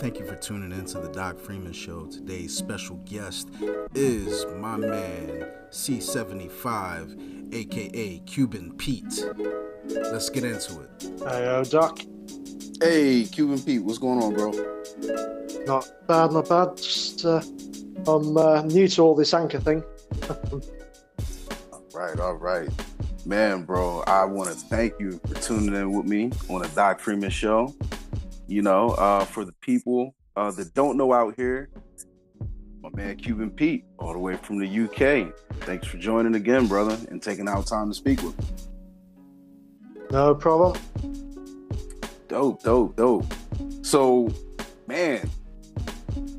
Thank 0.00 0.18
you 0.18 0.24
for 0.24 0.34
tuning 0.36 0.72
in 0.72 0.86
to 0.86 0.98
the 0.98 1.10
Doc 1.10 1.38
Freeman 1.38 1.74
Show. 1.74 2.06
Today's 2.06 2.56
special 2.56 2.96
guest 3.04 3.50
is 3.94 4.46
my 4.56 4.78
man 4.78 5.46
C75, 5.68 7.54
aka 7.54 8.18
Cuban 8.20 8.74
Pete. 8.78 9.26
Let's 9.84 10.30
get 10.30 10.44
into 10.44 10.80
it. 10.80 10.88
Hey, 11.18 11.46
uh, 11.46 11.64
Doc. 11.64 12.00
Hey, 12.80 13.24
Cuban 13.24 13.60
Pete, 13.60 13.82
what's 13.84 13.98
going 13.98 14.22
on, 14.22 14.32
bro? 14.32 14.52
Not 15.66 15.86
bad, 16.06 16.32
not 16.32 16.48
bad. 16.48 16.78
Just, 16.78 17.26
uh, 17.26 17.42
I'm 18.06 18.38
uh, 18.38 18.62
new 18.62 18.88
to 18.88 19.02
all 19.02 19.14
this 19.14 19.34
anchor 19.34 19.60
thing. 19.60 19.84
all 21.70 21.84
right, 21.92 22.18
all 22.18 22.36
right. 22.36 22.70
Man, 23.26 23.64
bro, 23.64 24.02
I 24.06 24.24
want 24.24 24.48
to 24.48 24.54
thank 24.54 24.94
you 24.98 25.20
for 25.28 25.34
tuning 25.34 25.74
in 25.74 25.92
with 25.92 26.06
me 26.06 26.32
on 26.48 26.62
the 26.62 26.68
Doc 26.68 27.00
Freeman 27.00 27.28
Show. 27.28 27.74
You 28.50 28.62
know, 28.62 28.90
uh, 28.90 29.24
for 29.26 29.44
the 29.44 29.52
people 29.60 30.16
uh, 30.34 30.50
that 30.50 30.74
don't 30.74 30.96
know 30.96 31.12
out 31.12 31.36
here, 31.36 31.70
my 32.80 32.90
man 32.94 33.14
Cuban 33.16 33.48
Pete, 33.48 33.84
all 33.96 34.12
the 34.12 34.18
way 34.18 34.34
from 34.34 34.58
the 34.58 34.66
UK. 34.66 35.32
Thanks 35.60 35.86
for 35.86 35.98
joining 35.98 36.34
again, 36.34 36.66
brother, 36.66 36.98
and 37.12 37.22
taking 37.22 37.48
out 37.48 37.68
time 37.68 37.90
to 37.90 37.94
speak 37.94 38.20
with 38.24 38.36
me. 38.36 38.44
No 40.10 40.34
problem. 40.34 40.82
Dope, 42.26 42.60
dope, 42.64 42.96
dope. 42.96 43.32
So, 43.82 44.28
man, 44.88 45.30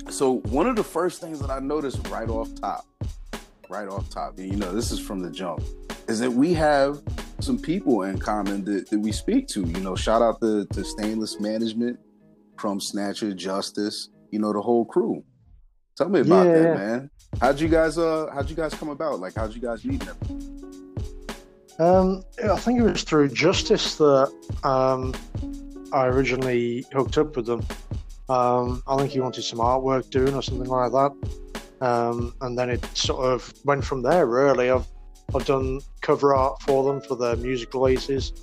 so 0.10 0.40
one 0.50 0.68
of 0.68 0.76
the 0.76 0.84
first 0.84 1.22
things 1.22 1.40
that 1.40 1.50
I 1.50 1.60
noticed 1.60 2.06
right 2.10 2.28
off 2.28 2.54
top, 2.56 2.86
right 3.70 3.88
off 3.88 4.10
top, 4.10 4.38
and 4.38 4.52
you 4.52 4.58
know, 4.58 4.74
this 4.74 4.92
is 4.92 5.00
from 5.00 5.22
the 5.22 5.32
jump, 5.32 5.64
is 6.10 6.20
that 6.20 6.32
we 6.32 6.54
have 6.56 7.02
some 7.42 7.60
people 7.60 8.04
in 8.04 8.18
common 8.18 8.64
that, 8.66 8.90
that 8.90 9.00
we 9.00 9.12
speak 9.12 9.48
to. 9.50 9.62
You 9.62 9.80
know, 9.80 9.96
shout 9.96 10.22
out 10.22 10.40
to, 10.42 10.66
to 10.66 10.84
Stainless 10.84 11.40
Management, 11.40 12.00
from 12.62 12.80
Snatcher, 12.80 13.34
Justice, 13.34 14.10
you 14.30 14.40
know, 14.40 14.54
the 14.54 14.62
whole 14.62 14.86
crew. 14.86 15.24
Tell 15.98 16.10
me 16.10 16.22
about 16.22 16.46
yeah, 16.46 16.54
that, 16.54 16.64
yeah. 16.64 16.74
man. 16.76 17.10
How'd 17.40 17.60
you 17.60 17.68
guys 17.70 17.98
uh 17.98 18.30
how'd 18.34 18.50
you 18.50 18.56
guys 18.56 18.74
come 18.74 18.90
about? 18.90 19.20
Like 19.20 19.36
how'd 19.36 19.54
you 19.56 19.62
guys 19.62 19.84
meet 19.84 20.02
them? 20.02 20.18
Um, 21.80 22.24
I 22.44 22.56
think 22.58 22.80
it 22.80 22.84
was 22.84 23.04
through 23.04 23.30
Justice 23.30 23.96
that 23.96 24.32
um, 24.64 25.16
I 25.92 26.06
originally 26.06 26.86
hooked 26.94 27.18
up 27.18 27.36
with 27.36 27.48
them. 27.48 27.66
Um, 28.30 28.84
I 28.88 28.98
think 28.98 29.12
he 29.12 29.20
wanted 29.20 29.42
some 29.42 29.60
artwork 29.60 30.10
doing 30.12 30.36
or 30.36 30.44
something 30.44 30.70
like 30.70 30.92
that. 30.92 31.12
Um, 31.82 32.36
and 32.42 32.56
then 32.58 32.70
it 32.70 32.86
sort 32.96 33.26
of 33.26 33.52
went 33.66 33.84
from 33.84 34.04
there, 34.04 34.28
really. 34.28 34.70
I've, 34.70 34.86
I've 35.34 35.46
done 35.46 35.80
cover 36.02 36.36
art 36.36 36.62
for 36.62 36.84
them 36.84 37.02
for 37.02 37.16
their 37.16 37.36
music 37.38 37.74
releases. 37.74 38.34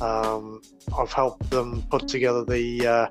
Um, 0.00 0.62
I've 0.96 1.12
helped 1.12 1.50
them 1.50 1.82
put 1.90 2.06
together 2.06 2.44
the 2.44 2.86
uh, 2.86 3.06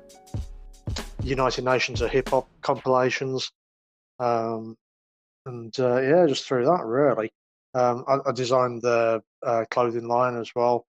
United 1.22 1.64
Nations 1.64 2.00
of 2.00 2.10
Hip 2.10 2.30
Hop 2.30 2.48
compilations. 2.62 3.52
Um, 4.18 4.76
and 5.46 5.78
uh, 5.78 6.00
yeah, 6.00 6.26
just 6.26 6.46
through 6.46 6.64
that, 6.64 6.84
really. 6.84 7.30
Um, 7.74 8.04
I, 8.08 8.18
I, 8.28 8.32
designed 8.32 8.82
the 8.82 9.22
uh, 9.46 9.64
clothing 9.70 10.08
line 10.08 10.36
as 10.36 10.50
well, 10.56 10.86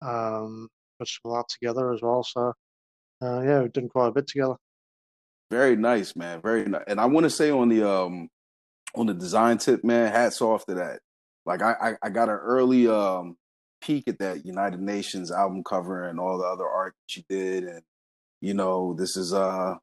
um, 0.00 0.68
put 0.98 1.08
some 1.08 1.32
of 1.32 1.38
that 1.38 1.48
together 1.48 1.92
as 1.92 2.00
well. 2.00 2.24
So 2.24 2.52
uh, 3.22 3.40
yeah, 3.42 3.60
we've 3.60 3.72
done 3.72 3.88
quite 3.88 4.08
a 4.08 4.12
bit 4.12 4.26
together. 4.26 4.54
Very 5.50 5.76
nice, 5.76 6.16
man. 6.16 6.40
Very 6.40 6.64
nice. 6.64 6.84
And 6.86 7.00
I 7.00 7.06
want 7.06 7.24
to 7.24 7.30
say 7.30 7.50
on 7.50 7.68
the 7.68 7.88
um 7.88 8.28
on 8.94 9.06
the 9.06 9.14
design 9.14 9.58
tip, 9.58 9.84
man, 9.84 10.10
hats 10.10 10.40
off 10.40 10.64
to 10.66 10.74
that. 10.74 11.00
Like 11.46 11.62
I 11.62 11.72
I, 11.80 11.96
I 12.02 12.10
got 12.10 12.28
an 12.28 12.36
early 12.36 12.88
um 12.88 13.36
peek 13.80 14.08
at 14.08 14.18
that 14.18 14.46
United 14.46 14.80
Nations 14.80 15.30
album 15.30 15.62
cover 15.62 16.08
and 16.08 16.18
all 16.18 16.38
the 16.38 16.46
other 16.46 16.66
art 16.66 16.94
that 17.00 17.16
you 17.16 17.22
did, 17.28 17.64
and 17.64 17.82
you 18.40 18.54
know 18.54 18.94
this 18.94 19.16
is 19.16 19.32
uh 19.32 19.76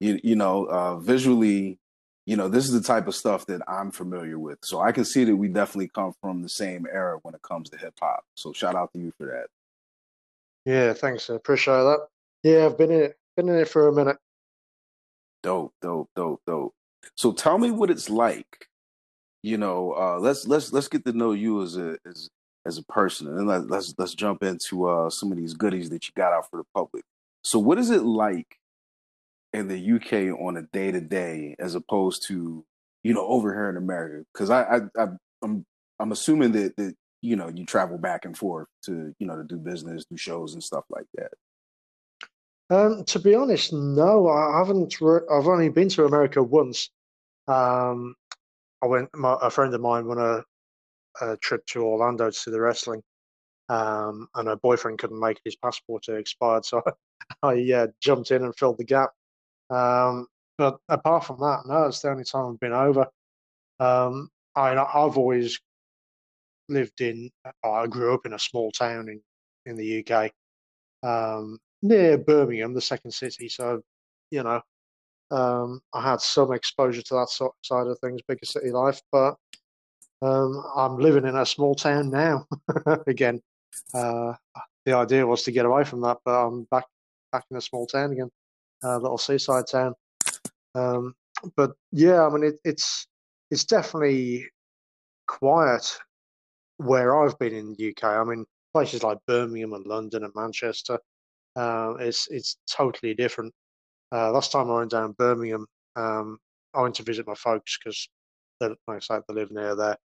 you 0.00 0.18
you 0.22 0.36
know 0.36 0.64
uh 0.64 0.96
visually 0.96 1.78
you 2.26 2.36
know 2.36 2.48
this 2.48 2.64
is 2.64 2.72
the 2.72 2.80
type 2.80 3.08
of 3.08 3.14
stuff 3.14 3.46
that 3.46 3.62
I'm 3.68 3.90
familiar 3.90 4.38
with, 4.38 4.58
so 4.62 4.80
I 4.80 4.92
can 4.92 5.04
see 5.04 5.24
that 5.24 5.36
we 5.36 5.48
definitely 5.48 5.88
come 5.88 6.12
from 6.20 6.42
the 6.42 6.48
same 6.48 6.86
era 6.90 7.18
when 7.22 7.34
it 7.34 7.42
comes 7.42 7.70
to 7.70 7.78
hip 7.78 7.94
hop. 8.00 8.24
So 8.34 8.52
shout 8.52 8.74
out 8.74 8.92
to 8.92 8.98
you 8.98 9.12
for 9.18 9.26
that. 9.26 9.46
Yeah, 10.64 10.92
thanks. 10.92 11.28
I 11.28 11.34
appreciate 11.34 11.74
that. 11.74 12.06
Yeah, 12.42 12.66
I've 12.66 12.78
been 12.78 12.92
in 12.92 13.02
it, 13.02 13.16
been 13.36 13.48
in 13.48 13.56
it 13.56 13.68
for 13.68 13.88
a 13.88 13.92
minute. 13.92 14.16
Dope, 15.42 15.74
dope, 15.82 16.08
dope, 16.14 16.40
dope. 16.46 16.74
So 17.16 17.32
tell 17.32 17.58
me 17.58 17.70
what 17.70 17.90
it's 17.90 18.08
like. 18.08 18.68
You 19.42 19.58
know, 19.58 19.92
uh, 19.92 20.18
let's 20.20 20.46
let's 20.46 20.72
let's 20.72 20.88
get 20.88 21.04
to 21.04 21.12
know 21.12 21.32
you 21.32 21.62
as 21.62 21.76
a 21.76 21.96
as 22.06 22.30
as 22.64 22.78
a 22.78 22.84
person, 22.84 23.26
and 23.26 23.46
let, 23.46 23.68
let's 23.68 23.94
let's 23.98 24.14
jump 24.14 24.42
into 24.42 24.86
uh, 24.86 25.10
some 25.10 25.32
of 25.32 25.38
these 25.38 25.54
goodies 25.54 25.90
that 25.90 26.06
you 26.06 26.12
got 26.16 26.32
out 26.32 26.48
for 26.48 26.58
the 26.58 26.64
public. 26.74 27.04
So, 27.42 27.58
what 27.58 27.78
is 27.78 27.90
it 27.90 28.02
like 28.02 28.58
in 29.52 29.68
the 29.68 29.92
UK 29.94 30.38
on 30.38 30.56
a 30.56 30.62
day 30.62 30.92
to 30.92 31.00
day, 31.00 31.56
as 31.58 31.74
opposed 31.74 32.26
to 32.28 32.64
you 33.02 33.14
know 33.14 33.26
over 33.26 33.52
here 33.52 33.68
in 33.68 33.76
America? 33.76 34.24
Because 34.32 34.50
I, 34.50 34.62
I, 34.62 34.78
I 34.96 35.06
I'm 35.42 35.66
I'm 35.98 36.12
assuming 36.12 36.52
that 36.52 36.76
that 36.76 36.94
you 37.20 37.34
know 37.34 37.48
you 37.48 37.66
travel 37.66 37.98
back 37.98 38.24
and 38.24 38.38
forth 38.38 38.68
to 38.84 39.12
you 39.18 39.26
know 39.26 39.36
to 39.36 39.44
do 39.44 39.56
business, 39.56 40.04
do 40.04 40.16
shows 40.16 40.54
and 40.54 40.62
stuff 40.62 40.84
like 40.88 41.06
that. 41.14 41.32
Um, 42.70 43.04
to 43.04 43.18
be 43.18 43.34
honest, 43.34 43.72
no, 43.72 44.28
I 44.28 44.58
haven't. 44.58 45.00
Re- 45.00 45.26
I've 45.30 45.48
only 45.48 45.68
been 45.68 45.88
to 45.90 46.04
America 46.04 46.42
once. 46.42 46.90
Um, 47.48 48.14
I 48.82 48.86
went. 48.86 49.08
My, 49.14 49.36
a 49.40 49.50
friend 49.50 49.74
of 49.74 49.80
mine 49.80 50.06
went 50.06 50.20
a 50.20 50.44
a 51.20 51.36
trip 51.38 51.64
to 51.66 51.82
Orlando 51.82 52.30
to 52.30 52.36
see 52.36 52.50
the 52.50 52.60
wrestling, 52.60 53.02
um, 53.68 54.28
and 54.34 54.48
her 54.48 54.56
boyfriend 54.56 54.98
couldn't 54.98 55.20
make 55.20 55.38
it; 55.38 55.42
his 55.44 55.56
passport 55.56 56.04
had 56.08 56.16
expired, 56.16 56.64
so 56.64 56.82
I 57.42 57.72
uh, 57.72 57.86
jumped 58.00 58.30
in 58.30 58.44
and 58.44 58.56
filled 58.56 58.78
the 58.78 58.84
gap. 58.84 59.10
Um, 59.70 60.26
but 60.58 60.78
apart 60.88 61.24
from 61.24 61.40
that, 61.40 61.62
no, 61.66 61.84
it's 61.84 62.00
the 62.00 62.10
only 62.10 62.24
time 62.24 62.52
I've 62.52 62.60
been 62.60 62.72
over. 62.72 63.06
Um, 63.80 64.28
I, 64.54 64.76
I've 64.76 65.18
always 65.18 65.60
lived 66.68 67.00
in. 67.00 67.30
I 67.64 67.86
grew 67.86 68.14
up 68.14 68.26
in 68.26 68.32
a 68.34 68.38
small 68.38 68.70
town 68.72 69.08
in 69.08 69.20
in 69.66 69.76
the 69.76 70.04
UK, 70.04 70.32
um, 71.02 71.58
near 71.82 72.18
Birmingham, 72.18 72.74
the 72.74 72.80
second 72.80 73.12
city. 73.12 73.48
So, 73.48 73.82
you 74.30 74.42
know, 74.42 74.60
um, 75.32 75.80
I 75.94 76.02
had 76.02 76.20
some 76.20 76.52
exposure 76.52 77.02
to 77.02 77.14
that 77.14 77.50
side 77.62 77.86
of 77.86 77.98
things, 78.00 78.20
bigger 78.28 78.44
city 78.44 78.70
life. 78.70 79.00
But 79.10 79.36
um, 80.20 80.62
I'm 80.76 80.98
living 80.98 81.26
in 81.26 81.36
a 81.36 81.46
small 81.46 81.74
town 81.74 82.10
now 82.10 82.46
again. 83.06 83.40
Uh, 83.94 84.34
the 84.84 84.92
idea 84.92 85.26
was 85.26 85.42
to 85.44 85.52
get 85.52 85.64
away 85.64 85.84
from 85.84 86.02
that, 86.02 86.18
but 86.24 86.46
I'm 86.46 86.64
back 86.70 86.84
back 87.32 87.44
in 87.50 87.56
a 87.56 87.60
small 87.62 87.86
town 87.86 88.12
again, 88.12 88.30
a 88.84 88.98
little 88.98 89.18
seaside 89.18 89.66
town. 89.66 89.94
Um, 90.74 91.14
but 91.56 91.72
yeah, 91.92 92.26
I 92.26 92.28
mean 92.28 92.44
it, 92.44 92.56
it's 92.64 93.06
it's 93.50 93.64
definitely 93.64 94.46
quiet 95.26 95.98
where 96.76 97.18
I've 97.18 97.38
been 97.38 97.54
in 97.54 97.74
the 97.78 97.90
UK. 97.90 98.04
I 98.04 98.24
mean 98.24 98.44
places 98.74 99.02
like 99.02 99.18
Birmingham 99.26 99.72
and 99.72 99.86
London 99.86 100.24
and 100.24 100.32
Manchester. 100.34 100.98
Uh, 101.56 101.94
it's 102.00 102.28
it's 102.30 102.58
totally 102.70 103.14
different. 103.14 103.52
Uh, 104.12 104.30
last 104.30 104.52
time 104.52 104.70
I 104.70 104.78
went 104.78 104.90
down 104.90 105.12
Birmingham, 105.12 105.66
um, 105.96 106.38
I 106.74 106.82
went 106.82 106.94
to 106.96 107.02
visit 107.02 107.26
my 107.26 107.34
folks 107.34 107.78
because 107.78 108.08
like 108.60 108.76
I 108.88 108.98
said, 109.00 109.22
they 109.26 109.34
live 109.34 109.50
near 109.50 109.74
there 109.74 109.96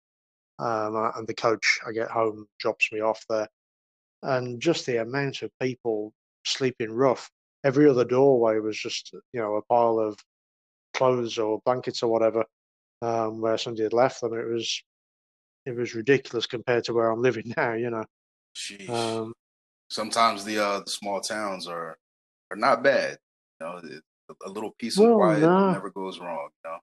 um, 0.58 1.12
and 1.16 1.26
the 1.26 1.34
coach 1.34 1.78
I 1.86 1.92
get 1.92 2.10
home 2.10 2.46
drops 2.58 2.90
me 2.92 3.00
off 3.00 3.24
there, 3.28 3.48
and 4.22 4.60
just 4.60 4.86
the 4.86 5.02
amount 5.02 5.42
of 5.42 5.50
people 5.60 6.12
sleeping 6.44 6.90
rough. 6.90 7.30
Every 7.64 7.88
other 7.88 8.04
doorway 8.04 8.58
was 8.58 8.78
just 8.78 9.12
you 9.32 9.40
know 9.40 9.56
a 9.56 9.62
pile 9.62 9.98
of 9.98 10.18
clothes 10.94 11.38
or 11.38 11.60
blankets 11.64 12.02
or 12.02 12.10
whatever 12.10 12.44
um, 13.02 13.40
where 13.40 13.58
somebody 13.58 13.84
had 13.84 13.92
left 13.92 14.20
them. 14.20 14.34
It 14.34 14.46
was 14.46 14.82
it 15.66 15.76
was 15.76 15.94
ridiculous 15.94 16.46
compared 16.46 16.84
to 16.84 16.94
where 16.94 17.10
I'm 17.10 17.22
living 17.22 17.52
now. 17.56 17.74
You 17.74 17.90
know. 17.90 18.04
Um, 18.88 19.34
Sometimes 19.90 20.44
the 20.44 20.58
uh, 20.58 20.80
the 20.80 20.90
small 20.90 21.20
towns 21.20 21.68
are 21.68 21.96
are 22.50 22.56
not 22.56 22.82
bad. 22.82 23.18
Know, 23.60 23.80
a 24.44 24.50
little 24.50 24.72
piece 24.78 24.96
well, 24.96 25.12
of 25.12 25.16
quiet 25.16 25.40
never 25.40 25.90
goes 25.90 26.20
wrong. 26.20 26.48
You 26.64 26.70
know. 26.70 26.78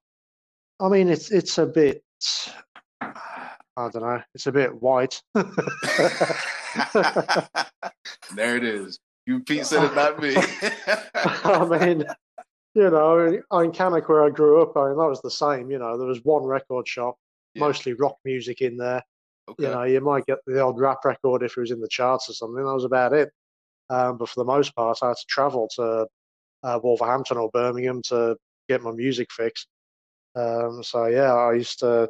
I 0.80 0.90
mean, 0.90 1.10
it's 1.10 1.32
it's 1.32 1.58
a 1.58 1.66
bit 1.66 2.04
I 3.78 3.90
don't 3.90 4.04
know. 4.04 4.22
It's 4.34 4.48
a 4.48 4.52
bit 4.52 4.82
white. 4.82 5.22
there 5.34 5.46
it 8.56 8.64
is. 8.64 9.00
You 9.26 9.44
said 9.64 9.84
it, 9.84 9.96
not 9.96 10.22
me. 10.22 10.36
I 11.16 11.66
mean, 11.66 12.06
you 12.74 12.90
know, 12.90 13.42
in 13.62 13.72
Cannock 13.72 14.08
where 14.08 14.24
I 14.24 14.30
grew 14.30 14.62
up, 14.62 14.78
I 14.78 14.90
mean, 14.90 14.98
that 14.98 15.10
was 15.10 15.22
the 15.22 15.32
same. 15.32 15.72
You 15.72 15.80
know, 15.80 15.98
there 15.98 16.08
was 16.08 16.24
one 16.24 16.44
record 16.44 16.88
shop, 16.88 17.18
yeah. 17.54 17.62
mostly 17.62 17.94
rock 17.94 18.16
music 18.24 18.62
in 18.62 18.78
there. 18.78 19.04
Okay. 19.50 19.64
You 19.64 19.70
know, 19.70 19.84
you 19.84 20.00
might 20.00 20.26
get 20.26 20.38
the 20.48 20.62
old 20.62 20.80
rap 20.80 21.04
record 21.04 21.44
if 21.44 21.58
it 21.58 21.60
was 21.60 21.72
in 21.72 21.82
the 21.82 21.90
charts 21.90 22.30
or 22.30 22.34
something. 22.34 22.64
That 22.64 22.74
was 22.74 22.86
about 22.86 23.12
it. 23.14 23.32
Um, 23.90 24.18
but 24.18 24.30
for 24.30 24.40
the 24.40 24.46
most 24.46 24.74
part, 24.76 25.00
I 25.02 25.10
had 25.10 25.18
to 25.18 25.26
travel 25.28 25.68
to 25.76 26.08
uh, 26.66 26.80
Wolverhampton 26.82 27.38
or 27.38 27.50
Birmingham 27.52 28.02
to 28.08 28.36
get 28.68 28.82
my 28.82 28.92
music 28.92 29.32
fix. 29.32 29.68
Um, 30.36 30.84
so 30.84 31.06
yeah, 31.06 31.34
I 31.34 31.54
used 31.54 31.80
to 31.80 32.10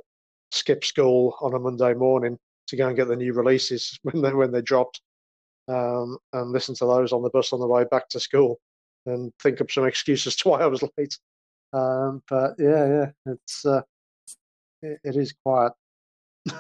skip 0.52 0.84
school 0.84 1.36
on 1.42 1.54
a 1.54 1.60
Monday 1.60 1.94
morning 1.94 2.40
to 2.68 2.76
go 2.76 2.88
and 2.88 2.96
get 2.96 3.08
the 3.08 3.16
new 3.16 3.34
releases 3.34 4.00
when 4.04 4.22
they 4.22 4.34
when 4.34 4.52
they 4.52 4.62
dropped, 4.62 5.02
um, 5.68 6.18
and 6.34 6.52
listen 6.52 6.74
to 6.76 6.86
those 6.86 7.12
on 7.12 7.22
the 7.22 7.30
bus 7.30 7.54
on 7.54 7.60
the 7.60 7.68
way 7.68 7.84
back 7.92 8.10
to 8.10 8.20
school. 8.20 8.60
and 9.06 9.32
think 9.44 9.62
up 9.62 9.70
some 9.70 9.86
excuses 9.86 10.36
to 10.38 10.50
why 10.50 10.62
I 10.62 10.68
was 10.68 10.84
late. 10.98 11.18
Um, 11.74 12.24
but 12.30 12.56
yeah, 12.58 12.88
yeah, 12.88 13.34
it's 13.34 13.66
uh, 13.66 13.82
it, 14.82 15.00
it 15.04 15.16
is 15.18 15.34
quiet. 15.44 15.74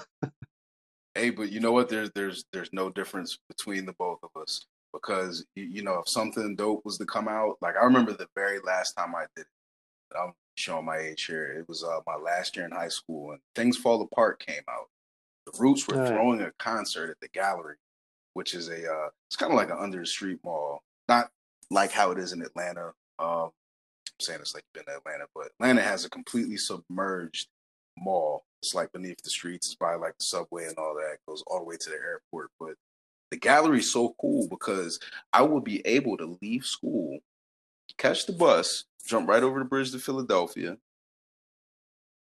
hey, 1.15 1.29
but 1.29 1.51
you 1.51 1.61
know 1.61 1.71
what? 1.71 1.87
There's 1.87 2.11
there's 2.13 2.45
there's 2.51 2.73
no 2.73 2.89
difference 2.89 3.39
between 3.47 3.85
the 3.85 3.93
both 3.93 4.19
of 4.21 4.29
us 4.39 4.65
because 4.95 5.45
you, 5.55 5.83
know 5.83 5.99
if 5.99 6.09
something 6.09 6.55
dope 6.55 6.85
was 6.85 6.97
to 6.97 7.05
come 7.05 7.27
out, 7.27 7.57
like 7.61 7.75
I 7.79 7.83
remember 7.83 8.13
the 8.13 8.27
very 8.35 8.59
last 8.59 8.93
time 8.93 9.13
I 9.13 9.25
did 9.35 9.45
it. 9.45 10.17
I'm 10.17 10.33
showing 10.55 10.85
my 10.85 10.97
age 10.97 11.25
here. 11.25 11.51
It 11.59 11.67
was 11.67 11.83
uh, 11.83 11.99
my 12.07 12.15
last 12.15 12.55
year 12.55 12.65
in 12.65 12.71
high 12.71 12.87
school, 12.87 13.31
and 13.31 13.39
Things 13.55 13.77
Fall 13.77 14.01
Apart 14.01 14.39
came 14.39 14.63
out. 14.69 14.87
The 15.45 15.59
Roots 15.59 15.87
were 15.87 16.07
throwing 16.07 16.41
a 16.41 16.51
concert 16.57 17.09
at 17.11 17.19
the 17.21 17.27
Gallery, 17.27 17.75
which 18.33 18.53
is 18.53 18.69
a 18.69 18.91
uh, 18.91 19.09
it's 19.27 19.35
kind 19.35 19.51
of 19.51 19.57
like 19.57 19.69
an 19.69 19.77
under 19.79 19.99
the 19.99 20.05
street 20.05 20.39
mall, 20.43 20.81
not 21.07 21.29
like 21.69 21.91
how 21.91 22.11
it 22.11 22.19
is 22.19 22.31
in 22.31 22.41
Atlanta. 22.41 22.93
Um, 23.19 23.49
I'm 23.49 24.21
saying 24.21 24.39
it's 24.41 24.55
like 24.55 24.63
been 24.73 24.85
to 24.85 24.97
Atlanta, 24.97 25.25
but 25.35 25.51
Atlanta 25.59 25.81
has 25.81 26.05
a 26.05 26.09
completely 26.09 26.57
submerged 26.57 27.47
mall. 27.97 28.45
It's 28.61 28.73
like 28.73 28.91
beneath 28.93 29.21
the 29.23 29.29
streets. 29.29 29.67
It's 29.67 29.75
by 29.75 29.95
like 29.95 30.17
the 30.17 30.25
subway 30.25 30.65
and 30.65 30.77
all 30.77 30.95
that. 30.95 31.13
It 31.13 31.19
goes 31.27 31.43
all 31.47 31.59
the 31.59 31.65
way 31.65 31.77
to 31.77 31.89
the 31.89 31.95
airport. 31.95 32.49
But 32.59 32.75
the 33.31 33.37
gallery 33.37 33.79
is 33.79 33.91
so 33.91 34.15
cool 34.19 34.47
because 34.49 34.99
I 35.33 35.43
will 35.43 35.61
be 35.61 35.85
able 35.85 36.17
to 36.17 36.37
leave 36.41 36.65
school, 36.65 37.19
catch 37.97 38.25
the 38.25 38.33
bus, 38.33 38.85
jump 39.07 39.27
right 39.27 39.43
over 39.43 39.59
the 39.59 39.65
bridge 39.65 39.91
to 39.91 39.99
Philadelphia, 39.99 40.77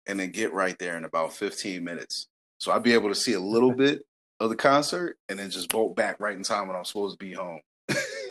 and 0.06 0.21
then 0.21 0.31
get 0.31 0.53
right 0.53 0.79
there 0.79 0.97
in 0.97 1.05
about 1.05 1.33
15 1.33 1.83
minutes. 1.83 2.29
So 2.59 2.73
I'll 2.73 2.81
be 2.81 2.95
able 2.95 3.09
to 3.09 3.15
see 3.15 3.35
a 3.35 3.41
little 3.41 3.73
bit 3.73 4.03
of 4.41 4.51
the 4.51 4.56
concert 4.56 5.17
and 5.29 5.39
then 5.39 5.51
just 5.51 5.71
bolt 5.71 5.97
back 5.97 6.21
right 6.21 6.37
in 6.37 6.43
time 6.43 6.67
when 6.67 6.77
I'm 6.77 6.85
supposed 6.85 7.19
to 7.19 7.25
be 7.25 7.33
home. 7.33 7.61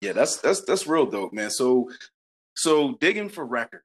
yeah, 0.00 0.12
that's 0.12 0.38
that's 0.38 0.64
that's 0.64 0.86
real 0.86 1.06
dope, 1.06 1.32
man. 1.32 1.50
So 1.50 1.90
so 2.54 2.96
digging 3.00 3.28
for 3.28 3.44
records. 3.44 3.84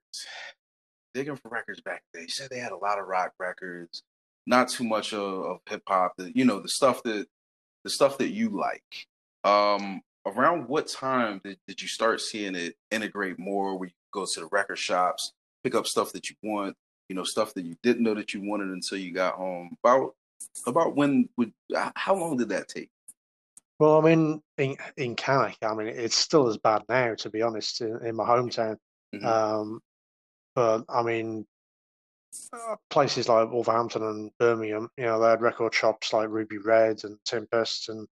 Digging 1.18 1.34
for 1.34 1.48
records 1.48 1.80
back 1.80 2.04
then. 2.14 2.22
You 2.22 2.28
said 2.28 2.48
they 2.48 2.60
had 2.60 2.70
a 2.70 2.76
lot 2.76 3.00
of 3.00 3.08
rock 3.08 3.32
records, 3.40 4.04
not 4.46 4.68
too 4.68 4.84
much 4.84 5.12
of, 5.12 5.20
of 5.20 5.58
hip 5.68 5.82
hop, 5.88 6.12
you 6.32 6.44
know, 6.44 6.60
the 6.60 6.68
stuff 6.68 7.02
that 7.02 7.26
the 7.82 7.90
stuff 7.90 8.18
that 8.18 8.28
you 8.28 8.50
like. 8.50 9.06
Um 9.42 10.00
around 10.24 10.68
what 10.68 10.86
time 10.86 11.40
did, 11.42 11.58
did 11.66 11.82
you 11.82 11.88
start 11.88 12.20
seeing 12.20 12.54
it 12.54 12.76
integrate 12.92 13.36
more 13.36 13.76
where 13.76 13.88
you 13.88 13.94
go 14.12 14.26
to 14.32 14.40
the 14.40 14.46
record 14.52 14.78
shops, 14.78 15.32
pick 15.64 15.74
up 15.74 15.88
stuff 15.88 16.12
that 16.12 16.30
you 16.30 16.36
want, 16.44 16.76
you 17.08 17.16
know, 17.16 17.24
stuff 17.24 17.52
that 17.54 17.64
you 17.64 17.74
didn't 17.82 18.04
know 18.04 18.14
that 18.14 18.32
you 18.32 18.48
wanted 18.48 18.68
until 18.68 18.98
you 18.98 19.12
got 19.12 19.34
home? 19.34 19.76
About 19.82 20.14
about 20.68 20.94
when 20.94 21.28
would 21.36 21.52
how 21.96 22.14
long 22.14 22.36
did 22.36 22.50
that 22.50 22.68
take? 22.68 22.90
Well, 23.80 23.98
I 23.98 24.08
mean, 24.08 24.40
in 24.56 24.76
in 24.96 25.16
Cannock, 25.16 25.56
I 25.62 25.74
mean, 25.74 25.88
it's 25.88 26.16
still 26.16 26.46
as 26.46 26.58
bad 26.58 26.84
now, 26.88 27.16
to 27.16 27.28
be 27.28 27.42
honest, 27.42 27.80
in, 27.80 28.06
in 28.06 28.14
my 28.14 28.24
hometown. 28.24 28.76
Mm-hmm. 29.12 29.26
Um, 29.26 29.80
but 30.58 30.84
I 30.88 31.04
mean, 31.04 31.46
uh, 32.52 32.74
places 32.90 33.28
like 33.28 33.48
Wolverhampton 33.48 34.02
and 34.02 34.32
Birmingham, 34.40 34.88
you 34.96 35.04
know, 35.04 35.20
they 35.20 35.28
had 35.28 35.40
record 35.40 35.72
shops 35.72 36.12
like 36.12 36.30
Ruby 36.30 36.58
Red 36.58 37.04
and 37.04 37.16
Tempest, 37.24 37.88
and 37.88 38.08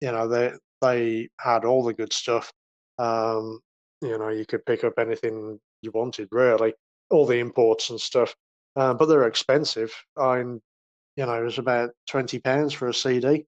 you 0.00 0.12
know, 0.12 0.28
they 0.28 0.52
they 0.80 1.28
had 1.40 1.64
all 1.64 1.82
the 1.82 1.92
good 1.92 2.12
stuff. 2.12 2.52
Um, 3.00 3.58
you 4.02 4.16
know, 4.16 4.28
you 4.28 4.46
could 4.46 4.64
pick 4.64 4.84
up 4.84 5.00
anything 5.00 5.58
you 5.82 5.90
wanted, 5.90 6.28
really, 6.30 6.74
all 7.10 7.26
the 7.26 7.40
imports 7.40 7.90
and 7.90 8.00
stuff. 8.00 8.36
Uh, 8.76 8.94
but 8.94 9.06
they're 9.06 9.26
expensive. 9.26 9.92
I 10.16 10.44
mean, 10.44 10.60
you 11.16 11.26
know, 11.26 11.34
it 11.34 11.44
was 11.44 11.58
about 11.58 11.90
twenty 12.08 12.38
pounds 12.38 12.72
for 12.72 12.86
a 12.86 12.94
CD, 12.94 13.46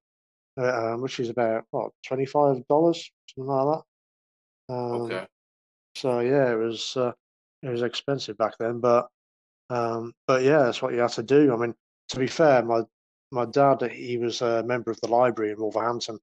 uh, 0.57 0.95
which 0.95 1.21
is 1.21 1.29
about 1.29 1.63
what 1.71 1.93
twenty 2.05 2.27
five 2.27 2.67
dollars, 2.67 3.09
something 3.29 3.49
like 3.49 3.79
that. 4.69 4.75
Um, 4.75 5.03
okay. 5.03 5.27
So 5.95 6.19
yeah, 6.19 6.51
it 6.51 6.57
was 6.57 6.97
uh, 6.97 7.13
it 7.63 7.69
was 7.69 7.83
expensive 7.83 8.37
back 8.39 8.55
then, 8.59 8.81
but 8.81 9.09
um, 9.71 10.13
but 10.27 10.43
yeah, 10.43 10.65
that's 10.65 10.83
what 10.83 10.93
you 10.93 11.01
have 11.01 11.15
to 11.15 11.23
do. 11.23 11.53
I 11.53 11.57
mean, 11.57 11.75
to 12.11 12.19
be 12.19 12.27
fair, 12.27 12.63
my 12.63 12.83
my 13.31 13.47
dad 13.47 13.83
he 13.91 14.19
was 14.19 14.43
a 14.43 14.63
member 14.65 14.91
of 14.91 15.01
the 15.01 15.09
library 15.09 15.53
in 15.53 15.59
Wolverhampton, 15.59 16.19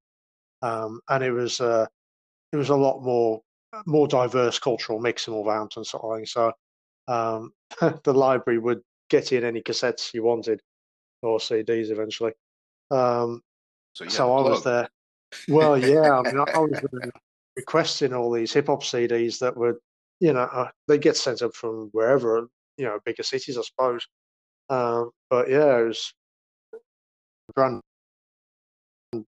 um, 0.61 1.01
and 1.09 1.23
it 1.23 1.31
was 1.31 1.59
uh, 1.61 1.85
it 2.51 2.57
was 2.57 2.69
a 2.69 2.75
lot 2.75 3.01
more 3.01 3.41
more 3.85 4.07
diverse 4.07 4.59
cultural 4.59 4.99
mix 4.99 5.27
in 5.27 5.33
Wolverhampton 5.33 5.83
sort 5.83 6.03
of 6.03 6.17
thing. 6.17 6.25
So 6.25 6.51
um, 7.07 7.53
the 8.03 8.13
library 8.13 8.59
would 8.59 8.81
get 9.09 9.31
in 9.31 9.43
any 9.43 9.61
cassettes 9.61 10.13
you 10.13 10.23
wanted 10.23 10.61
or 11.21 11.39
CDs 11.39 11.91
eventually. 11.91 12.31
Um, 12.91 13.41
so, 13.93 14.07
so 14.07 14.37
I 14.37 14.41
was 14.41 14.63
there. 14.63 14.89
Well, 15.47 15.77
yeah, 15.77 16.19
I 16.19 16.21
mean, 16.23 16.39
I, 16.39 16.59
was 16.59 16.81
requesting 17.55 18.13
all 18.13 18.31
these 18.31 18.53
hip 18.53 18.67
hop 18.67 18.83
CDs 18.83 19.39
that 19.39 19.55
would, 19.55 19.75
you 20.19 20.33
know, 20.33 20.41
uh, 20.41 20.69
they 20.87 20.97
get 20.97 21.17
sent 21.17 21.41
up 21.41 21.53
from 21.55 21.89
wherever, 21.91 22.47
you 22.77 22.85
know, 22.85 22.99
bigger 23.05 23.23
cities, 23.23 23.57
I 23.57 23.61
suppose. 23.61 24.07
Um, 24.69 25.11
but 25.29 25.49
yeah, 25.49 25.79
it 25.79 25.87
was 25.87 26.13
brand, 27.55 27.81
you 29.13 29.25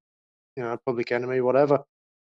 know, 0.57 0.77
Public 0.85 1.11
Enemy, 1.11 1.41
whatever. 1.41 1.79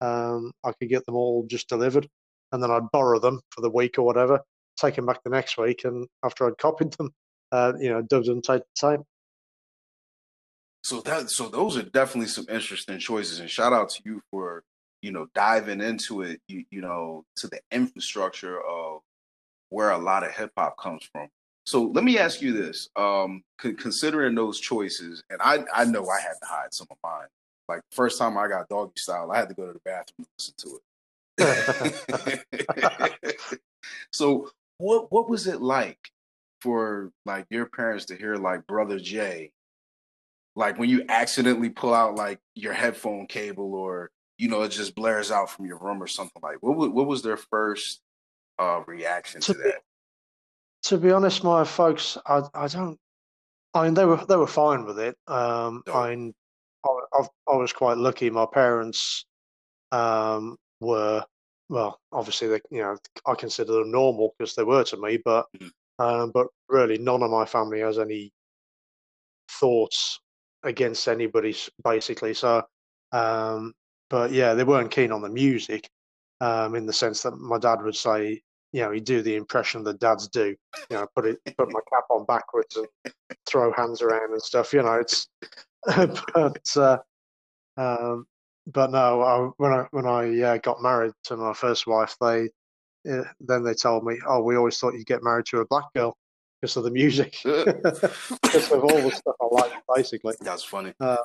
Um, 0.01 0.51
I 0.63 0.71
could 0.73 0.89
get 0.89 1.05
them 1.05 1.15
all 1.15 1.45
just 1.47 1.69
delivered, 1.69 2.07
and 2.51 2.61
then 2.61 2.71
I'd 2.71 2.91
borrow 2.91 3.19
them 3.19 3.41
for 3.49 3.61
the 3.61 3.69
week 3.69 3.97
or 3.97 4.03
whatever, 4.03 4.39
take 4.77 4.95
them 4.95 5.05
back 5.05 5.23
the 5.23 5.29
next 5.29 5.57
week, 5.57 5.85
and 5.85 6.07
after 6.23 6.47
I'd 6.47 6.57
copied 6.57 6.93
them, 6.93 7.11
uh, 7.51 7.73
you 7.79 7.89
know, 7.89 8.01
dubbed 8.01 8.27
them 8.27 8.41
tape 8.41 8.63
to 8.75 8.91
tape. 8.91 9.01
So 10.83 10.99
that 11.01 11.29
so 11.29 11.47
those 11.47 11.77
are 11.77 11.83
definitely 11.83 12.27
some 12.27 12.45
interesting 12.49 12.99
choices, 12.99 13.39
and 13.39 13.49
shout 13.49 13.71
out 13.71 13.89
to 13.91 14.01
you 14.05 14.21
for 14.29 14.63
you 15.03 15.11
know 15.11 15.27
diving 15.35 15.81
into 15.81 16.21
it. 16.21 16.41
You 16.47 16.63
you 16.71 16.81
know 16.81 17.25
to 17.35 17.47
the 17.47 17.59
infrastructure 17.71 18.59
of 18.61 19.01
where 19.69 19.91
a 19.91 19.97
lot 19.97 20.23
of 20.23 20.31
hip 20.31 20.51
hop 20.57 20.77
comes 20.77 21.07
from. 21.11 21.27
So 21.65 21.83
let 21.83 22.03
me 22.03 22.17
ask 22.17 22.41
you 22.41 22.51
this: 22.53 22.89
um, 22.95 23.43
considering 23.57 24.33
those 24.33 24.59
choices, 24.59 25.23
and 25.29 25.39
I 25.43 25.63
I 25.73 25.85
know 25.85 26.07
I 26.07 26.21
had 26.21 26.35
to 26.41 26.47
hide 26.47 26.73
some 26.73 26.87
of 26.89 26.97
mine. 27.03 27.27
Like 27.67 27.81
first 27.91 28.17
time 28.17 28.37
I 28.37 28.47
got 28.47 28.69
Doggystyle, 28.69 29.33
I 29.33 29.37
had 29.37 29.49
to 29.49 29.55
go 29.55 29.67
to 29.67 29.73
the 29.73 29.81
bathroom 29.85 30.25
to 30.25 30.29
listen 30.37 30.55
to 30.57 30.79
it. 31.37 33.39
so 34.11 34.49
what 34.77 35.11
what 35.11 35.29
was 35.29 35.47
it 35.47 35.61
like 35.61 35.99
for 36.61 37.11
like 37.25 37.45
your 37.49 37.65
parents 37.65 38.05
to 38.05 38.15
hear 38.15 38.35
like 38.35 38.65
Brother 38.67 38.99
J 38.99 39.51
like 40.55 40.77
when 40.77 40.89
you 40.89 41.05
accidentally 41.09 41.69
pull 41.69 41.93
out 41.93 42.15
like 42.15 42.39
your 42.55 42.73
headphone 42.73 43.25
cable 43.25 43.73
or 43.73 44.11
you 44.43 44.49
know 44.49 44.61
it 44.63 44.69
just 44.69 44.93
blares 44.93 45.31
out 45.31 45.49
from 45.49 45.65
your 45.65 45.77
room 45.77 46.03
or 46.03 46.07
something 46.07 46.41
like 46.41 46.57
what 46.61 46.93
what 46.93 47.07
was 47.07 47.21
their 47.21 47.37
first 47.37 48.01
uh 48.59 48.81
reaction 48.85 49.39
to, 49.39 49.53
to 49.53 49.59
that 49.59 49.73
be, 49.75 49.79
to 50.83 50.97
be 50.97 51.11
honest 51.11 51.43
my 51.43 51.63
folks 51.63 52.17
i 52.25 52.41
i 52.53 52.67
don't 52.67 52.99
i 53.73 53.83
mean 53.83 53.93
they 53.93 54.05
were 54.05 54.23
they 54.27 54.35
were 54.35 54.47
fine 54.47 54.85
with 54.85 54.99
it 54.99 55.15
um 55.27 55.81
i 55.93 56.09
mean 56.09 56.33
I, 56.85 57.25
I 57.49 57.55
was 57.55 57.71
quite 57.71 57.97
lucky 57.97 58.29
my 58.29 58.45
parents 58.45 59.25
um 59.93 60.57
were 60.81 61.23
well 61.69 61.99
obviously 62.11 62.49
they 62.49 62.59
you 62.69 62.81
know 62.81 62.97
i 63.25 63.35
consider 63.35 63.71
them 63.71 63.91
normal 63.91 64.35
because 64.37 64.55
they 64.55 64.63
were 64.63 64.83
to 64.83 64.97
me 64.97 65.19
but 65.23 65.45
mm-hmm. 65.57 66.05
um 66.05 66.31
but 66.33 66.47
really 66.67 66.97
none 66.97 67.23
of 67.23 67.31
my 67.31 67.45
family 67.45 67.79
has 67.79 67.97
any 67.97 68.33
thoughts 69.49 70.19
against 70.63 71.07
anybody 71.07 71.55
basically. 71.83 72.33
So, 72.33 72.63
um, 73.11 73.73
but 74.09 74.31
yeah, 74.31 74.53
they 74.53 74.63
weren't 74.63 74.91
keen 74.91 75.11
on 75.11 75.21
the 75.21 75.29
music 75.29 75.89
um, 76.41 76.75
in 76.75 76.85
the 76.85 76.93
sense 76.93 77.21
that 77.23 77.37
my 77.37 77.57
dad 77.57 77.81
would 77.81 77.95
say, 77.95 78.41
you 78.71 78.81
know, 78.81 78.91
he'd 78.91 79.05
do 79.05 79.21
the 79.21 79.35
impression 79.35 79.83
that 79.83 79.99
dads 79.99 80.27
do, 80.27 80.55
you 80.89 80.97
know, 80.97 81.07
put 81.15 81.25
it, 81.25 81.39
put 81.57 81.71
my 81.71 81.79
cap 81.91 82.05
on 82.09 82.25
backwards 82.25 82.75
and 82.75 83.13
throw 83.47 83.71
hands 83.73 84.01
around 84.01 84.31
and 84.31 84.41
stuff. 84.41 84.73
You 84.73 84.81
know, 84.81 84.93
it's, 84.93 85.27
but, 85.85 86.77
uh, 86.77 86.97
um, 87.77 88.25
but 88.67 88.91
no, 88.91 89.21
I, 89.21 89.49
when 89.57 89.71
I 89.71 89.85
when 89.91 90.05
I 90.05 90.41
uh, 90.41 90.57
got 90.57 90.81
married 90.81 91.13
to 91.25 91.37
my 91.37 91.53
first 91.53 91.85
wife, 91.85 92.15
they 92.21 92.49
uh, 93.09 93.23
then 93.41 93.63
they 93.63 93.73
told 93.73 94.05
me, 94.05 94.17
oh, 94.27 94.41
we 94.41 94.55
always 94.55 94.77
thought 94.77 94.93
you'd 94.93 95.05
get 95.05 95.23
married 95.23 95.45
to 95.47 95.59
a 95.59 95.65
black 95.65 95.85
girl 95.93 96.17
because 96.61 96.77
of 96.77 96.83
the 96.83 96.91
music, 96.91 97.37
because 97.43 98.71
of 98.71 98.83
all 98.83 99.01
the 99.01 99.11
stuff 99.11 99.35
I 99.41 99.45
like, 99.51 99.73
basically. 99.93 100.35
That's 100.39 100.63
funny. 100.63 100.93
Um, 100.99 101.17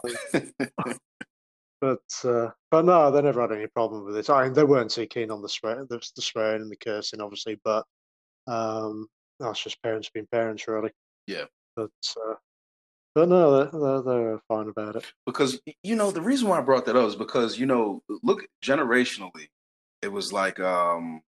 but 1.81 2.01
uh, 2.25 2.49
but 2.71 2.85
no, 2.85 3.11
they 3.11 3.23
never 3.23 3.41
had 3.41 3.53
any 3.53 3.67
problem 3.67 4.05
with 4.05 4.17
it. 4.17 4.31
I 4.31 4.45
mean, 4.45 4.53
they 4.53 4.65
weren't 4.65 4.91
too 4.91 5.07
keen 5.07 5.31
on 5.31 5.43
the 5.43 5.49
swear, 5.49 5.87
the, 5.89 6.01
the 6.17 6.23
swearing 6.23 6.63
and 6.63 6.71
the 6.71 6.77
cursing, 6.77 7.21
obviously, 7.21 7.61
but 7.65 7.85
um, 8.47 9.09
that's 9.39 9.63
just 9.63 9.83
parents 9.83 10.11
being 10.13 10.29
parents, 10.31 10.67
really. 10.67 10.91
Yeah. 11.27 11.45
But 11.77 11.91
uh, 12.17 12.35
but 13.15 13.29
no, 13.29 13.65
they're, 13.65 14.03
they're 14.03 14.41
fine 14.49 14.69
about 14.69 14.97
it. 14.97 15.13
Because 15.27 15.61
you 15.83 15.97
know 15.97 16.11
the 16.11 16.21
reason 16.21 16.49
why 16.49 16.59
I 16.59 16.63
brought 16.63 16.87
that 16.87 16.97
up 16.97 17.09
is 17.09 17.17
because 17.17 17.59
you 17.59 17.67
know 17.67 18.03
look 18.23 18.47
generationally, 18.65 19.49
it 20.03 20.13
was 20.13 20.33
like 20.33 20.61
um 20.61 21.21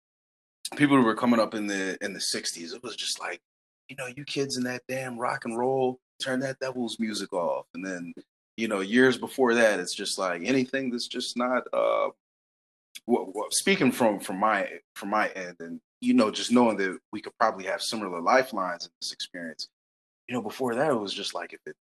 people 0.76 0.96
who 0.96 1.02
were 1.02 1.14
coming 1.14 1.40
up 1.40 1.54
in 1.54 1.66
the 1.66 1.98
in 2.02 2.12
the 2.12 2.18
'60s. 2.18 2.74
It 2.74 2.82
was 2.82 2.96
just 2.96 3.20
like 3.20 3.40
you 3.88 3.96
know, 3.96 4.06
you 4.16 4.24
kids 4.24 4.56
in 4.56 4.64
that 4.64 4.82
damn 4.88 5.18
rock 5.18 5.44
and 5.44 5.56
roll, 5.56 5.98
turn 6.22 6.40
that 6.40 6.58
devil's 6.60 6.98
music 6.98 7.32
off. 7.32 7.66
And 7.74 7.84
then, 7.84 8.12
you 8.58 8.66
know, 8.66 8.80
years 8.80 9.16
before 9.16 9.54
that, 9.54 9.78
it's 9.78 9.94
just 9.94 10.18
like 10.18 10.42
anything 10.44 10.90
that's 10.90 11.06
just 11.06 11.36
not. 11.36 11.62
Uh, 11.72 12.08
well, 13.06 13.30
well, 13.32 13.46
speaking 13.50 13.92
from 13.92 14.18
from 14.18 14.40
my 14.40 14.68
from 14.96 15.10
my 15.10 15.28
end, 15.28 15.56
and 15.60 15.80
you 16.00 16.12
know, 16.12 16.32
just 16.32 16.50
knowing 16.50 16.76
that 16.78 16.98
we 17.12 17.20
could 17.20 17.38
probably 17.38 17.66
have 17.66 17.80
similar 17.80 18.20
lifelines 18.20 18.84
in 18.84 18.90
this 19.00 19.12
experience. 19.12 19.68
You 20.26 20.34
know, 20.34 20.42
before 20.42 20.74
that, 20.74 20.90
it 20.90 20.98
was 20.98 21.14
just 21.14 21.34
like 21.34 21.52
if 21.52 21.60
it 21.66 21.76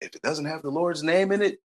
if 0.00 0.16
it 0.16 0.22
doesn't 0.22 0.46
have 0.46 0.62
the 0.62 0.70
Lord's 0.70 1.04
name 1.04 1.30
in 1.30 1.42
it, 1.42 1.60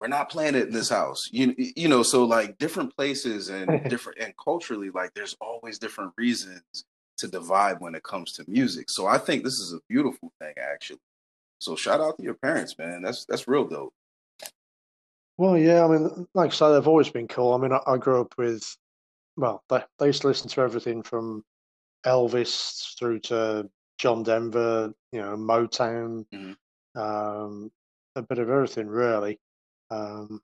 we're 0.00 0.08
not 0.08 0.30
playing 0.30 0.56
it 0.56 0.66
in 0.66 0.72
this 0.72 0.88
house. 0.88 1.28
You 1.30 1.54
you 1.56 1.86
know, 1.86 2.02
so 2.02 2.24
like 2.24 2.58
different 2.58 2.96
places 2.96 3.50
and 3.50 3.84
different 3.88 4.18
and 4.18 4.34
culturally, 4.36 4.90
like 4.90 5.14
there's 5.14 5.36
always 5.40 5.78
different 5.78 6.12
reasons 6.18 6.62
to 7.18 7.28
divide 7.28 7.78
when 7.78 7.94
it 7.94 8.02
comes 8.02 8.32
to 8.32 8.44
music. 8.48 8.86
So 8.90 9.06
I 9.06 9.18
think 9.18 9.44
this 9.44 9.60
is 9.60 9.72
a 9.72 9.80
beautiful 9.88 10.32
thing, 10.40 10.54
actually. 10.58 10.98
So 11.62 11.76
shout 11.76 12.00
out 12.00 12.16
to 12.16 12.24
your 12.24 12.34
parents, 12.34 12.76
man. 12.76 13.02
That's 13.02 13.24
that's 13.24 13.46
real 13.46 13.64
dope. 13.64 13.94
Well, 15.38 15.56
yeah, 15.56 15.84
I 15.84 15.88
mean, 15.88 16.26
like 16.34 16.50
I 16.50 16.54
said, 16.54 16.70
they've 16.70 16.88
always 16.88 17.08
been 17.08 17.28
cool. 17.28 17.54
I 17.54 17.58
mean, 17.58 17.72
I, 17.72 17.80
I 17.86 17.96
grew 17.96 18.20
up 18.20 18.34
with, 18.36 18.76
well, 19.36 19.62
they, 19.70 19.82
they 19.98 20.06
used 20.06 20.22
to 20.22 20.28
listen 20.28 20.48
to 20.50 20.60
everything 20.60 21.02
from 21.02 21.42
Elvis 22.04 22.98
through 22.98 23.20
to 23.20 23.70
John 23.98 24.24
Denver, 24.24 24.92
you 25.12 25.20
know, 25.20 25.36
Motown, 25.36 26.26
mm-hmm. 26.34 27.00
um, 27.00 27.70
a 28.16 28.22
bit 28.22 28.38
of 28.38 28.50
everything, 28.50 28.88
really. 28.88 29.38
Um, 29.90 30.40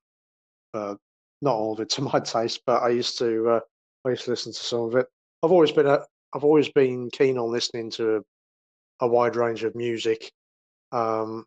but 0.73 0.99
not 1.43 1.55
all 1.55 1.75
of 1.75 1.81
it 1.81 1.91
to 1.91 2.03
my 2.13 2.21
taste. 2.21 2.63
But 2.65 2.83
I 2.83 2.91
used 2.91 3.19
to, 3.19 3.49
uh, 3.51 3.61
I 4.07 4.11
used 4.11 4.25
to 4.25 4.31
listen 4.31 4.53
to 4.53 4.59
some 4.59 4.81
of 4.81 4.95
it. 4.95 5.07
I've 5.43 5.53
always 5.53 5.73
been 5.73 5.87
a, 5.87 6.01
I've 6.33 6.45
always 6.45 6.69
been 6.69 7.11
keen 7.11 7.39
on 7.39 7.51
listening 7.51 7.91
to 7.93 8.17
a, 8.17 8.21
a 9.01 9.09
wide 9.09 9.37
range 9.37 9.65
of 9.65 9.75
music. 9.75 10.33
Um, 10.93 11.47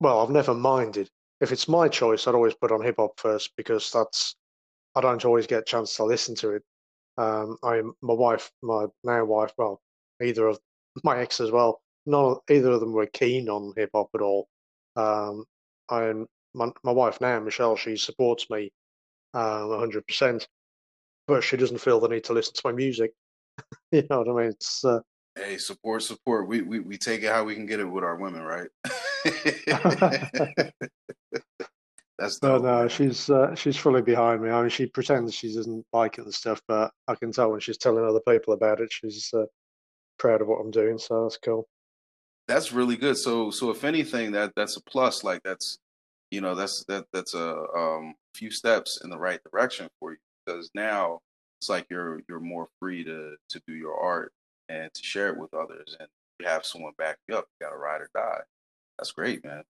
well, 0.00 0.20
I've 0.20 0.30
never 0.30 0.54
minded. 0.54 1.10
If 1.40 1.52
it's 1.52 1.68
my 1.68 1.88
choice, 1.88 2.26
I'd 2.26 2.34
always 2.34 2.54
put 2.54 2.72
on 2.72 2.82
hip 2.82 2.96
hop 2.98 3.18
first 3.18 3.52
because 3.56 3.90
that's 3.90 4.36
I 4.94 5.00
don't 5.00 5.24
always 5.24 5.46
get 5.46 5.60
a 5.62 5.64
chance 5.64 5.96
to 5.96 6.04
listen 6.04 6.34
to 6.36 6.50
it. 6.52 6.62
Um, 7.18 7.58
I 7.64 7.82
my 8.02 8.14
wife, 8.14 8.50
my 8.62 8.86
now 9.04 9.24
wife, 9.24 9.52
well, 9.58 9.80
either 10.22 10.48
of 10.48 10.60
my 11.04 11.20
ex 11.20 11.40
as 11.40 11.50
well. 11.50 11.80
None, 12.06 12.36
either 12.50 12.72
of 12.72 12.80
them 12.80 12.92
were 12.92 13.06
keen 13.06 13.48
on 13.48 13.74
hip 13.76 13.90
hop 13.94 14.10
at 14.14 14.22
all. 14.22 14.48
Um, 14.96 15.44
I 15.90 16.12
my, 16.54 16.70
my 16.84 16.92
wife 16.92 17.20
now, 17.20 17.40
Michelle, 17.40 17.76
she 17.76 17.96
supports 17.96 18.50
me 18.50 18.72
um, 19.34 19.70
100%, 19.70 20.46
but 21.28 21.42
she 21.42 21.56
doesn't 21.56 21.78
feel 21.80 22.00
the 22.00 22.08
need 22.08 22.24
to 22.24 22.34
listen 22.34 22.54
to 22.54 22.62
my 22.64 22.72
music. 22.72 23.12
you 23.92 24.04
know 24.10 24.20
what 24.22 24.28
I 24.28 24.42
mean? 24.42 24.50
It's 24.52 24.84
uh, 24.84 25.00
hey, 25.36 25.58
support, 25.58 26.02
support. 26.02 26.48
We, 26.48 26.62
we 26.62 26.80
we 26.80 26.98
take 26.98 27.22
it 27.22 27.32
how 27.32 27.44
we 27.44 27.54
can 27.54 27.66
get 27.66 27.80
it 27.80 27.84
with 27.84 28.04
our 28.04 28.16
women, 28.16 28.42
right? 28.42 28.68
That's 32.18 32.42
no, 32.42 32.58
no. 32.58 32.88
She's 32.88 33.30
uh, 33.30 33.54
she's 33.54 33.76
fully 33.76 34.02
behind 34.02 34.42
me. 34.42 34.50
I 34.50 34.60
mean, 34.60 34.70
she 34.70 34.86
pretends 34.86 35.34
she 35.34 35.54
doesn't 35.54 35.84
like 35.92 36.18
it 36.18 36.24
and 36.24 36.34
stuff, 36.34 36.60
but 36.68 36.92
I 37.08 37.14
can 37.14 37.32
tell 37.32 37.50
when 37.50 37.60
she's 37.60 37.78
telling 37.78 38.04
other 38.04 38.20
people 38.28 38.54
about 38.54 38.80
it, 38.80 38.92
she's 38.92 39.30
uh, 39.34 39.46
proud 40.18 40.40
of 40.40 40.48
what 40.48 40.60
I'm 40.60 40.70
doing. 40.70 40.98
So 40.98 41.24
that's 41.24 41.38
cool. 41.38 41.66
That's 42.46 42.72
really 42.72 42.96
good. 42.96 43.16
So 43.16 43.50
so 43.50 43.70
if 43.70 43.84
anything, 43.84 44.32
that 44.32 44.52
that's 44.54 44.76
a 44.76 44.82
plus. 44.82 45.24
Like 45.24 45.42
that's 45.42 45.78
you 46.30 46.40
know 46.40 46.54
that's 46.54 46.84
that 46.84 47.06
that's 47.12 47.34
a 47.34 47.64
um, 47.76 48.14
few 48.34 48.50
steps 48.50 49.00
in 49.02 49.10
the 49.10 49.18
right 49.18 49.40
direction 49.50 49.88
for 49.98 50.12
you 50.12 50.18
because 50.46 50.70
now 50.74 51.20
it's 51.60 51.68
like 51.68 51.86
you're 51.90 52.20
you're 52.28 52.40
more 52.40 52.68
free 52.78 53.02
to 53.04 53.34
to 53.48 53.60
do 53.66 53.74
your 53.74 53.98
art 53.98 54.32
and 54.72 54.92
to 54.94 55.02
share 55.02 55.28
it 55.28 55.38
with 55.38 55.52
others 55.54 55.96
and 55.98 56.08
you 56.40 56.46
have 56.46 56.64
someone 56.64 56.92
back 56.98 57.18
you 57.28 57.36
up 57.36 57.46
you 57.60 57.66
got 57.66 57.72
to 57.72 57.76
ride 57.76 58.00
or 58.00 58.10
die. 58.14 58.40
That's 58.98 59.12
great 59.12 59.44
man. 59.44 59.62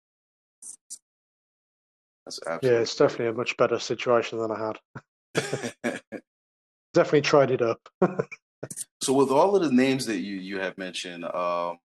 That's 2.26 2.40
absolutely 2.46 2.68
yeah 2.68 2.82
it's 2.82 2.96
definitely 2.96 3.26
a 3.26 3.32
much 3.32 3.56
better 3.56 3.78
situation 3.78 4.38
than 4.38 4.52
i 4.52 4.66
had. 4.66 4.78
Definitely 6.94 7.22
tried 7.22 7.50
it 7.50 7.62
up. 7.62 7.80
So 9.02 9.12
with 9.12 9.30
all 9.30 9.56
of 9.56 9.62
the 9.64 9.72
names 9.72 10.06
that 10.06 10.20
you 10.20 10.36
you 10.36 10.60
have 10.60 10.78
mentioned 10.78 11.24
um 11.24 11.78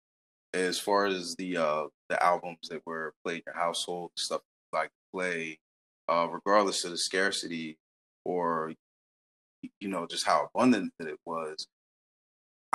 as 0.54 0.78
far 0.78 1.08
as 1.08 1.36
the 1.38 1.58
uh 1.58 1.86
the 2.10 2.24
albums 2.24 2.70
that 2.70 2.86
were 2.86 3.16
played 3.26 3.38
in 3.38 3.44
your 3.48 3.56
household 3.56 4.12
stuff 4.16 4.42
like 4.72 4.92
play 5.12 5.58
uh 6.08 6.28
regardless 6.30 6.84
of 6.86 6.92
the 6.92 6.98
scarcity 6.98 7.80
or 8.26 8.74
you 9.80 9.88
know, 9.88 10.06
just 10.06 10.26
how 10.26 10.50
abundant 10.54 10.94
that 11.00 11.08
it 11.08 11.20
was. 11.26 11.68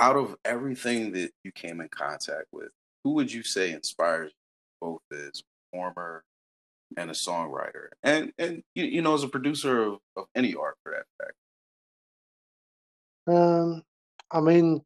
Out 0.03 0.17
of 0.17 0.35
everything 0.43 1.13
that 1.13 1.31
you 1.43 1.51
came 1.53 1.79
in 1.79 1.87
contact 1.87 2.47
with, 2.51 2.69
who 3.03 3.11
would 3.11 3.31
you 3.31 3.43
say 3.43 3.71
inspires 3.71 4.31
you 4.31 4.89
both 4.89 5.01
as 5.11 5.39
a 5.39 5.43
performer 5.71 6.23
and 6.97 7.09
a 7.09 7.13
songwriter, 7.13 7.87
and 8.03 8.33
and 8.37 8.63
you, 8.75 8.83
you 8.83 9.01
know, 9.01 9.13
as 9.13 9.23
a 9.23 9.29
producer 9.29 9.81
of, 9.83 9.99
of 10.17 10.25
any 10.35 10.55
art 10.55 10.75
for 10.83 10.91
that 10.91 11.05
fact? 11.17 11.37
Um, 13.27 13.83
I 14.29 14.41
mean, 14.41 14.81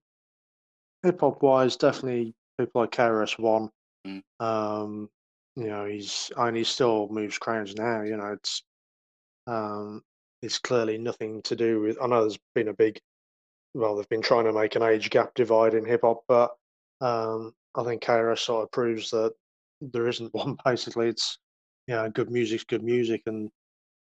hip 1.02 1.20
hop 1.20 1.42
wise, 1.42 1.76
definitely 1.78 2.36
people 2.60 2.82
like 2.82 2.92
KRS 2.92 3.40
One. 3.40 3.70
Mm. 4.06 4.22
Um, 4.40 5.10
you 5.56 5.68
know, 5.68 5.86
he's 5.86 6.32
and 6.38 6.56
he 6.56 6.64
still 6.64 7.08
moves 7.10 7.40
crowds 7.40 7.76
now. 7.76 8.04
You 8.04 8.18
know, 8.18 8.34
it's 8.34 8.62
um, 9.48 10.04
it's 10.42 10.60
clearly 10.60 10.98
nothing 10.98 11.42
to 11.44 11.56
do 11.56 11.82
with. 11.82 11.98
I 12.02 12.08
know 12.08 12.22
there's 12.22 12.38
been 12.54 12.68
a 12.68 12.74
big, 12.74 13.00
well, 13.78 13.96
they've 13.96 14.10
been 14.10 14.22
trying 14.22 14.46
to 14.46 14.54
make 14.54 14.76
an 14.76 14.84
age 14.84 15.10
gap 15.10 15.34
divide 15.36 15.76
in 15.76 15.86
hip 15.86 16.02
hop, 16.04 16.24
but 16.28 16.52
um, 17.00 17.54
I 17.76 17.84
think 17.84 18.04
KRS 18.04 18.40
sort 18.40 18.64
of 18.64 18.72
proves 18.72 19.12
that 19.12 19.34
there 19.82 20.08
isn't 20.08 20.34
one. 20.34 20.58
Basically, 20.66 21.08
it's 21.10 21.38
you 21.88 21.96
know, 21.96 22.10
good 22.10 22.32
music's 22.32 22.64
good 22.64 22.84
music, 22.84 23.22
and 23.28 23.50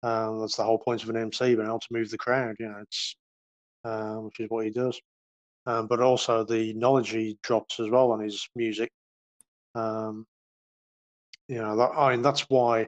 um, 0.04 0.40
that's 0.40 0.56
the 0.56 0.64
whole 0.64 0.80
point 0.80 1.04
of 1.04 1.10
an 1.10 1.18
MC, 1.18 1.56
being 1.56 1.68
able 1.68 1.80
to 1.80 1.88
move 1.92 2.10
the 2.10 2.18
crowd. 2.18 2.56
You 2.60 2.70
know, 2.70 2.80
it's 2.82 3.16
uh, 3.86 4.16
which 4.16 4.40
is 4.40 4.50
what 4.50 4.66
he 4.66 4.72
does. 4.72 5.00
Um, 5.68 5.88
but 5.88 6.02
also 6.02 6.44
the 6.44 6.74
knowledge 6.74 7.10
he 7.10 7.38
drops 7.44 7.80
as 7.80 7.90
well 7.90 8.12
on 8.12 8.22
his 8.22 8.48
music. 8.56 8.90
Um, 9.76 10.26
you 11.50 11.58
know, 11.58 11.76
that, 11.76 11.92
I 11.98 12.12
mean, 12.12 12.22
that's 12.22 12.50
why 12.50 12.88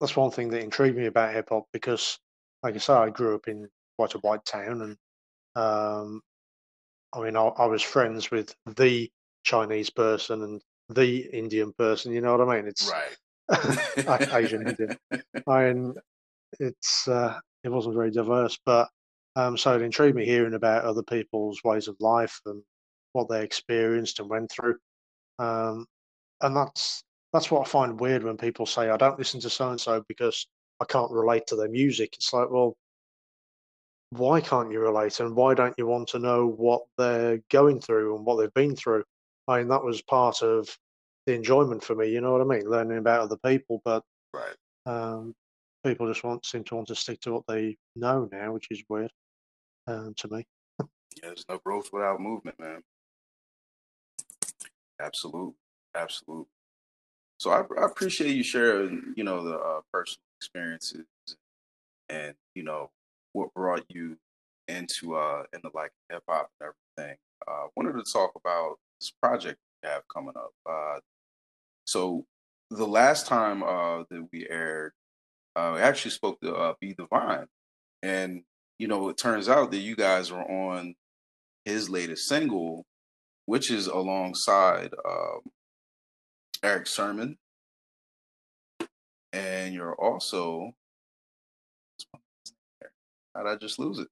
that's 0.00 0.16
one 0.16 0.30
thing 0.30 0.50
that 0.50 0.62
intrigued 0.62 0.96
me 0.96 1.06
about 1.06 1.32
hip 1.32 1.48
hop 1.50 1.64
because 1.72 2.18
like 2.62 2.74
I 2.74 2.78
say, 2.78 2.92
I 2.92 3.10
grew 3.10 3.34
up 3.34 3.48
in 3.48 3.68
quite 3.96 4.14
a 4.14 4.18
white 4.18 4.44
town, 4.44 4.82
and 4.82 4.96
um, 5.56 6.20
I 7.12 7.20
mean, 7.20 7.36
I, 7.36 7.42
I, 7.42 7.66
was 7.66 7.82
friends 7.82 8.30
with 8.30 8.54
the 8.76 9.10
Chinese 9.44 9.90
person 9.90 10.42
and 10.42 10.62
the 10.88 11.28
Indian 11.32 11.72
person. 11.78 12.12
You 12.12 12.20
know 12.20 12.36
what 12.36 12.48
I 12.48 12.56
mean? 12.56 12.66
It's 12.66 12.90
right. 12.90 14.32
Asian 14.34 14.68
Indian. 14.68 14.96
I 15.46 15.72
mean, 15.72 15.94
it's 16.58 17.06
uh, 17.08 17.38
it 17.64 17.70
wasn't 17.70 17.96
very 17.96 18.10
diverse, 18.10 18.58
but 18.64 18.88
um, 19.36 19.56
so 19.56 19.74
it 19.74 19.82
intrigued 19.82 20.16
me 20.16 20.24
hearing 20.24 20.54
about 20.54 20.84
other 20.84 21.02
people's 21.02 21.62
ways 21.64 21.88
of 21.88 21.96
life 22.00 22.40
and 22.46 22.62
what 23.12 23.28
they 23.28 23.42
experienced 23.42 24.20
and 24.20 24.28
went 24.28 24.50
through. 24.50 24.76
Um, 25.38 25.86
and 26.40 26.56
that's 26.56 27.04
that's 27.32 27.50
what 27.50 27.66
I 27.66 27.70
find 27.70 27.98
weird 27.98 28.24
when 28.24 28.36
people 28.36 28.66
say 28.66 28.90
I 28.90 28.96
don't 28.96 29.18
listen 29.18 29.40
to 29.40 29.50
so 29.50 29.70
and 29.70 29.80
so 29.80 30.04
because 30.08 30.46
I 30.80 30.84
can't 30.84 31.10
relate 31.10 31.46
to 31.48 31.56
their 31.56 31.68
music. 31.68 32.14
It's 32.14 32.32
like, 32.32 32.50
well, 32.50 32.76
why 34.12 34.42
can't 34.42 34.70
you 34.70 34.78
relate 34.78 35.20
and 35.20 35.34
why 35.34 35.54
don't 35.54 35.74
you 35.78 35.86
want 35.86 36.06
to 36.08 36.18
know 36.18 36.46
what 36.46 36.82
they're 36.98 37.40
going 37.50 37.80
through 37.80 38.14
and 38.14 38.26
what 38.26 38.36
they've 38.36 38.52
been 38.52 38.76
through? 38.76 39.02
I 39.48 39.58
mean, 39.58 39.68
that 39.68 39.82
was 39.82 40.02
part 40.02 40.42
of 40.42 40.68
the 41.26 41.34
enjoyment 41.34 41.82
for 41.82 41.94
me. 41.94 42.10
You 42.10 42.20
know 42.20 42.32
what 42.32 42.42
I 42.42 42.44
mean? 42.44 42.68
Learning 42.68 42.98
about 42.98 43.22
other 43.22 43.38
people, 43.38 43.80
but 43.86 44.02
right. 44.34 44.54
um, 44.84 45.34
people 45.84 46.06
just 46.06 46.24
want 46.24 46.44
seem 46.44 46.62
to 46.64 46.74
want 46.74 46.88
to 46.88 46.94
stick 46.94 47.20
to 47.22 47.32
what 47.32 47.44
they 47.48 47.78
know 47.96 48.28
now, 48.30 48.52
which 48.52 48.66
is 48.70 48.82
weird 48.90 49.10
um, 49.86 50.12
to 50.18 50.28
me. 50.28 50.46
yeah, 50.80 50.86
there's 51.22 51.46
no 51.48 51.58
growth 51.64 51.88
without 51.90 52.20
movement, 52.20 52.60
man. 52.60 52.82
Absolute, 55.00 55.54
absolute. 55.94 56.46
So 57.40 57.50
I, 57.50 57.62
I 57.80 57.86
appreciate 57.86 58.36
you 58.36 58.44
sharing, 58.44 59.14
you 59.16 59.24
know, 59.24 59.42
the 59.42 59.56
uh, 59.56 59.80
personal 59.90 60.20
experiences 60.38 61.06
and 62.10 62.34
you 62.54 62.62
know 62.62 62.90
what 63.32 63.52
brought 63.54 63.84
you 63.88 64.16
into 64.68 65.16
uh 65.16 65.42
into 65.52 65.70
like 65.74 65.90
hip 66.10 66.22
hop 66.28 66.50
and 66.60 66.70
everything. 66.98 67.16
Uh 67.46 67.66
wanted 67.76 67.92
to 67.92 68.12
talk 68.12 68.32
about 68.36 68.76
this 69.00 69.10
project 69.10 69.58
you 69.82 69.90
have 69.90 70.02
coming 70.08 70.34
up. 70.36 70.52
Uh 70.68 71.00
so 71.86 72.24
the 72.70 72.86
last 72.86 73.26
time 73.26 73.62
uh 73.62 74.04
that 74.10 74.28
we 74.32 74.48
aired, 74.48 74.92
uh 75.56 75.72
we 75.74 75.80
actually 75.80 76.12
spoke 76.12 76.40
to 76.40 76.54
uh 76.54 76.74
B 76.80 76.94
Divine. 76.96 77.46
And 78.02 78.42
you 78.78 78.88
know, 78.88 79.08
it 79.08 79.16
turns 79.16 79.48
out 79.48 79.70
that 79.70 79.78
you 79.78 79.96
guys 79.96 80.32
were 80.32 80.42
on 80.42 80.94
his 81.64 81.88
latest 81.88 82.28
single, 82.28 82.84
which 83.46 83.70
is 83.70 83.86
alongside 83.86 84.92
um 85.04 85.40
Erick 86.62 86.86
Sermon 86.86 87.38
and 89.32 89.74
you're 89.74 89.94
also 89.94 90.72
how 93.34 93.42
did 93.42 93.50
I 93.50 93.56
just 93.56 93.78
lose 93.78 93.98
it? 93.98 94.08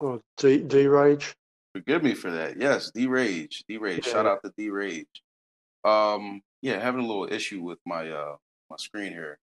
oh, 0.00 0.20
D 0.36 0.58
D 0.58 0.86
Rage. 0.86 1.34
Forgive 1.74 2.02
me 2.02 2.14
for 2.14 2.30
that. 2.30 2.56
Yes, 2.56 2.90
D 2.94 3.06
Rage. 3.06 3.64
D 3.68 3.78
Rage. 3.78 4.06
Yeah. 4.06 4.12
Shout 4.12 4.26
out 4.26 4.42
to 4.44 4.52
D 4.56 4.70
Rage. 4.70 5.06
Um, 5.84 6.40
yeah, 6.62 6.78
having 6.80 7.02
a 7.02 7.06
little 7.06 7.30
issue 7.30 7.62
with 7.62 7.78
my 7.84 8.10
uh 8.10 8.36
my 8.70 8.76
screen 8.78 9.12
here. 9.12 9.38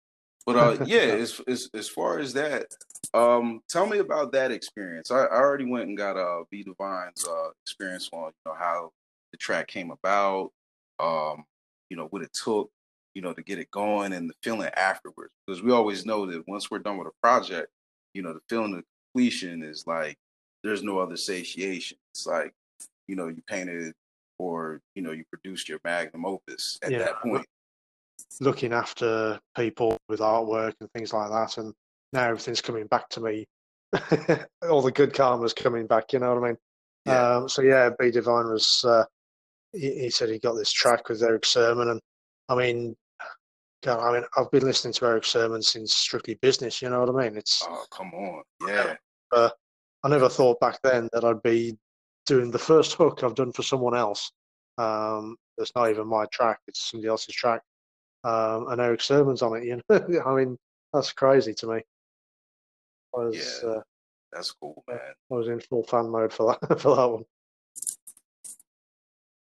But 0.46 0.56
uh, 0.56 0.78
yeah, 0.86 1.00
as, 1.00 1.42
as 1.48 1.70
as 1.74 1.90
far 1.90 2.20
as 2.20 2.34
that, 2.34 2.68
um, 3.14 3.62
tell 3.70 3.88
me 3.88 4.00
about 4.00 4.32
that 4.34 4.52
experience. 4.52 5.12
I, 5.12 5.24
I 5.24 5.38
already 5.38 5.66
went 5.66 5.88
and 5.88 5.98
got 5.98 6.18
uh 6.18 6.44
B 6.52 6.64
Divine's 6.64 7.26
uh 7.28 7.50
experience 7.64 8.10
on 8.14 8.28
you 8.28 8.52
know 8.52 8.56
how 8.58 8.92
the 9.32 9.38
track 9.38 9.68
came 9.68 9.92
about, 9.92 10.52
um, 11.00 11.44
you 11.90 11.98
know 11.98 12.08
what 12.12 12.22
it 12.22 12.34
took, 12.34 12.70
you 13.18 13.24
know, 13.24 13.34
to 13.34 13.42
get 13.42 13.58
it 13.58 13.72
going 13.72 14.14
and 14.14 14.30
the 14.30 14.34
feeling 14.44 14.70
afterwards. 14.78 15.32
Because 15.48 15.64
we 15.64 15.72
always 15.72 16.06
know 16.06 16.28
that 16.28 16.48
once 16.48 16.70
we're 16.70 16.78
done 16.78 17.00
with 17.00 17.08
a 17.08 17.18
project, 17.24 17.68
you 18.14 18.22
know, 18.22 18.32
the 18.32 18.42
feeling 18.48 18.76
of 18.76 18.84
completion 19.12 19.64
is 19.64 19.86
like 19.88 20.16
there's 20.64 20.84
no 20.84 21.00
other 21.00 21.18
satiation. 21.18 21.98
It's 22.14 22.28
like 22.28 22.54
you 23.08 23.16
know 23.16 23.28
you 23.28 23.42
painted 23.48 23.94
or 24.38 24.82
you 24.94 25.02
know 25.02 25.14
you 25.14 25.24
produced 25.34 25.68
your 25.68 25.80
magnum 25.84 26.26
opus 26.28 26.78
at 26.84 26.92
Yeah. 26.92 27.00
that 27.00 27.22
point. 27.24 27.48
looking 28.40 28.72
after 28.72 29.40
people 29.56 29.98
with 30.10 30.20
artwork 30.20 30.74
and 30.80 30.92
things 30.92 31.12
like 31.12 31.32
that, 31.32 31.58
and 31.58 31.74
now 32.14 32.26
everything's 32.26 32.62
coming 32.62 32.86
back 32.86 33.10
to 33.10 33.20
me. 33.22 33.48
All 34.70 34.84
the 34.84 34.92
good 34.92 35.14
karma's 35.16 35.54
coming 35.56 35.88
back. 35.88 36.14
You 36.14 36.20
know 36.20 36.36
what 36.36 36.44
I 36.44 36.48
mean? 36.50 36.58
Yeah. 37.08 37.36
Um, 37.38 37.50
so 37.50 37.64
yeah, 37.64 37.90
B 37.98 38.12
Divine 38.12 38.46
was. 38.52 38.86
Uh, 38.88 39.06
he, 39.74 40.02
he 40.02 40.10
said 40.12 40.30
he 40.30 40.38
got 40.38 40.54
this 40.54 40.72
track 40.72 41.10
with 41.10 41.24
Erick 41.24 41.46
Sermon, 41.46 41.90
and 41.90 42.02
I 42.50 42.56
mean, 42.56 42.96
God, 43.84 44.00
I 44.00 44.12
mean, 44.14 44.24
I've 44.36 44.50
been 44.52 44.64
listening 44.64 44.94
to 44.96 45.06
Erick 45.06 45.26
Sermon 45.26 45.62
since 45.62 45.94
Strictly 45.96 46.36
Business. 46.42 46.82
You 46.82 46.90
know 46.90 47.00
what 47.04 47.10
I 47.24 47.28
mean? 47.30 47.38
It's. 47.38 47.64
Oh 47.68 47.86
come 47.92 48.12
on, 48.14 48.44
yeah. 48.68 48.96
I 50.04 50.10
never 50.10 50.30
thought 50.30 50.60
back 50.60 50.80
then 50.84 51.10
that 51.14 51.24
I'd 51.24 51.42
be 51.44 51.78
doing 52.26 52.52
the 52.52 52.60
first 52.60 52.94
hook 52.98 53.24
I've 53.24 53.36
done 53.36 53.52
for 53.52 53.64
someone 53.64 53.96
else. 53.96 54.32
Um, 54.78 55.36
it's 55.58 55.72
not 55.76 55.90
even 55.90 56.08
my 56.08 56.26
track; 56.32 56.60
it's 56.68 56.90
somebody 56.90 57.10
else's 57.10 57.36
track. 57.36 57.62
Um, 58.24 58.68
and 58.70 58.82
Erick 58.82 59.02
Sermon's 59.02 59.42
on 59.42 59.58
it. 59.58 59.64
You 59.66 59.82
know, 59.90 60.22
I 60.26 60.36
mean, 60.36 60.58
that's 60.94 61.14
crazy 61.14 61.54
to 61.56 61.68
me. 61.68 61.82
I 63.16 63.20
was, 63.20 63.62
Yeah. 63.64 63.70
uh, 63.70 63.82
That's 64.34 64.52
cool, 64.52 64.84
man. 64.88 65.00
I 65.32 65.34
was 65.36 65.48
in 65.48 65.60
full 65.62 65.84
fan 65.84 66.10
mode 66.10 66.34
for 66.34 66.58
that 66.62 66.80
for 66.80 66.96
that 66.96 67.08
one. 67.08 67.24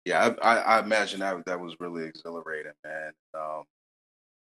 Yeah, 0.06 0.34
I, 0.41 0.53
I, 0.56 0.58
I 0.77 0.79
imagine 0.79 1.20
that 1.20 1.44
that 1.46 1.60
was 1.60 1.75
really 1.79 2.06
exhilarating, 2.06 2.72
man. 2.86 3.12
Um, 3.34 3.63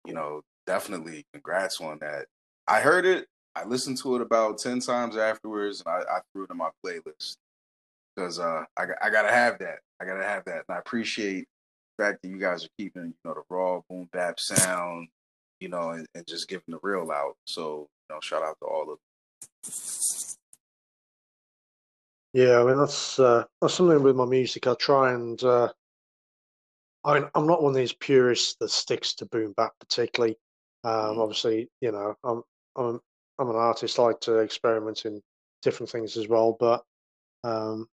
you 0.06 0.14
know, 0.14 0.42
definitely 0.66 1.26
congrats 1.32 1.80
on 1.80 1.98
that. 2.00 2.26
I 2.66 2.80
heard 2.80 3.06
it. 3.06 3.26
I 3.54 3.64
listened 3.64 3.98
to 3.98 4.16
it 4.16 4.22
about 4.22 4.58
ten 4.58 4.80
times 4.80 5.16
afterwards, 5.16 5.82
and 5.84 5.94
I, 5.94 6.16
I 6.16 6.20
threw 6.32 6.44
it 6.44 6.50
in 6.50 6.56
my 6.56 6.70
playlist 6.84 7.36
because 8.14 8.38
uh, 8.38 8.64
I 8.76 8.86
I 9.02 9.10
gotta 9.10 9.32
have 9.32 9.58
that. 9.60 9.78
I 10.00 10.04
gotta 10.04 10.24
have 10.24 10.44
that, 10.46 10.64
and 10.68 10.76
I 10.76 10.78
appreciate 10.78 11.46
the 11.96 12.04
fact 12.04 12.22
that 12.22 12.28
you 12.28 12.38
guys 12.38 12.64
are 12.64 12.70
keeping 12.78 13.06
you 13.06 13.14
know 13.24 13.34
the 13.34 13.42
raw 13.48 13.80
boom 13.88 14.08
bap 14.12 14.40
sound, 14.40 15.08
you 15.60 15.68
know, 15.68 15.90
and, 15.90 16.06
and 16.14 16.26
just 16.26 16.48
giving 16.48 16.64
the 16.68 16.78
real 16.82 17.10
out. 17.10 17.36
So 17.46 17.88
you 18.08 18.14
know, 18.14 18.20
shout 18.20 18.42
out 18.42 18.56
to 18.60 18.66
all 18.66 18.92
of 18.92 18.98
Yeah, 22.32 22.60
I 22.60 22.64
mean 22.64 22.78
that's 22.78 23.18
uh, 23.20 23.44
that's 23.60 23.74
something 23.74 24.02
with 24.02 24.16
my 24.16 24.26
music. 24.26 24.66
I 24.66 24.74
try 24.74 25.12
and 25.12 25.42
uh, 25.44 25.72
I 27.04 27.14
mean 27.20 27.28
I'm 27.34 27.46
not 27.46 27.62
one 27.62 27.70
of 27.72 27.76
these 27.76 27.92
purists 27.92 28.56
that 28.60 28.70
sticks 28.70 29.14
to 29.16 29.26
boom 29.26 29.52
bap 29.56 29.72
particularly. 29.80 30.36
Um, 30.84 31.16
Mhm. 31.16 31.22
obviously, 31.22 31.68
you 31.80 31.92
know, 31.92 32.14
I'm 32.24 32.42
I'm 32.76 33.00
I'm 33.38 33.50
an 33.50 33.56
artist. 33.56 33.98
I 33.98 34.02
like 34.02 34.20
to 34.22 34.38
experiment 34.38 35.04
in 35.06 35.20
different 35.62 35.90
things 35.90 36.16
as 36.16 36.28
well, 36.28 36.56
but 36.58 36.82
um, 37.42 37.86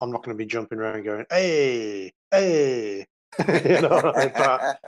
I'm 0.00 0.10
not 0.10 0.22
going 0.24 0.36
to 0.36 0.42
be 0.42 0.46
jumping 0.46 0.78
around 0.78 1.04
going, 1.04 1.26
"Hey, 1.30 2.12
hey," 2.30 3.06
you 3.48 3.80
know. 3.80 4.12
I? 4.14 4.78